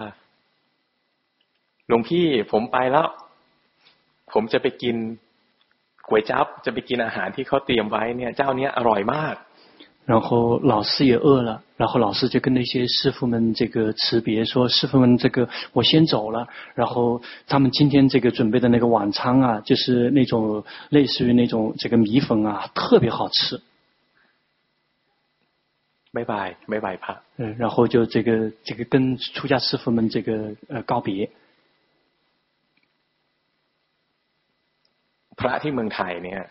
[1.88, 3.08] หลวงพี่ผมไปแล้ว
[4.32, 4.96] ผมจะไปกิน
[6.08, 9.36] ก๋วยจั๊บจะไปกินอาหารที่เขาเตรียมไว้เนี่ยเจ้าเนี้ยอร่อยมาก
[10.08, 16.48] 然后老师也饿了，然后老师就跟那些师傅们这个辞别，说师傅们这个我先走了。
[16.74, 23.60] 然后他们今天这个准备的那个晚餐啊，就是那种类似于那种这个米粉啊，特别好吃。
[26.10, 27.22] 拜拜，拜拜吧。
[27.36, 31.28] 嗯，然后就这个这个跟出家师傅们这个呃告别。
[35.42, 36.42] พระที่เมืองไทยเนี่ย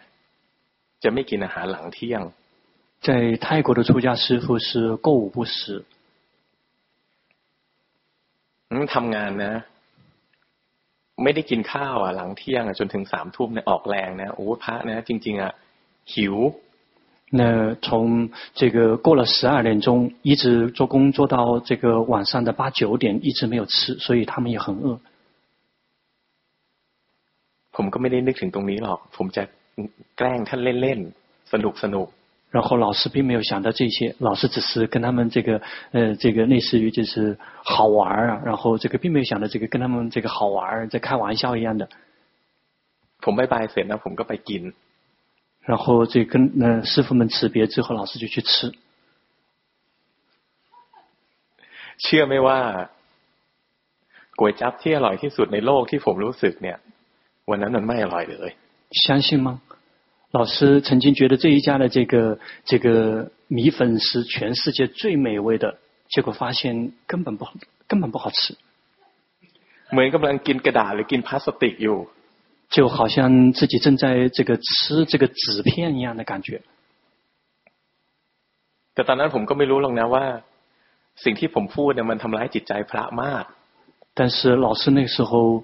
[1.04, 2.22] จะไม่กินอาหารหลังเที่ยง
[3.06, 5.86] 在泰国的出家师傅是过午不食。
[8.94, 9.54] ทำงานนะ
[11.24, 15.52] ไม่ได้กินข้าวอ่ะหลังเที่ยงอ่ะจนถึงสามทุ่มเนี่ยออกแรงนะโอ้พระนะจริงๆอ่ะ
[16.14, 16.36] หิว
[17.30, 24.98] 那从这个过了十二点钟，一直做工做到这个晚上的八九点，一直没有吃，所以他们也很饿。
[27.76, 29.44] ผมก็ไม่ได้นึกถึงตรงนี้หรอกผมจะ
[30.18, 32.08] แกล้งท่านเล่นๆสนุกสนุก
[32.49, 41.90] 然后老师并没有想到这些，老师只是跟他们这个，呃，这个类似于就是好玩啊，然后这个并没有想到这个跟他们这个好玩，在开玩笑一样的。
[43.20, 44.74] ผมไม่ไปเสร็จนะผมก็ไปกิน。
[45.66, 48.72] 然后这跟呃师傅们辞别之后，老师就去吃。
[52.02, 52.60] เชื่อไหมว่า
[54.40, 56.78] ก๋วยจั๊บที่อร่อยที่สุดในโลกที่ผมรู้สึกเนี่ย
[57.49, 58.52] วันนั้นมันไม่อร่อยเลย
[58.91, 59.62] 相信吗？
[60.32, 65.78] 老师曾经觉得这一家的这个这个米粉是全世界最美味的，
[66.10, 67.54] 结果发现根本不好，
[67.88, 68.56] 根本不好吃。
[72.70, 76.62] 就好像自己正在这个吃这个纸片一样的感觉。
[78.94, 80.44] 但当时我ก็ไม่รู้หรอกนะว่า
[81.24, 83.45] สิ่งที่ผมพูดเนี่ยมันทำร้ายจิตใจพระมาก。
[84.14, 85.64] 但是老师那个时候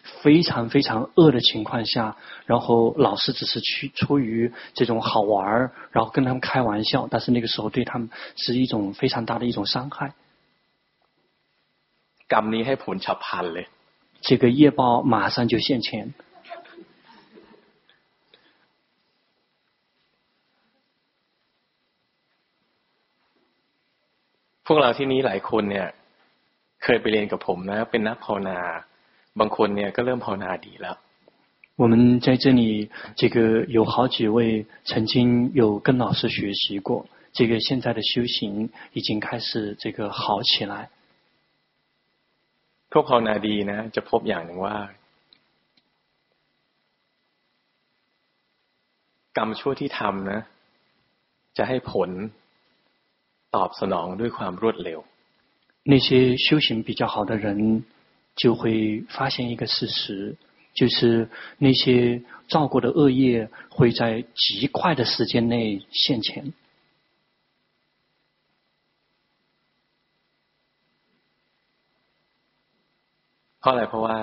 [0.22, 10.14] 非常非常饿的情况下，然后老师只是去出于这种好玩，然后跟他们开玩笑，但是那个时候对他们是一种非常大的一种伤害。
[12.28, 13.66] กรรมนี้ให้ผลฉับพลันเลย
[14.26, 16.14] 这个业报马上就现前。
[24.66, 25.86] พวกเราที่นี้หลายคนเนี่ย
[26.82, 28.58] เคยไปเรียนกับผมนะเป็นนักภาวนา
[29.40, 30.96] บางคนเนี่ยก็เริ่มภาวนาดีแล้ว
[31.80, 40.88] 我们在这里，这个有好几位曾经有跟老师学习过，这个现在的修行已经开始这个好起来。
[42.88, 44.76] พวกภาวนาดีนะจะพบอย่างหนึ่งว่า
[49.36, 50.40] กรรมชั่วที่ทำนะ
[51.56, 52.10] จะให้ผล
[53.54, 55.00] ตอบสนองด้วยความรวดเร็ว
[55.84, 56.08] 那些
[56.44, 57.84] 修行比较好的人
[58.34, 60.36] 就会发现一个事实，
[60.74, 66.52] 就是那些造过的恶业会在极快的时间内现前。
[73.60, 74.18] เพราะอะไรเพราะว่า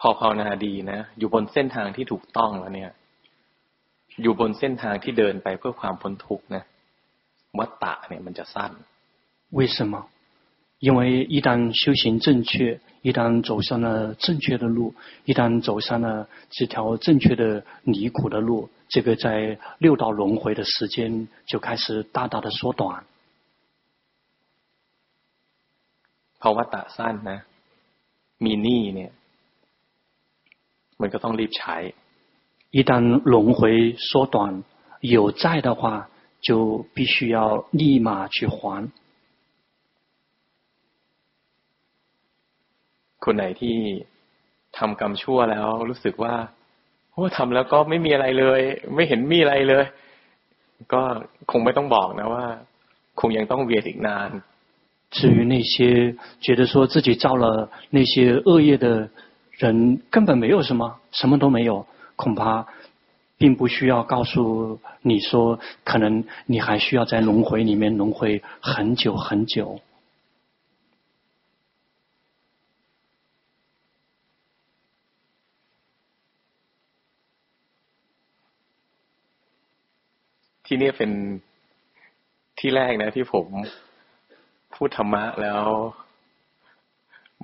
[0.00, 2.92] พอภาวนาดีนะอยู่บนเส้นทางที่ถูกต้องแล้วเนี่ย
[4.22, 6.64] อยู่บนเส้นทางที่เดินไปเพื่อความพ้นทุกข์นะ
[7.58, 8.72] วัฏฏะเนี่ยมันจะสั้น
[9.56, 9.94] 为什么？
[10.78, 14.94] 因为一旦修行正确，一旦走上了正确的路，
[15.24, 23.04] 一旦走上了这条正确的离苦的路，这个在六道轮回的时间就开始大大的缩短。
[26.40, 27.38] พอวัฏฏะสั้นนะ
[28.44, 29.12] มีหนี้เนี่ย
[31.00, 31.76] มันก็ต้องรีบใช้
[32.70, 32.92] 一旦
[33.32, 34.64] 轮回缩短，
[35.00, 36.08] 有债的话，
[36.40, 38.90] 就必须要立马去还。
[43.24, 43.76] คนไหนที่
[44.78, 46.34] ทำกรรมชั่วแล้วรู้สึกว่า
[47.12, 48.60] โอ้ทำแล้วก็ไม่มีอะไรเลย
[48.94, 49.84] ไม่เห็นมีอะไรเลย
[50.92, 51.02] ก็
[51.50, 52.44] คงไม่ต้องบอกนะว่า
[53.20, 54.30] คงยังต้องเวียนอีกนาน
[55.16, 58.12] 至于那些觉得说自己造了那些
[58.46, 59.10] 恶业的
[59.58, 61.84] 人，根本没有什么，什么都没有，
[62.14, 62.64] 恐怕
[63.36, 69.80] 并不需要告诉你说，可能你还需要在轮回里面轮回很久很久。
[80.66, 81.10] ที่นี่เป็น
[82.58, 83.46] ที่แรกนะที่ผม
[84.74, 85.62] พูดธรรมะแล้ว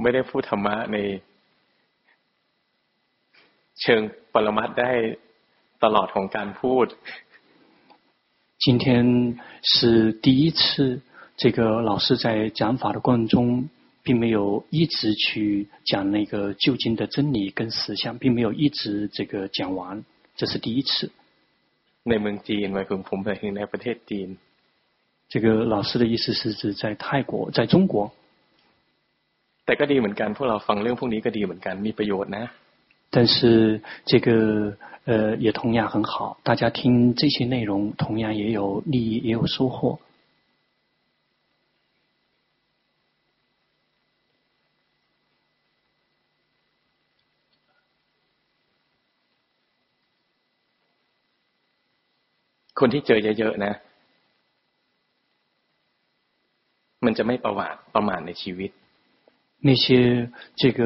[0.01, 0.97] ไม่ได้พูดธรรมะใน
[3.81, 4.02] เชิง
[4.32, 4.93] ปรมัตได้
[5.85, 6.86] ตลอดของการพูด
[8.64, 11.02] 今天是第一次，
[11.36, 13.68] 这个老师在讲法的过程中，
[14.02, 20.05] 并没有一直去讲那个究竟的真理跟实相，并没有一直这个讲完，
[20.36, 21.12] 这是第一次。
[22.09, 24.28] ในเมืองจีนหมายถึงผมไปถึงในประเทศจีน
[25.32, 28.12] 这个老师的意思是指在泰国，在中国。
[29.64, 32.44] แต่ก็ดีเหมือนกันพวกเราฟังเรื่องพวกนี้ก็ดีเหมือนกันมีประโยชน์นะ
[33.10, 39.98] 但是这个呃也同样很好，大家听这些内容同样也有利益，也有收获。
[52.81, 53.74] คนที่เจอเยอะๆนะ
[57.05, 58.70] มันจะไม่ประวัติประมาทในชีวิต
[59.68, 59.85] 那些
[60.60, 60.81] 这个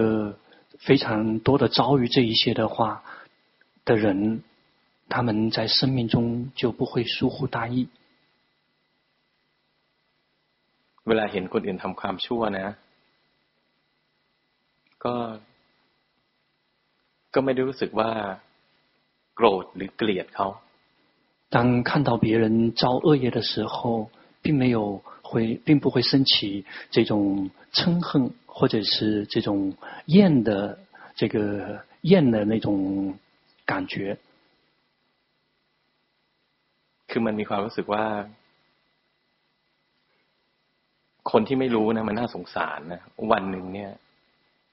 [0.87, 3.03] 非常多的遭遇这一些的话
[3.85, 4.43] 的人，
[5.09, 7.89] 他们在生命中就不会疏忽大意。
[11.09, 12.69] เวลาเห็นคนอื่นทำความชั่วนะ
[15.05, 15.15] ก็
[17.35, 18.11] ก็ไม่ได้รู้สึกว่า
[19.35, 20.49] โกรธหรือเกลียดเขา
[21.49, 24.11] 当看到别人造恶业的时候，
[24.41, 29.75] 并没有会，并不会升起这种嗔恨，或者是这种
[30.07, 30.79] 厌的
[31.17, 33.19] 这个厌的那种
[33.67, 34.17] 感觉。
[37.09, 38.29] คือมันมีความรู้สึกว่า
[41.31, 43.01] คนที่ไม่รู้นะมันน่าสงสารนะ
[43.31, 43.91] วันหนึ่งเนี่ย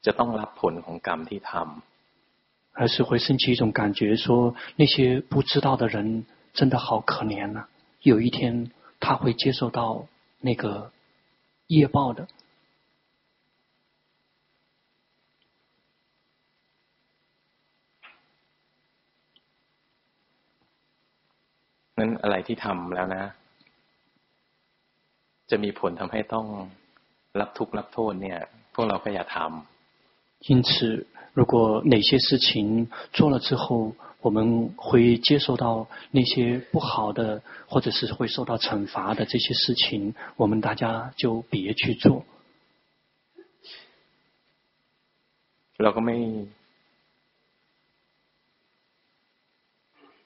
[0.05, 7.69] จะต้องรับผลของกรรมที่ทำ而是会升起一种感觉，说那些不知道的人 真的好可怜呐、啊。
[8.01, 10.07] 有一天他会接受到
[10.39, 10.91] 那个
[11.68, 12.27] 业报的。
[21.99, 23.23] นั้นอะไรที่ทำแล้วนะ
[25.49, 26.47] จะมีผลทำให้ต้อง
[27.39, 28.39] รับทุกข์รับโทษเนี่ย
[28.73, 29.70] พวกเราก็อย่าทำ
[30.41, 31.07] 因此。
[31.34, 42.26] 如果哪些事情做了之后，我们会接受到那些不好的，或者是会受到惩罚的这些事情，我们大家就别去做。
[45.77, 46.18] เราก็ไม่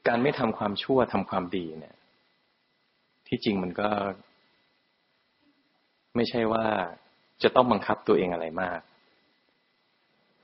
[0.07, 1.95] การไม่ทำความชั่วทำความดีเนี่ย
[3.27, 3.89] ที่จริงมันก็
[6.15, 6.65] ไม่ใช่ว่า
[7.43, 8.79] จะต้องบังคับตัวเองอะไรมาก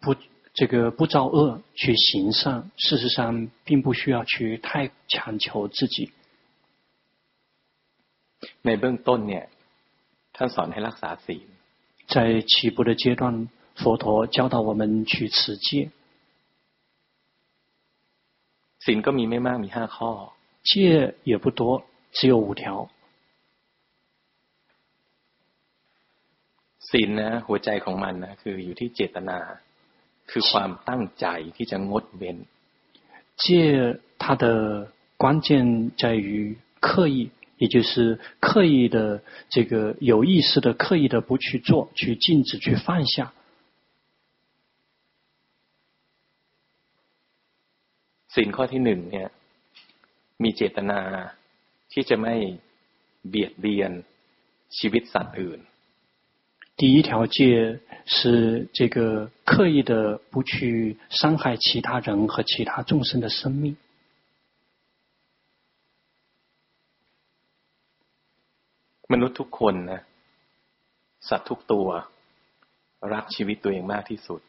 [0.02, 0.16] 不
[0.54, 6.12] 这个不造恶去行善，事实上并不需要去太强求自己。
[8.62, 9.46] ในเบื้องต้นเนี่ย
[10.36, 11.48] ท่านสอนให้รักษาศีล。
[12.08, 15.92] 在起步的阶段，佛陀教导我们去持戒。
[18.80, 20.34] ศีลก็มีไม่มากมีห้าข้อ。
[20.64, 21.84] 戒也不多，
[22.14, 22.90] 只有五条。
[26.90, 29.38] ศีลนะหัวใจของมันนะคืออยู่ที่เจตนา
[30.32, 31.26] คือความตั้งใจ
[31.56, 32.38] ที่จะงดเว้น
[33.42, 33.44] 戒
[34.22, 34.46] 它的
[35.22, 43.34] 关键在于刻意，也就是刻意的这个有意识的刻意的不去做，去禁止，去放下。
[48.34, 49.30] ศีลข้อที่หนึ่งเนี่ย
[50.44, 51.02] มีเจตนา
[51.92, 52.36] ที่จะไม่
[53.28, 53.92] เบียดเบียน
[54.78, 55.60] ชีวิตสัตว์อื่น
[56.76, 63.76] 第一条戒是这个刻意的不去伤害其他人和其他众生的生命。
[69.08, 70.02] มนุษย์ทุกคนนะ
[71.28, 71.88] สัตว์ทุกตัว
[73.14, 74.40] รักชีวิตตัวเองมากที่สุด。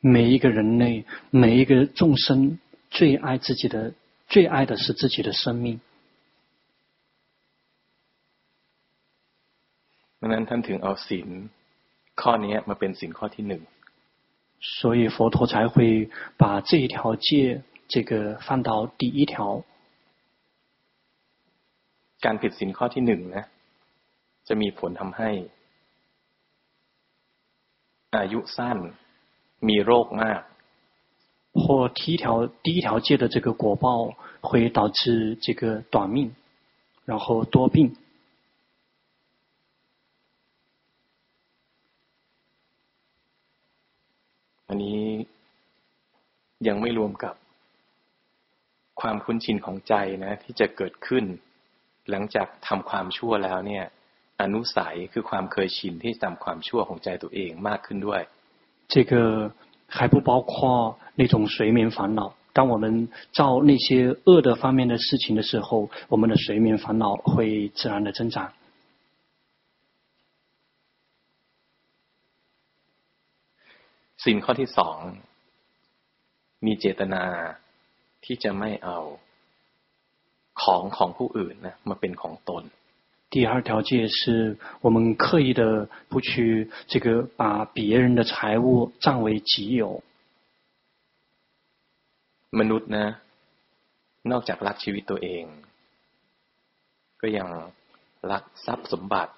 [0.00, 2.58] 每一个人类，每一个众生
[2.90, 3.94] 最爱自己的，
[4.28, 5.80] 最爱的是自己的生命。
[10.22, 11.28] ดังนั้นท่านถึงเอาศีล
[12.20, 13.62] ข้อนี้มาเป็นศีลข้อที่หนึ่ง
[14.78, 19.64] 所以佛陀才会把这一条戒，这个放到第一条。
[22.24, 23.44] การผิดศีลข้อที่หนึ่งนะ
[24.48, 25.30] จะมีผลทำให้
[28.16, 28.78] อายุสั้น
[29.68, 30.40] มีโรคมาก
[31.60, 32.24] 或第一条
[32.64, 33.86] 第一条戒的这个果报
[34.40, 36.32] 会导致这个短命，
[37.04, 37.94] 然后多病。
[46.68, 47.34] ยังไม่รวมกับ
[49.00, 49.94] ความคุ้นชินของใจ
[50.24, 51.24] นะที่จะเกิดขึ้น
[52.10, 53.84] หลังจากทำความชั่วแล้วเนี่ย
[54.42, 58.22] อนุสัยคือความเคยชินที่ทำความชั่วของใจตัวเองมากขึ้นด้วย
[58.92, 59.12] 这个
[59.96, 62.20] 还不包括那种随眠烦恼。
[62.52, 68.52] 当我们造那些恶的方面的事情的时候，我们的随眠烦恼会自然的增长。
[74.16, 74.98] ศีลข้อที่สอง
[76.64, 77.24] มีเจตนา
[78.24, 78.98] ที่จะไม่เอา
[80.62, 82.64] ของของผู้อื่นนะมาเป็นของตน
[83.30, 90.02] 第二条戒是我们刻意的不去这个把别人的财物占为己有。
[92.58, 93.06] มนุษย์นะ
[94.30, 95.44] นอกจากรักชีวิตตัวเอง
[97.20, 97.48] ก็ยัง
[98.30, 99.32] รักทรัพย์สมบัติ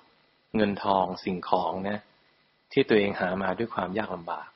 [0.57, 1.99] เงินทองสิ่งของนะ
[2.73, 4.49] ที่ตัวเองหามาด้วยความยากลำบาก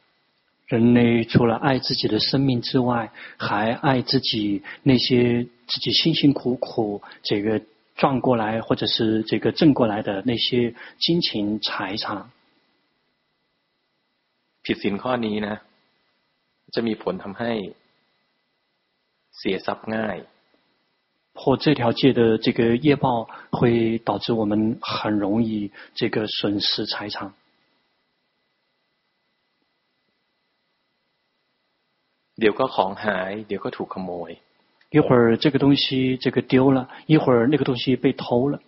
[0.69, 7.61] 人类除了爱自己的生命之外，还爱自己那些自己辛辛苦苦这个
[7.97, 12.31] 赚过来或者是这个挣过来的那些金钱财产。
[14.65, 15.57] ผิดศีลข้อนี้นะ
[16.75, 17.53] จะมีผลทำให้
[19.39, 20.17] เสียทรัพย์ง่าย
[21.35, 27.35] 破这条戒的这个业报会导致我们很容易这个损失财产。
[32.39, 34.31] เดี๋ยวก็ของหาย เดี๋ยวก็ถูกขโมย
[34.97, 38.61] 一会儿这个东西这个丢了，一会儿那个东西被偷了。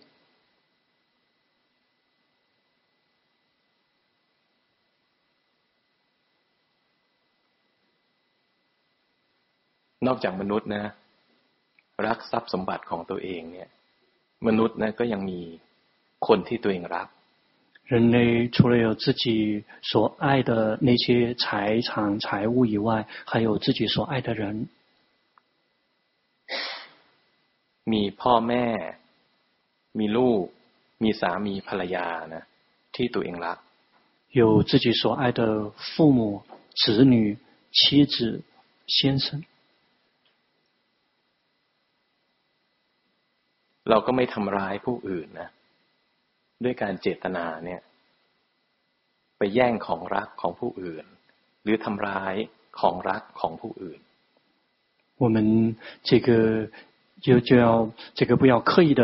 [10.07, 10.83] นอกจากมนุษย์นะ
[12.05, 13.69] รักทรัพย์สมบัติของตัวเองเนี่ย
[14.47, 15.41] มนุษย์นะก็ยังมี
[16.27, 17.07] คนที่ตัวเองรัก
[17.91, 24.67] 人类除了有自己所爱的那些财产财物以外，还有自己所爱的人。
[27.83, 28.65] มีพ่อแม่
[29.99, 30.43] มีลูก
[31.03, 32.43] มีสามีภรรยานะ
[32.95, 33.57] ที่ตัวเองรัก
[34.39, 36.43] 有自己所爱的父母、
[36.75, 37.37] 子女、
[37.71, 38.43] 妻子、
[38.85, 39.43] 先生。
[43.89, 45.49] เราก็ไม่ทำร้ายผู้อื่นนะ
[46.63, 47.81] ด้วยการเจตนาเนี่ย
[49.37, 51.05] ไปแย่งของรักของผู้อื่น
[51.63, 52.35] หรือทำร้าย
[52.79, 53.99] ของรักของผู้อื่น
[55.23, 55.37] 我们
[56.09, 56.29] 这个
[57.25, 59.01] 就就要这个不要刻意的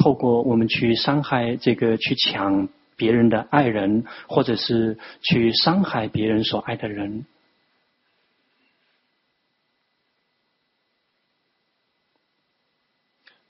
[0.00, 7.26] 透过我们去伤害这个去抢别人的爱人，或者是去伤害别人所爱的人。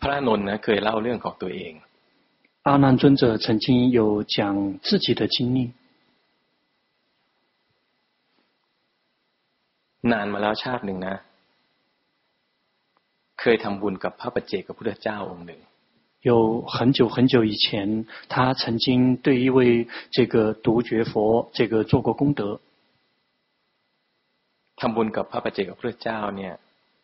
[0.01, 1.73] พระนนท์นะเคยเล่าเรื่องของตัวเอง
[2.63, 5.73] 阿难尊者曾经有讲自己的经历。
[10.01, 11.17] นานมาแล้วชาติหนึ่งนะ
[13.41, 15.61] เคยทำบุญกับพระปัจเจกพุทธเจ้าองค์หนึ่ง
[16.29, 22.61] 有很久很久以前，他曾经对一位这个独觉佛这个做过功德。
[24.81, 26.55] ทำบุญกับพระปัจเจกพุทธเจ้าเนี่ย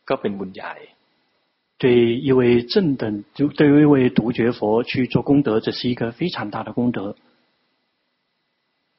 [0.08, 0.74] ก็เป็นบุญใหญ่
[1.78, 7.16] 对一位正等，就对于一位独觉佛去做功德，这是一个非常大的功德。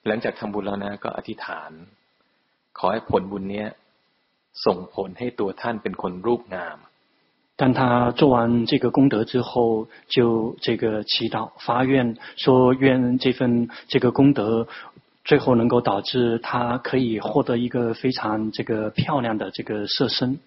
[0.04, 1.72] หลังจากทำบุญแล้วนะก็อธิษฐาน
[2.78, 3.66] ขอให้ผลบุญนี้
[4.66, 6.78] ส่งผลให้ตัวท่านเป็นคนรูปงาม。
[7.58, 14.68] 当他做完这个功德之后，就这个祈祷发愿，说愿这份这个功德
[15.24, 20.40] 最后能够导致他可以获得一个非常这个漂亮的这个色身。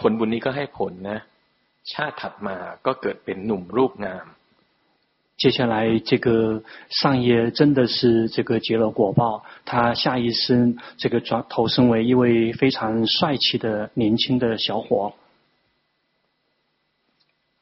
[0.00, 1.18] ผลบุญนี้ก็ให้ผลนะ
[1.92, 2.56] ชาติถัดมา
[2.86, 4.26] ก็เกิดเป็นหนุ่มรูปงาม
[5.42, 15.14] 接下来这个上业真的是这个结了果报，他下一生这个转投生为一位非常帅气的年轻的小伙。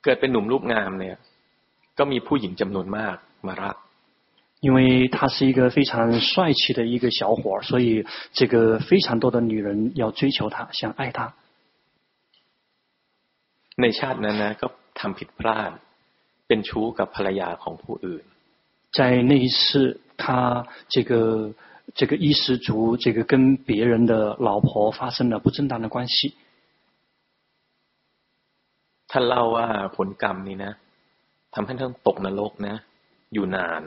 [0.03, 1.17] เกิดเป็นหนุ่มรูปงามเนี่ย
[1.99, 3.17] ก็มีผู้หญิงจำนวนมาก
[3.47, 3.77] มารัก
[4.61, 11.33] 因为他是一个非常帅气的一个小伙，所以这个非常多的女人要追求他，想爱他。
[13.81, 14.67] ในชาตินั้นนะก็
[15.01, 15.71] ทำผิดพลาด
[16.47, 18.25] เป็นชู้กับภรรยาของผู้อื่น
[18.97, 18.99] 在
[19.31, 21.13] 那一次他这个
[21.95, 26.35] 这个衣食足这个跟别人的老婆发生了不正当的关系
[29.11, 29.67] ท่านเล่าว่า
[29.97, 30.73] ผลกรรมนี้นะ
[31.55, 32.77] ทำให้ท่านตกนรกนะ
[33.35, 33.83] อยู่นาน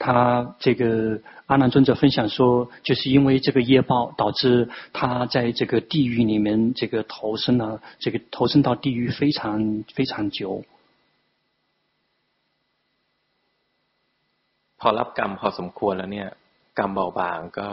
[0.00, 10.64] 他这个阿难尊者分享说，就是因为这个业报导致他在这个地狱里面这个投生了，这个投生到地狱非常非常久。
[14.78, 16.30] พอรับกรรมพอสมควรแล้วเนี่ย
[16.78, 17.68] กรรมเบาบางก็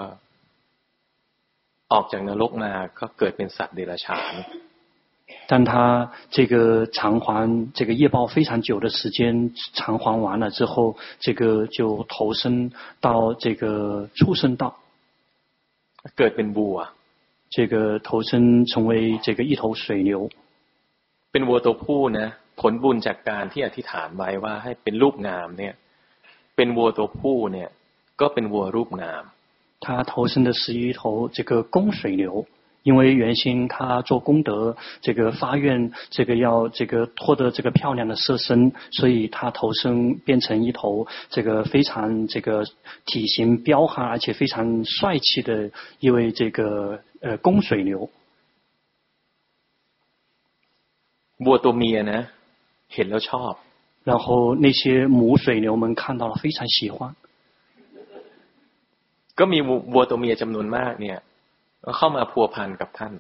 [1.91, 4.33] ออกจากนรกมาก็เกิดเป็นสัตว์เดรัจฉาน
[5.47, 14.75] 但他这个偿还这个业报非常久的时间偿还完了之后，这个就投生到这个畜生道。
[16.15, 16.89] เกิดเป็นวัว
[17.49, 20.29] 这个投生成为这个一头水牛。
[21.31, 22.27] เป็นวัวตัวผู้นะ
[22.59, 25.73] ผลบุญจากการที่อธิษฐานไว้ว่าให้เป็นรูปงามเนี่ย
[26.55, 27.69] เป็นวัวตัวผู้เนี่ย
[28.21, 29.23] ก็เป็นวัวรูปงาม。
[29.79, 32.45] 他投生的是一头这个公水牛。
[32.87, 42.65] 因为原先他做功德，这个发愿，这个要这个获得这个漂亮的色身，所以他投生变成一头这个非常这个
[43.05, 48.09] 体型彪悍而且非常帅气的一位这个呃公水牛。
[51.39, 52.21] วัวตัวเมียนะ
[52.93, 53.53] เห็นแล้วชอบ。
[54.03, 57.15] 然后那些母水牛们看到了非常喜欢。
[59.35, 59.59] ก็มี
[59.93, 61.19] วัวตัวเมียจำนวนมากเนี่ย
[61.97, 63.13] เข้ามาพัวพันกับท่าน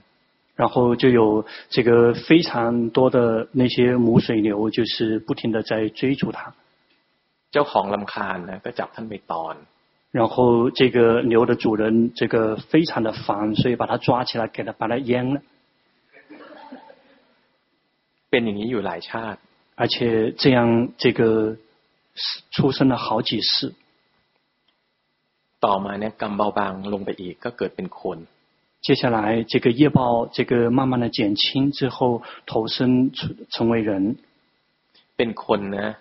[0.55, 6.53] 然后就有这个非常多的那些母水牛，就是不停的在追逐他。
[7.51, 9.55] เจ้าของรำคาญนะก็จับท่านไปตอน
[10.11, 15.41] 然后这个牛的主人这个非常的烦，所以把他抓起来，给他把他阉了。
[18.29, 19.39] เป็นอย่างนี้อยู่หลายชาติ
[19.75, 21.57] 而且这样这个
[22.51, 23.73] 出生了好几世。
[25.65, 28.17] ต่อมาเนี่ยกรรมเบาบางลงไปอีกก็เกิดเป็นคน
[28.81, 34.17] 接下来，这个业报这个慢慢的减轻之后，投生成成为人。
[35.15, 35.95] เป็นคนนะ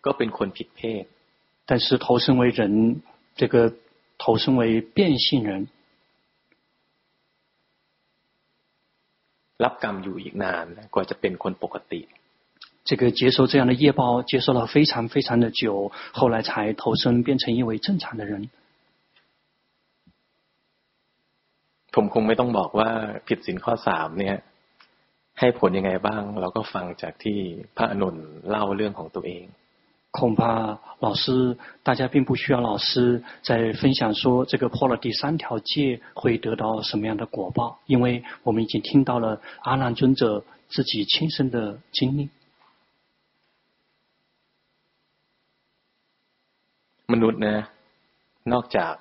[0.00, 1.04] ก็เป็นคนผิดเพศ。
[1.66, 3.02] 但是投生为人，
[3.36, 3.74] 这个
[4.18, 5.68] 投生为变性人。
[9.58, 12.08] รับกรรมอยู่อีกนานกว่าจะเป็นคนปกติ。
[12.84, 18.48] 这个接受这样的业报，接受了非常非常的久，后来才投生变成一位正常的人。
[21.94, 22.90] ผมคงไม่ต้องบอกว่า
[23.26, 24.36] ผิดศีลข้อสามเนี่ย
[25.40, 27.38] ให้ผลยังไงบ้างเราก็ฟังจากที่
[27.76, 28.16] พระอนุน
[28.48, 29.44] เล่าเรื่องของตัวเอง
[30.18, 31.24] 恐怕老师
[31.82, 42.30] 大家并不需要老师在分享说这个破了第三条戒会得到什么样的果报，因为我们已经听到了阿难尊者自己亲身的经历。
[47.12, 47.68] มนุษย์นะ
[48.52, 48.94] นอกจาก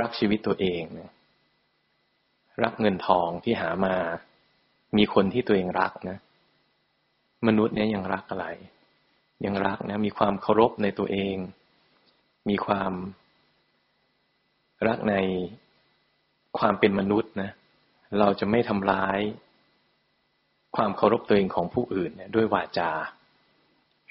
[0.00, 1.10] รักชีวิตตัวเองนะ
[2.64, 3.94] รักเงินทองที่หามา
[4.96, 6.18] มีคนที่ตัวเองรักนะ
[7.46, 8.46] มนุษย์เนี่ยยังรักอะไร
[9.44, 11.36] ยังรักนะ มีความเคารพในตัวเอง
[12.48, 12.92] มีความ
[14.86, 15.14] รักใน
[16.58, 17.50] ความเป็นมนุษย์นะ
[18.18, 19.18] เราจะไม่ทำร้าย
[20.76, 22.90] ความเคารพตัวเองของผู้อื่นเนี่ยด้วยวาจา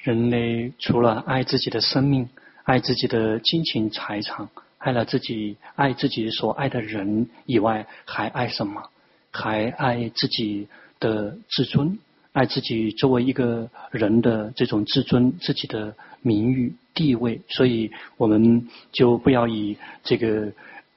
[0.03, 2.29] 人类除了爱自己的生命、
[2.63, 4.47] 爱自己的金钱财产。
[4.83, 8.89] 爱了自己，爱自己所爱的人以外，还爱什么？
[9.31, 10.67] 还爱自己
[10.99, 11.99] 的自尊，
[12.31, 17.41] 爱自己作为一个人的这种自尊，自己的名誉地位。
[17.49, 20.51] 所以，我们就不要以这个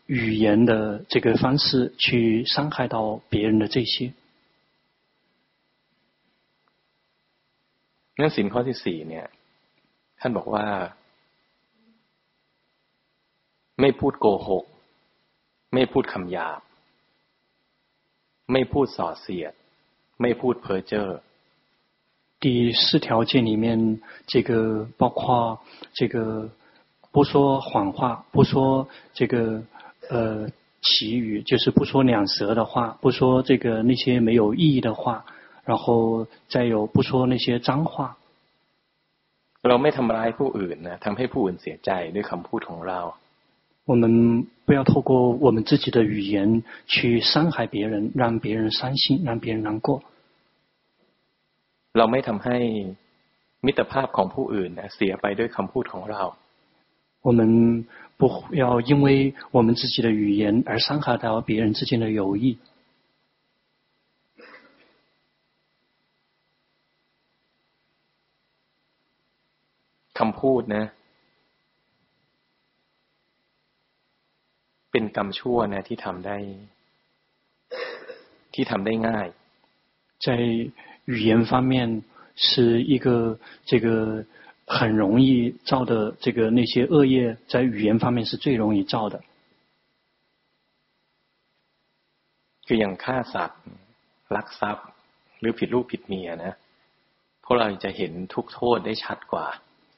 [0.06, 4.12] 语言的这个方式去伤害到别人的这些。
[8.16, 9.26] 那ศีลข้อที่สี่เนี่ย
[10.20, 10.64] ท่านบอกว่า
[13.80, 14.64] ไม่พูดโกหก
[15.74, 16.60] ไม่พูดคำหยาบ
[18.52, 19.52] ไม่พูดส่อเสียด
[20.20, 21.06] ไม่พูดเพ้อเจ้อ
[22.44, 24.50] 第四条戒里面，这个
[24.98, 25.60] 包括
[25.94, 26.50] 这个
[27.12, 29.62] 不说谎话，不说这个
[30.10, 30.48] 呃
[30.82, 35.24] 綺语，就是不说两舌的话，不说这个那些没有意义的话，
[35.62, 38.16] 然后再有不说那些脏话。
[39.62, 43.00] เราไม่ทำร้ายผู้อื่นนะทำให้ผู้อื่นเสียใจด้วยคำพูดของเรา
[43.86, 50.02] 我们不要透过我们自己的语言去伤害别人，让别人伤心，让别人难过。
[51.92, 52.56] เราไม่ทำให้
[53.66, 56.22] มิตรภาพของผู้อื่นเสียไปด้วยคำพูดของเรา。
[57.26, 58.22] 我们不
[58.52, 62.58] 要因为我们自己的语言而伤害到别人之间的友谊。
[70.18, 70.84] คำพูดนะ
[74.96, 76.36] เป็นกรรมชั่วนะที่ทำได้
[78.54, 79.26] ที่ทำได้ง่าย
[80.24, 80.28] 在
[81.12, 82.04] 语言方面
[82.36, 83.38] 是一个
[83.70, 84.24] 这个
[84.66, 89.20] 很容易造的这个那些恶业，在语言方面是最容易造的。
[92.66, 93.62] คืออย่างฆ่าสัตว์
[94.34, 94.86] ลักทรัพย์
[95.40, 96.52] หรือผิดลูกผิดเมียนะ
[97.44, 99.46] พวกเราจะเห็นทุกโทษได้ชัดกว่า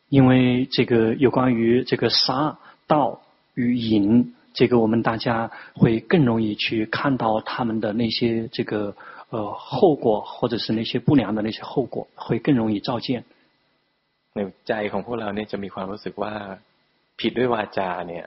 [0.09, 2.57] 因为这个有关于这个杀
[2.87, 3.21] 盗
[3.55, 4.35] 与淫。
[4.59, 8.95] 这个我们大家会更容易去看到他们的那些这个
[9.31, 13.25] 呃后果，或者是那些不良的那些后果，会更容易照见。
[14.35, 16.33] ในใจของพวกเราเนี่ยจะมีความรู้สึกว่า
[17.19, 18.25] ผิดด้วยวาจาเนี่ย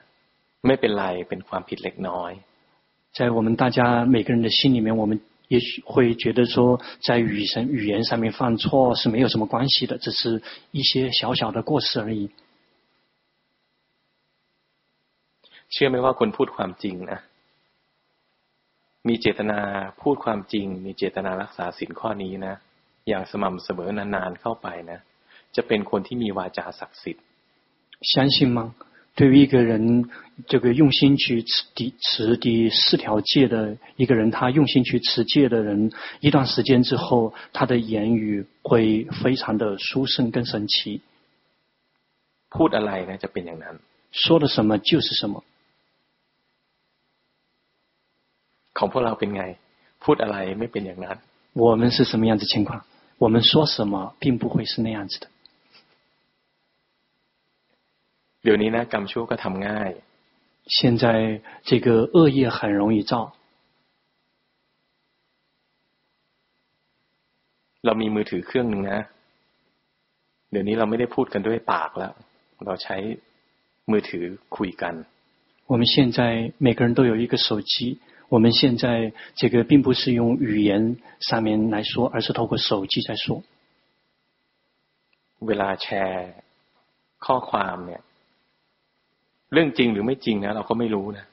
[0.66, 2.32] ไม่เป็นไรเป็นความผิดเล็กน้อย
[3.18, 10.42] 在我们大家每个人的心里面，我们也许会觉得说，在语言语言上面犯错是没有什么关系的，只是
[10.72, 12.30] 一些小小的过失而已。
[15.74, 17.20] เชื่อไหมว่าคนพูดความจริงนะ
[19.08, 19.60] มีเจตนา
[20.02, 22.56] พูดความจริง มีเจตนารักษาศีลข้อนี้นะ
[23.08, 25.00] อย่างสม่ำเสมอนานๆเข้าไปนะ
[25.56, 27.24] จะเป็นคนที่มีวาจาศักดิ์สิทธิ์
[28.12, 28.60] 相信吗？
[29.16, 30.08] 对于一个人，
[30.46, 41.02] 这个用心去持第持第四条戒的一个人，他用心去持戒的人，一段时间之后，他的言语会非常的殊胜跟神奇。
[42.52, 43.76] พูดอะไรนะจะเป็นอย่างนั้น
[44.12, 45.44] 说的什么就是什么。
[48.78, 49.44] ของพวกเราเป็นไง
[50.04, 51.18] พูดอะไรไม่เป็นอย่างนั้น
[51.64, 52.86] 我们是什么样子情况？
[53.18, 55.28] 我们说什么并不会是那样子的。
[58.44, 59.90] เดี๋ยวนี้นะกรรมชั่วก็ทำง่าย
[60.78, 63.34] 现在这个恶业很容易造。
[67.86, 69.00] เรามีมือถือเครื่องหนึ่งนะ
[70.52, 72.14] เดี๋ยวนี้เราไม่ได้พูดกันด้วยปากแล้ว
[72.66, 72.96] เราใช้
[73.92, 74.26] มือถือ
[74.58, 74.94] คุยกัน
[75.72, 76.20] 我们现在
[76.66, 78.00] 每个人都有一个手机。
[78.32, 83.44] 我们现在这个并不是用语言上面来说，而是透过手机在说。
[85.40, 86.34] เวลาแชร์
[87.26, 88.02] ข้อความเนี่ย
[89.54, 91.26] เรื่องจริงหรือไม่จริงนะเราก็ไม่รู้นะ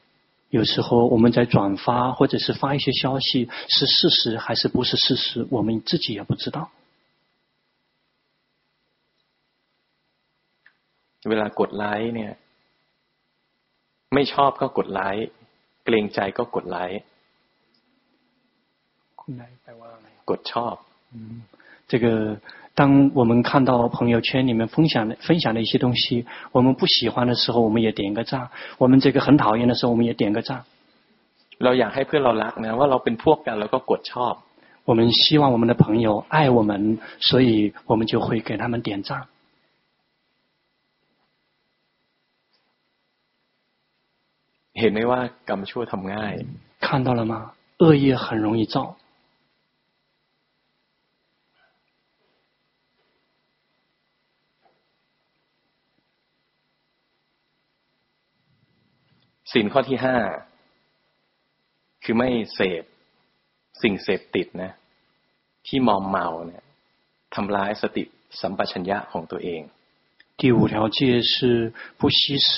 [0.50, 6.70] 有时候我们在转发或者是发一些消息，是事实还是不是事实，我们自己也不知道。
[11.28, 12.32] เวลากดไลค์เนี่ย
[14.14, 15.37] ไม่ชอบก็กดไลค์เ
[15.88, 17.00] กรงใจก็กดไลค์
[20.30, 20.74] กดชอบ
[21.14, 21.16] 嗯
[21.90, 22.06] 这个
[22.74, 28.48] 当我们看到朋友圈里面分享的分享的一些东西，我们不喜欢的时候，我们也点个赞；
[28.78, 30.64] 我们这个很讨厌的时候，我们也点个赞。
[31.58, 34.34] เราอยากให้เพื่อนเรารักนะว่าเราเป็นพวกกันแล้วก็กดชอบ
[34.88, 39.26] 我们希望我们的朋友爱我们，所以我们就会给他们点赞。
[44.80, 46.34] เห็นไหมว่ากรรมชั่วทำง่าย
[46.84, 47.34] 看到了吗？
[47.78, 48.76] 恶业很容易造。
[59.50, 60.16] ศีลข้อที่ห้า
[62.04, 62.84] คือไม่เสพ
[63.82, 64.70] สิ่งเสพติดนะ
[65.66, 66.64] ที่มอมเมาเนี่ย
[67.34, 68.04] ทำร้ายสติ
[68.40, 69.62] สัมปชัญญะของตัวเอง
[70.40, 72.52] 第五条戒是不吸食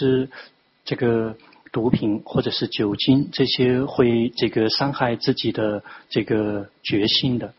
[0.89, 1.37] 这个
[1.73, 7.55] 毒品或者是酒精，这些会这个伤害自己的这个决心的。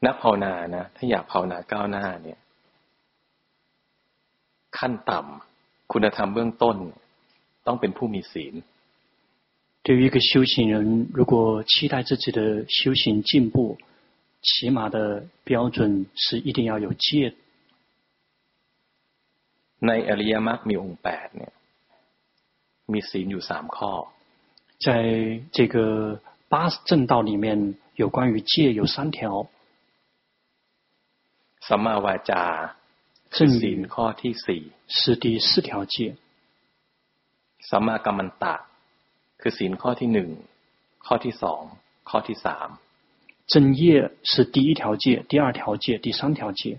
[0.00, 2.38] นักภาวนานะถ้าอยากภาวนาก้าวหน้าเนี่ย
[4.76, 6.76] ขั้นต่ำคุณธรรมเบื้องต้น
[7.66, 8.54] ต้องเป็นผู้มีศีล
[9.82, 13.78] 对于一个修行人，如果期待自己的修行进步，
[14.42, 17.34] 起码的标准是一定要有戒。
[19.86, 21.52] ในอริยมรรคมีองค์แปดเนี่ย
[22.92, 23.92] มีศีลอยู่สามข้อ
[24.84, 24.88] 在
[25.56, 26.20] 这个
[26.52, 26.54] 八
[26.88, 27.46] 正道里面
[28.02, 29.18] 有关于戒有三条
[31.68, 32.44] สัมมาวาจา
[33.34, 34.62] คือศีลข้อที่สี่
[34.96, 35.94] 是第四条戒
[37.68, 38.54] สัมมากัมมันตะ
[39.40, 40.30] คือศีลข้อที่หนึ่ง
[41.06, 41.62] ข้อที่สอง
[42.08, 42.68] ข้อที่สาม
[43.52, 43.82] 正业
[44.30, 46.78] 是第一条戒第二条戒第三条戒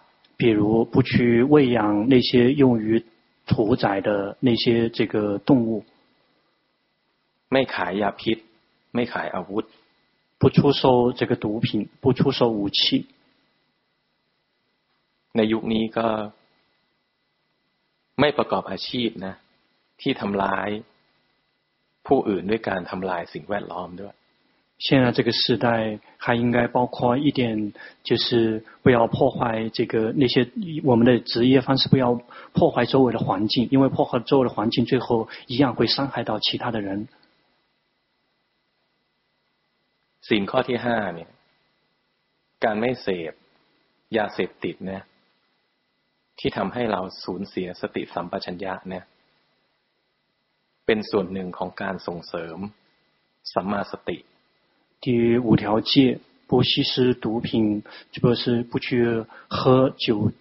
[0.40, 3.04] 比如不去喂养那些用于
[3.46, 5.84] 屠宰的那些这个动物。
[7.52, 8.38] ไม่ขายยาพิษ
[8.94, 9.64] ไม่ขายอาวุธ
[10.40, 13.06] 不出售这个毒品，不出售武器。
[15.36, 16.06] ในยุคนี้ก็
[18.20, 19.34] ไม่ประกอบอาชีพนะ
[20.00, 20.68] ที่ทำร้าย
[22.06, 24.14] ผู้อื่นด้วยการทำลายสิ่งแวดล้อมด้วย
[24.80, 27.72] 现在这个时代还应该包括一点，
[28.02, 30.50] 就是不要破坏这个那些
[30.84, 32.14] 我们的职业方式，不要
[32.52, 37.08] 破坏周围的环境，因为破坏周围的环境，最后一样会伤害到其他的人。
[40.28, 41.30] ศีลข้อที่ห้าเนี่ย
[42.64, 43.32] การไม่เสพ
[44.16, 45.02] ยาเสพติดเนี่ย
[46.38, 49.04] ที่ทำให้เราสูญเสียสติสัมปชัญญะเนี่ย
[50.86, 52.58] เป็นส่วนหนึ่งของการส่งเสริม
[53.54, 54.18] สัมมาสติ
[55.01, 60.31] 第五条戒不吸食毒品，这个是不去喝酒，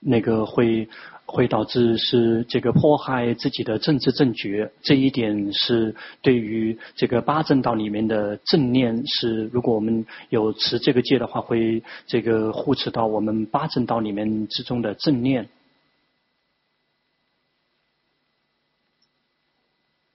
[0.00, 0.88] 那个会
[1.24, 4.72] 会导致是这个迫害自己的政治正觉。
[4.82, 15.48] 这一点是对于这个八正道里面的正念是，如果我们有持这个戒的话，会这个护持到我们八正道里面之中的正念。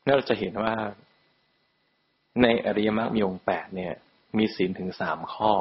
[0.04, 0.94] 那就显话。
[2.43, 3.95] ในอริยมรรคมีองค์แปดเนี่ย
[4.39, 5.55] มีศีลถึงสามข้อ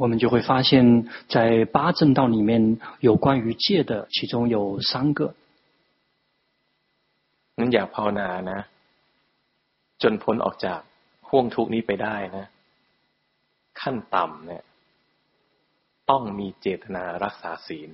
[0.00, 5.34] 我们就会发现，在八正道里面有关于戒的，其中有三个。
[7.58, 8.60] นั้นอยากภาวนานะ
[10.02, 10.80] จนพ้นออกจาก
[11.28, 12.46] ห่วงทุกนี้ไปได้นะ
[13.80, 14.62] ขั้นต่ำเนี่ย
[16.10, 17.88] ต้องมีเจตนารักษาศีล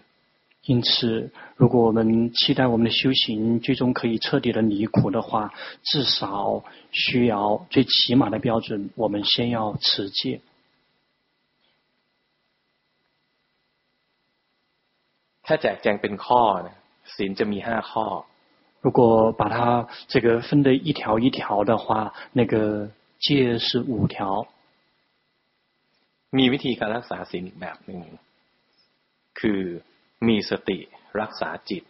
[0.67, 5.53] 因此，如果我们期待我们的修行最终可以彻底的离苦的话，
[5.83, 10.41] 至少需要最起码的标准，我们先要持戒。
[15.43, 16.43] ถ้าแจกแจงเป็นข้อ
[17.15, 18.07] ศีลจะมีห้าข้อ
[18.81, 24.47] 如果把它这个分得一条一条的话，那个戒是五条。
[26.31, 28.01] มีวิธีการรักษาศีลอีกแบบหนึ่ง
[29.39, 29.61] คือ
[30.27, 30.79] มีสติ
[31.21, 31.85] รักษาจิต。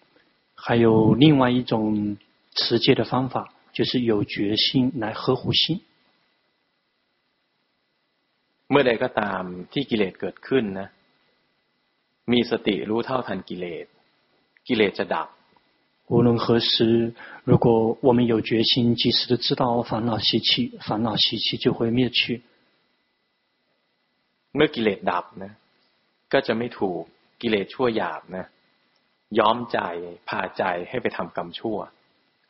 [0.55, 2.17] 还有另外一种
[2.55, 5.81] 持戒的方法，就是有决心来呵护心。
[8.69, 9.43] เมื่อใดก็ตาม
[9.73, 10.89] ที่กิเลสเกิดขึ้นนะ
[12.33, 13.87] มีสติรู้เท่าทันกิเลส
[14.69, 15.29] กิเลสจะดับ
[16.07, 22.43] 无论何时，如果我们有决心，及时的知道烦恼习气，烦恼习气就会灭去。
[24.53, 25.53] เมื่อกิเลสดับนะ
[26.33, 27.05] ก็จะไม่ถูก
[27.41, 28.47] กิเลสชั่วหยาบนะ
[29.39, 29.79] ย้อมใจ
[30.29, 31.79] พาใจให้ไปทำกรรมชั่ว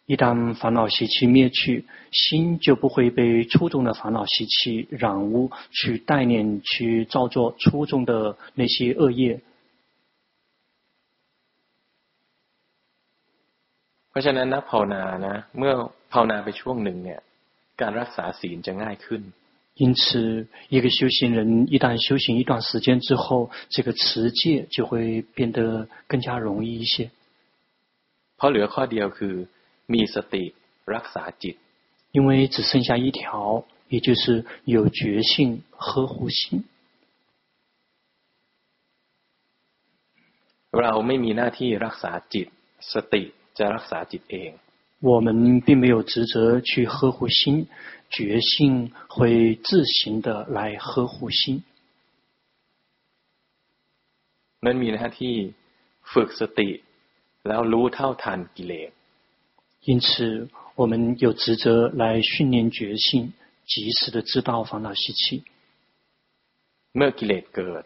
[0.06, 1.82] 一旦烦恼习气灭去，
[2.12, 9.40] 心就不会被粗重的烦恼习气染污，去带念去造作粗重的那些恶业。
[14.10, 15.72] เพราะฉะนั้นนักภาวนานะเมื่อ
[16.12, 17.20] ภาวนาไปช่วงหนึ่งเนี่ย
[17.80, 19.22] การรักษาศีลจะง่ายขึ้น
[19.78, 27.10] 因此，一个修行人一旦修行一段时间之后，这个持戒就会变得更加容易一些。
[28.36, 29.48] เพราะเหลือข้อเดียวคือ
[29.86, 30.54] มีสติ
[30.94, 31.56] รักษาจิต
[32.12, 36.64] 因为只剩下一条，也就是有决心呵护心。
[40.70, 42.46] เราไม่มีหน้าที่รักษาจิต
[42.92, 43.22] สติ
[43.58, 44.50] จะรักษาจิตเอง。
[45.00, 47.68] 我们并没有职责去呵护心，
[48.08, 51.62] 决心会自行的来呵护心。
[54.60, 55.52] มันมีหน้าที่
[56.12, 56.82] ฝึกสติ
[57.46, 58.90] แล้วรู้เท่าทันกิเลส
[59.82, 63.34] 因此，我们有职责来训练觉性，
[63.66, 65.44] 及时的知道烦恼习气。
[66.92, 67.84] เมื่อกิเลสเกิด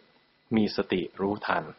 [0.57, 1.75] มีสติรู้ทัน。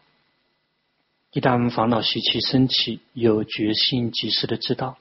[1.31, 4.97] 一旦烦恼习气升起，有觉性及时的知道。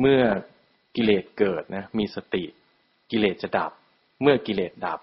[0.00, 0.22] เมื่อ
[0.96, 2.44] กิเลสเกิดนะมีสติ
[3.10, 3.72] กิเลสจะดับ
[4.22, 5.00] เมื่อกิเลสดับ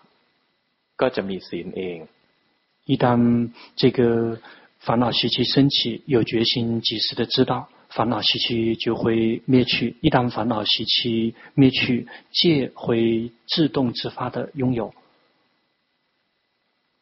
[1.02, 1.98] ก็จะมีศีลเอง
[2.92, 3.06] 一旦
[3.76, 4.40] 这个
[4.86, 9.96] 烦恼习气升起，有决心及时的知道，烦恼习气就会灭去。
[10.02, 14.94] 一旦烦恼习气灭去，戒会自动自发的拥有。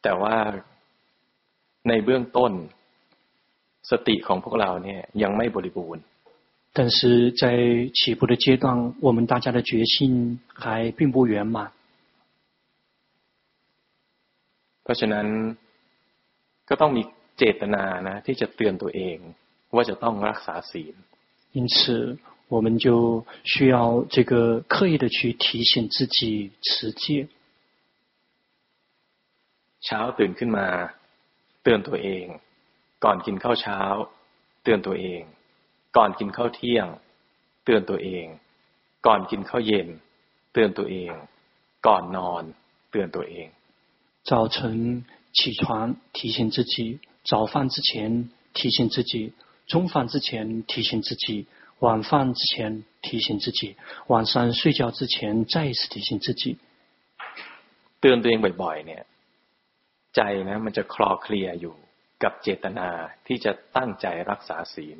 [0.00, 0.36] ต่ว่า
[1.88, 2.52] ในเบื้องต้น
[3.90, 6.02] สติของพวกเราเนี่ยยังไม่บริบูรณ์
[6.72, 11.72] 但是在起步的阶段，我们大家的决心还并不圆满。
[14.82, 15.56] เพราะฉะนั้น
[16.68, 17.02] ก็ต้องมี
[17.38, 19.18] เจตนานะที่จะเตือนตัวเอง
[19.74, 20.94] ว่าจะต้องรักษาศีล
[21.56, 22.18] 因此，
[22.48, 27.28] 我们就需要这个刻意的去提醒自己持戒。
[29.84, 30.66] เช้าตื่นขึ้นมา
[31.62, 32.24] เตือนตัวเอง
[33.04, 33.78] ก่อนกินข้าวเช้า
[34.62, 35.22] เตือนตัวเอง
[35.96, 36.86] ก่อนกินข้าวเที่ยง
[37.64, 38.26] เตือนตัวเอง
[39.06, 39.88] ก่อนกินข้าวเย็น
[40.52, 41.12] เตือนตัวเอง
[41.86, 42.42] ก่อนนอน
[42.90, 43.48] เตือนตัวเอง
[44.28, 44.56] 早晨
[45.38, 47.00] 起床提醒自己。
[47.24, 49.32] 早饭之前提醒自己，
[49.66, 51.46] 中饭之前提醒自己，
[51.78, 53.76] 晚饭之前提醒自己，
[54.08, 56.58] 晚上睡觉之前再一次提醒自己。
[58.00, 59.04] เตือนตัวเองบ่อยๆเนี่ย
[60.12, 61.74] ใจนะมันจะคลอเคลียอยู่
[62.22, 62.88] กับเจตนา
[63.26, 64.98] ที่จะตั้งใจรักษาศีล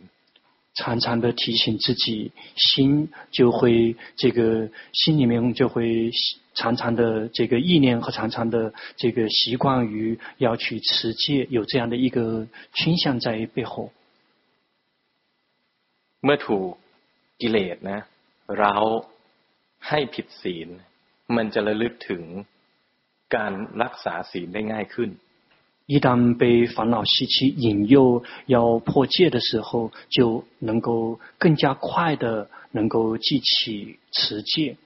[0.75, 6.11] 常常的提醒自己，心就会这个心里面就会
[6.55, 13.93] 常常的这个意念和常常的这个习惯于要去持戒，有这样的一个倾向在背后。
[16.25, 16.71] เมื่อถูก
[17.41, 18.01] กิเลสนะ
[18.61, 18.75] เรา
[19.89, 20.69] ให้ผิดศีล
[21.37, 22.23] มันจะระลึกถึง
[23.37, 23.53] การ
[23.83, 25.11] รักษาศีลได้ง่ายขึ้น
[25.89, 34.77] 一旦被烦恼习气引诱要破戒的时候，就能够更加快的能够记起持戒。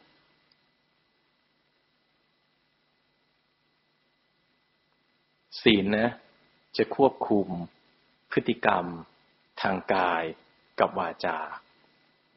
[5.51, 6.15] ศีล呢，
[6.73, 7.69] จะควบคุม
[8.31, 8.85] พฤติกรรม
[9.61, 10.25] ทางกาย
[10.79, 11.39] กับวาจา。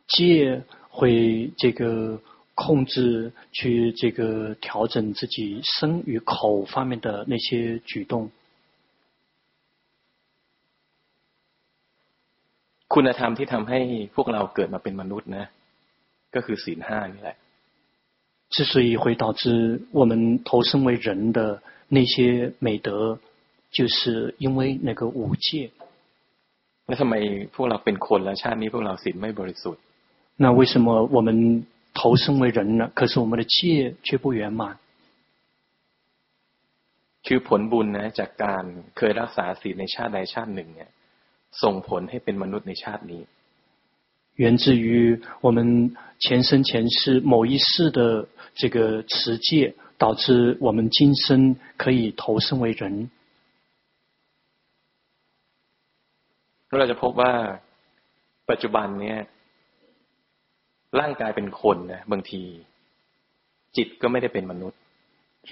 [0.07, 2.19] 戒会这个
[2.53, 8.29] 控制，去这个调整自己身与口方面的那些举动。
[12.93, 13.79] คุณธรรมที่ทำให้
[14.15, 15.45] พวกเราเกิดมาเป็นมนุษย์นะ
[16.35, 17.37] ก็คือศีลห้านี่แหละ
[18.55, 19.43] 之所以会导致
[19.91, 23.17] 我们投生为人的那些美德，
[23.71, 25.71] 就是因为那个五戒。
[26.87, 27.15] แล้วทำไม
[27.55, 29.83] พวกเราเป็นคนแล้วชาตินี้พวกเราศีลไม่บริสุทธิ์
[30.43, 32.91] 那为什么我们投生为人呢？
[32.93, 34.77] 可是我们的戒却不圆满。
[37.25, 38.63] คือผลบุญนะจากการ
[38.97, 40.89] เคยรักษาศีลในชาติใดชาติหนึ่งเนี่ย
[41.63, 43.21] ส่งผลให้เป็นมนุษย์ในชาตินี้
[44.35, 53.09] 源自于我们前生前世某一世的这个持戒，导致我们今生可以投生为人。
[56.69, 57.33] เราจะพบว่า
[58.49, 59.19] ปัจจุบันเนี่ย
[60.99, 62.43] ร่างกายเป็นคนนะบางที
[63.75, 64.77] จิตก็ไม่ได้เป็นมนุษย์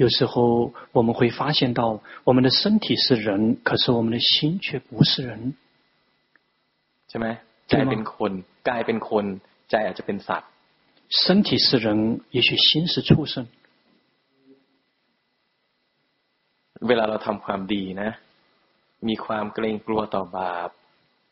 [0.02, 5.63] 有时候我们会发现到我们的身体是人，可是我们的心却不是人，ใ
[7.14, 7.28] ช่ไหม
[7.70, 8.32] ใจเป็นคน
[8.70, 9.26] กายเป็นคน
[9.70, 10.50] ใจอาจจะเป็นสัตว์
[11.10, 13.48] 身体是人，也许心是畜生。
[16.88, 18.10] เวลาเราทำความดีนะ
[19.08, 20.70] มีความเกรงกลัวต่อบาป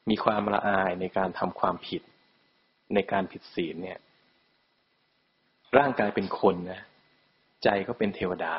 [0.10, 2.02] มีความละอายในการทำความผิด
[2.94, 4.00] ในการผิดศีลเนี่ย
[5.78, 6.82] ร่างกายเป็นคนนะ
[7.64, 8.56] ใจก็เป็นเทวดา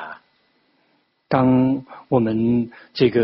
[1.33, 1.35] 当
[2.13, 2.27] 我们
[2.97, 3.17] 这个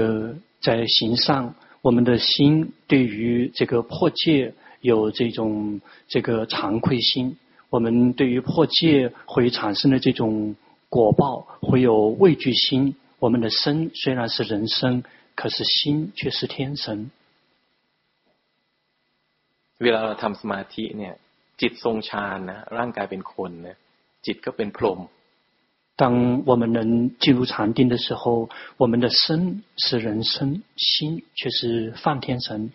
[0.65, 7.37] 在行善， 我们的心对于这个破戒有这种这个惭愧心，
[7.69, 10.55] 我们对于破戒会产生的这种
[10.89, 12.95] 果报会有畏惧心。
[13.19, 15.03] 我们的身虽然是人身，
[15.35, 17.11] 可是心却是天神。
[19.77, 21.15] เวลาเราทำสมาธิเนี่ย
[21.61, 23.77] จิตทรงฌานนะร่างกายเป็นคนนะ
[24.25, 24.99] จิตก็เป็นพรหม
[25.99, 32.71] 当我们能进入禅定的时候，我们的身是人身，心却是梵天神。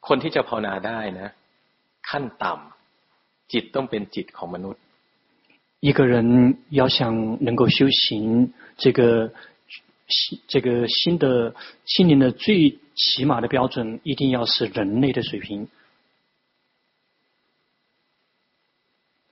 [0.00, 1.28] คนที่จะภาวนาได้นะ
[2.08, 4.78] ขั้นต่ำจิตต้องเป็นจิตของมนุษย์。
[5.80, 9.32] 一个人要想能够修行，这个
[10.08, 11.54] 心，这个心的
[11.84, 15.68] 心灵的最起码的标准，一定要是人类的水平。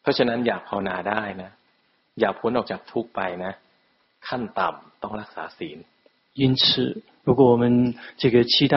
[0.08, 1.50] ราะฉะนั้นอยากภาวนาได้นะ
[2.20, 3.52] อยากพ้นออกจากทุกข์ไปนะ
[4.28, 5.78] ขั้นต่ำต้องรักษาศีล
[6.42, 6.62] 因此
[7.26, 7.64] 如果我们
[8.20, 8.76] 这个期待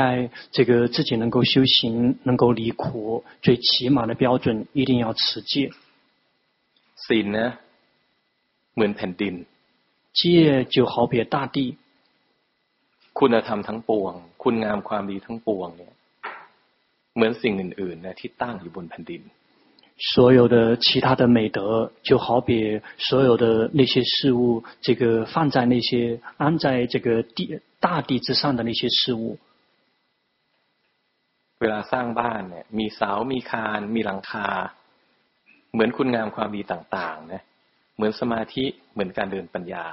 [0.55, 5.53] 这个自己能够修行能够离苦最起码的标准一定要持戒
[7.05, 7.47] ศีลนะ
[8.73, 9.35] เหมือนแผ่นดิน
[10.17, 11.77] 戒就好比大地
[13.19, 14.13] คุณธรรมทั้งปวง
[14.43, 15.93] คุณงามความดีทั้งปวงเนี่ย
[17.15, 19.21] เหมือนสิ่งอื่นๆนะที่ตั้งอยู่บนแผ่นดิน
[20.01, 29.39] 所有的其他的美德，就好比所有的那些事物，这个放在那些安在这个地大地之上的那些事物。
[31.59, 34.47] เวลาสร้างบ้านเนี่ยมีเสามีคานมีหลังคา
[35.73, 37.41] เหมือนคุณงามความดีต่างๆนะ
[37.95, 39.85] เหมือนสมาธิเหมือนการเดินปัญญา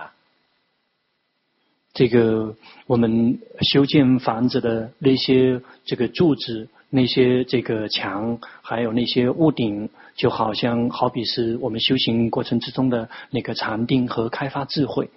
[1.97, 2.57] 这个
[2.87, 3.39] 我们
[3.71, 6.69] 修建房子的那些这个柱子。
[6.91, 15.11] 那些这个墙，还有那些屋顶，就好像好比是我们修行过程之中的那个禅定和开发智慧。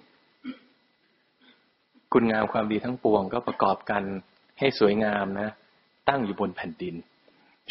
[2.10, 4.02] คุณงามความดีทั้งปวงก็ประกอบกัน
[4.58, 5.48] ให้สวยงามนะ
[6.08, 6.96] ตั้งอยู่บนแผ่นดิน。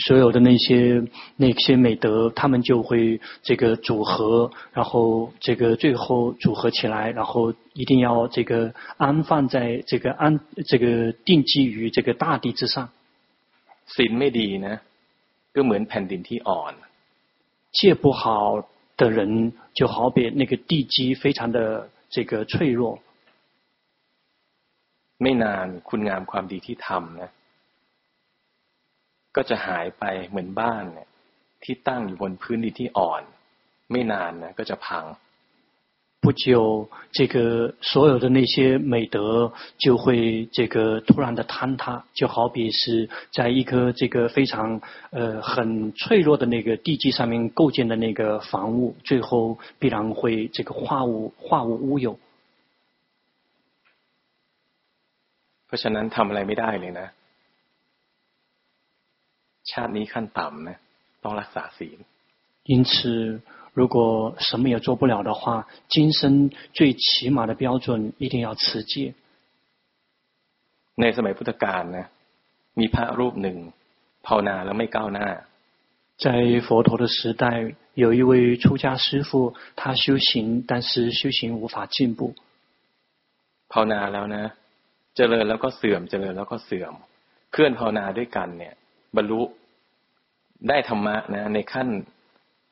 [0.05, 1.03] 所有的那些
[1.37, 12.89] 那些美德，他们就会这个组合，然后这个最后组合起来，然后一定要这个安放在这个安这个定基于这个大地之上。
[13.95, 14.75] ศีลไม่ดีนะ
[15.55, 16.73] ก็เหมือนแผ่นดินที่อ่อน
[17.77, 18.23] 戒不好
[18.99, 19.19] 的人
[19.77, 21.59] 就好比那个地基非常的
[22.09, 22.99] 这个脆弱
[25.21, 27.29] ไม่นานคุณงามความดีที่ทำนะ
[29.35, 31.09] ก็จะหายไปเหมือนบ้านเนี่ย
[31.63, 33.23] ที่ตั้งอยู่บนพื้นดินที่อ่อน
[33.91, 35.05] ไม่นานนะก็จะพัง
[36.21, 44.81] 不久，这个所有的那些美德就会这个突然的坍塌，就好比是在一颗这个非常
[45.11, 52.19] 呃很脆弱的那个地基上面构建的那个房屋，最后必然会这个化无化无乌有。
[55.67, 57.07] เพราะฉะนั้นทำอะไรไม่ได้เลยนะ
[59.71, 60.77] ชาตินี้ขั้นต่ำนะ
[61.23, 61.99] ต้องรักษาศีล
[62.71, 63.39] 因此。
[63.73, 69.13] 如果什么也做不了的话，今生最起码的标准一定要持戒。
[70.95, 72.07] ในสมัยพุทธกาลนะ
[72.79, 73.57] มีพระรูปหนึ่ง
[74.25, 75.27] ภาวนาแล้วไม่ก้าวหน้า
[76.23, 76.25] 在
[76.65, 82.33] 佛陀的时代，有一位出家师父，他修行，但是修行无法进步。
[83.69, 84.53] ภาวนาแล้วนะ
[85.15, 86.93] เจริญแล้วก็เสื่อมเจริญแล้วก็เสื่อม
[87.51, 88.73] เคลื่อนภาวนาด้วยกันเนี่ย
[89.15, 89.41] บรรลุ
[90.67, 91.87] ได้ธรรมะนะในขั้น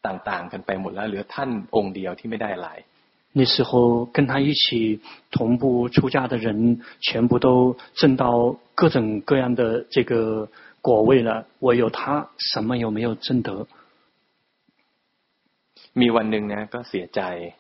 [0.08, 2.72] ต่างๆกันไปหมดแล้วเหลือท่านองค์เดียวที่ไม่ได้อะไร
[3.38, 4.66] 那时候跟他一起
[5.30, 10.48] 同步出家的人，全部都证到各种各样的这个
[10.82, 13.68] 果位了，唯有他什么也没有证得。
[15.94, 17.52] มีวันหนึ่งนะก็เสียใจ。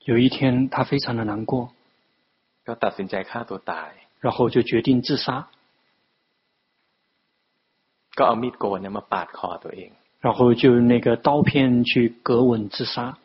[0.00, 1.72] 有一天，他非常的难过。
[2.66, 5.48] ก็ตัดสินใจฆ่าตัวตาย然后就决定自杀
[8.18, 13.16] ก็เอามีดโกนเนี่ยมาปาดคอตัวเอง 然后就用那个刀片去割腕自杀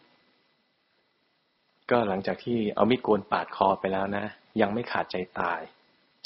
[1.90, 4.26] ก็หลังจากที่เอามีดโกนปาดคอไปแล้วนะ
[4.62, 5.62] ยังไม่ขาดใจตาย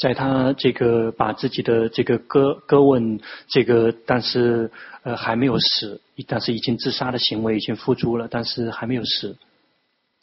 [0.01, 0.21] 在他
[0.53, 2.33] 这个把自己的这个割
[2.65, 4.71] 割腕，这个但是
[5.03, 9.37] 呃还没有死，但是已经自杀的行为已经付诸了，但是还没有死。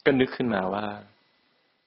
[0.03, 0.85] ก็นึกขึ้นมาว่า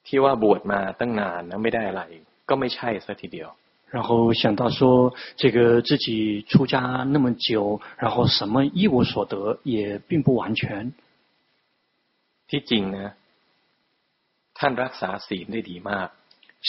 [0.06, 2.02] ที่ว่าบวชมาตั้งนานแล้วไม่ได้อะไร
[2.48, 3.48] ก็ไม่ใช่ซะทีเดียว
[3.90, 10.92] 然后想到说，这个自己出家那么久，然后什么一无所得，也并不完全。
[12.48, 13.14] ที่จริงนะ
[14.58, 16.08] ท่านรักษาศีลได้ดีมาก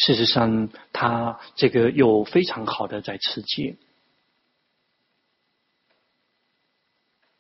[0.01, 3.75] 事实上，他这个有非常好的在持戒。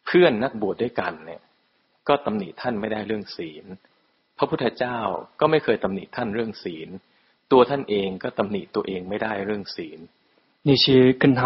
[0.05, 1.41] เพื่อนนักบวชด้วยกันเนี่ย
[2.07, 3.65] ก็ตำหนิท่านไม่ได้เรื่องศีล
[4.37, 4.97] พระพุทธเจ้า
[5.39, 6.89] ก็ไม่เคยตำหนิท่านเรื่องศีล
[7.51, 9.99] ตัวท่านเองก็ตำหนิตัวเองไม่ได้เรื่องศีล
[10.67, 10.85] 那些
[11.21, 11.41] 跟他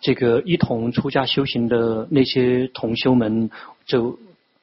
[0.00, 3.50] 这个一同出家修行的那些同修们
[3.84, 4.18] 就。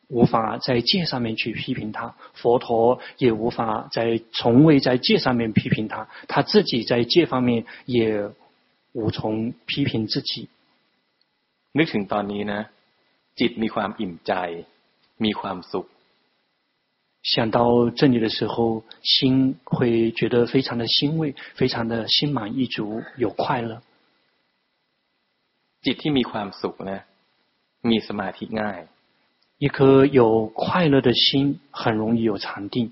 [0.07, 8.30] 无法在戒上面去批评他，佛陀也无法在从未在戒上面批评他，他自己在戒方面也
[8.94, 10.48] 无从批评自己。
[11.72, 12.70] นึกถึงตอนนี้นะ
[13.40, 14.34] จิตมีความอิ่มใจ
[15.24, 15.86] มีความสุข
[17.24, 23.82] 想到这里的时候，心会觉得非常的欣慰，非常的心满意足，有快乐。
[25.82, 27.03] จิตที่มีความสุขนะ
[27.82, 28.88] มีสมาธิง่าย
[29.57, 32.91] 一颗有快乐的心，很容易有禅定。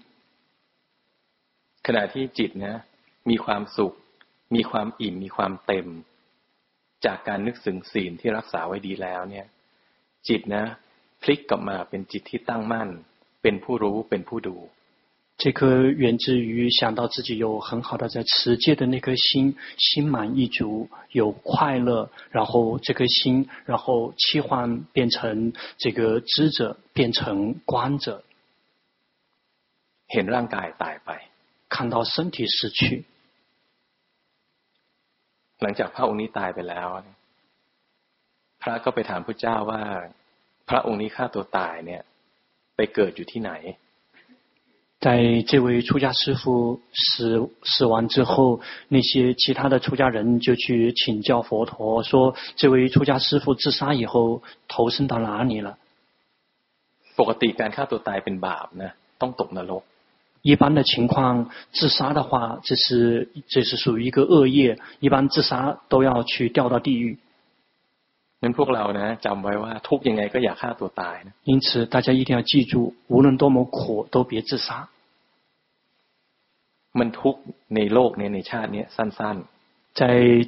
[1.86, 2.76] ขณะที่จิตนะ
[3.30, 3.94] มีความสุข
[4.56, 5.88] มีความอิ่ม มีความเต็ม
[7.06, 9.46] จากการนึกถึงศีลที่รักษาไว้ดีแล้วเนี่ย
[10.28, 10.64] จิตนะ
[11.22, 12.90] พลิกกลับมาเป็นจิตที่ตั้งมั่น
[13.48, 14.56] เป็นผู้รู้ เป็นผู้ดู
[15.36, 28.24] 这颗源自于想到自己有很好的在持戒的那颗心，心满意足，有快乐，然后这颗心，然后切换变成这个知者，变成观者，
[30.08, 31.10] เห็นร่างกายตายไป
[31.68, 33.04] 看到身体死去。
[35.62, 36.88] หลังจากพระองค์นี้ตายไปแล้ว
[38.62, 39.82] พระก็ไปถามพระเจ้าว่า
[40.70, 42.04] พระองค์นี้ฆ่าตัวตายเนี่ย
[42.78, 43.52] ไปเกิดอยู่ที่ไหน
[45.06, 55.76] 在这位出家师父死死完之后，那些其他的出家人就去请教佛陀，说：这位出家师父自杀以后投生到哪里了？
[57.18, 58.92] ปกติการฆ่าตัวตายเป็นบาปนะ
[59.22, 59.84] ต้องตกนรก。
[60.42, 67.18] 一般的情况，自杀的话，这是这是属于一个恶业，一般自杀都要去掉到地狱。
[68.42, 72.74] งั้นพวกเรานะจำไว้ว่าทุกยังไงก็อย่าฆ่าตัวตายนะ因此，大家一定要记住，
[73.08, 74.68] 无论多么苦，都别自杀。
[77.00, 77.36] มันทุก
[77.76, 80.02] ในโลกนี้ในชาตินี้สั้นๆ，在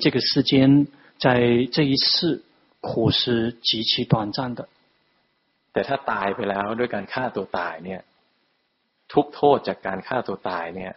[0.03, 1.27] 这个世间，在
[1.75, 2.43] 这一世，
[2.81, 4.67] 苦是极其短暂的。
[5.73, 8.01] แต่ถ้าตายไปแล้วด้วยการฆ่าตัวตายเนี่ย
[9.13, 10.93] ทุกโทษจากการฆ่าตัวตายเนี่ย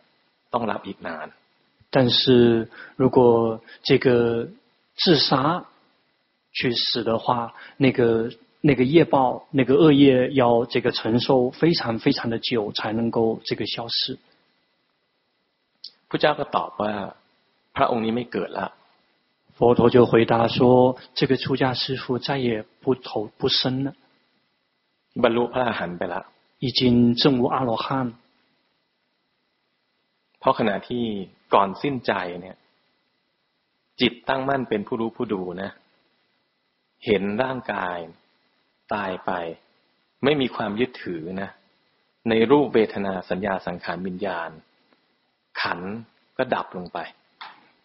[0.52, 1.26] ต้องรับอีกนาน。
[1.90, 3.18] 但是如果
[3.82, 4.48] 这个
[4.96, 5.64] 自杀，
[6.52, 14.18] 去死的话，那个那个业报，那个恶业要这个承受非常非常的久，才能够这个消失。
[16.08, 16.92] พระเจ้าก็ตอบว่า
[17.76, 18.72] พระองค์นี้ไม่เกิด了。
[19.56, 23.94] 佛陀就回答说：这个出家师父再也不投不生了。
[25.22, 26.26] บรรลุพระอรหันต์ไป了。
[26.60, 28.14] 已经证悟阿罗汉。
[30.38, 31.04] เพราะขณะที่
[31.54, 32.56] ก่อนสิ้นใจเนี่ย
[34.00, 35.70] จิตตั้งมั่นเป็นผู้รู้ผู้ดูนะ
[37.04, 37.98] เห็นร่างกาย
[38.94, 39.32] ตายไป
[40.24, 41.50] ไม่มีความยึดถือนะ
[42.28, 44.50] ในรูปเวทนาสัญญาสังขารวิญญาณ
[45.60, 45.80] ขัน
[46.36, 47.00] ก็ดับลงไป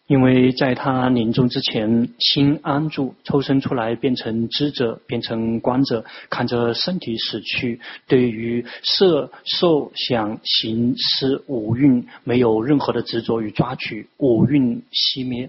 [0.06, 15.48] 因为在他临终之前，心安住，抽身出来，变成知者，变成观者，看着身体死去，对于色、受、想、行、识五蕴，没有任何的执着与抓取，五蕴熄灭。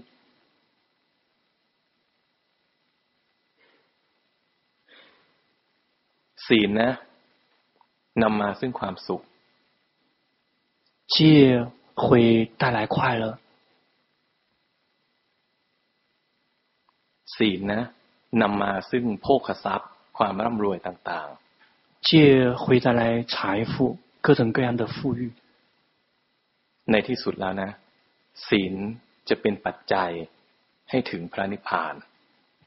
[6.46, 6.90] ศีลนะ
[8.22, 9.22] นำมาซึ่งความสุข
[11.14, 11.16] 戒
[12.02, 12.04] 会
[12.60, 13.24] 带来快乐
[17.36, 17.82] ศีลนะ
[18.42, 22.10] นำมาซึ่งโภคทรัพย์ความร่ำรวยต่างๆ戒
[22.62, 23.02] 会带来
[23.32, 25.22] 财富各种各样的富裕
[26.90, 27.70] ในที่สุดแล้วนะ
[28.48, 28.74] ศีล
[29.28, 30.10] จะเป็นปัจจัย
[30.90, 31.94] ให้ถึงพระนิพพาน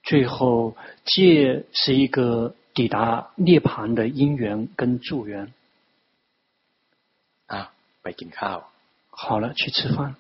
[0.07, 0.75] 最后
[1.11, 5.53] 戒是一个 抵达涅槃的因缘跟助缘。
[7.47, 7.71] 啊，
[8.01, 8.57] ไปกินข้าว
[9.09, 10.15] 好了，去吃饭。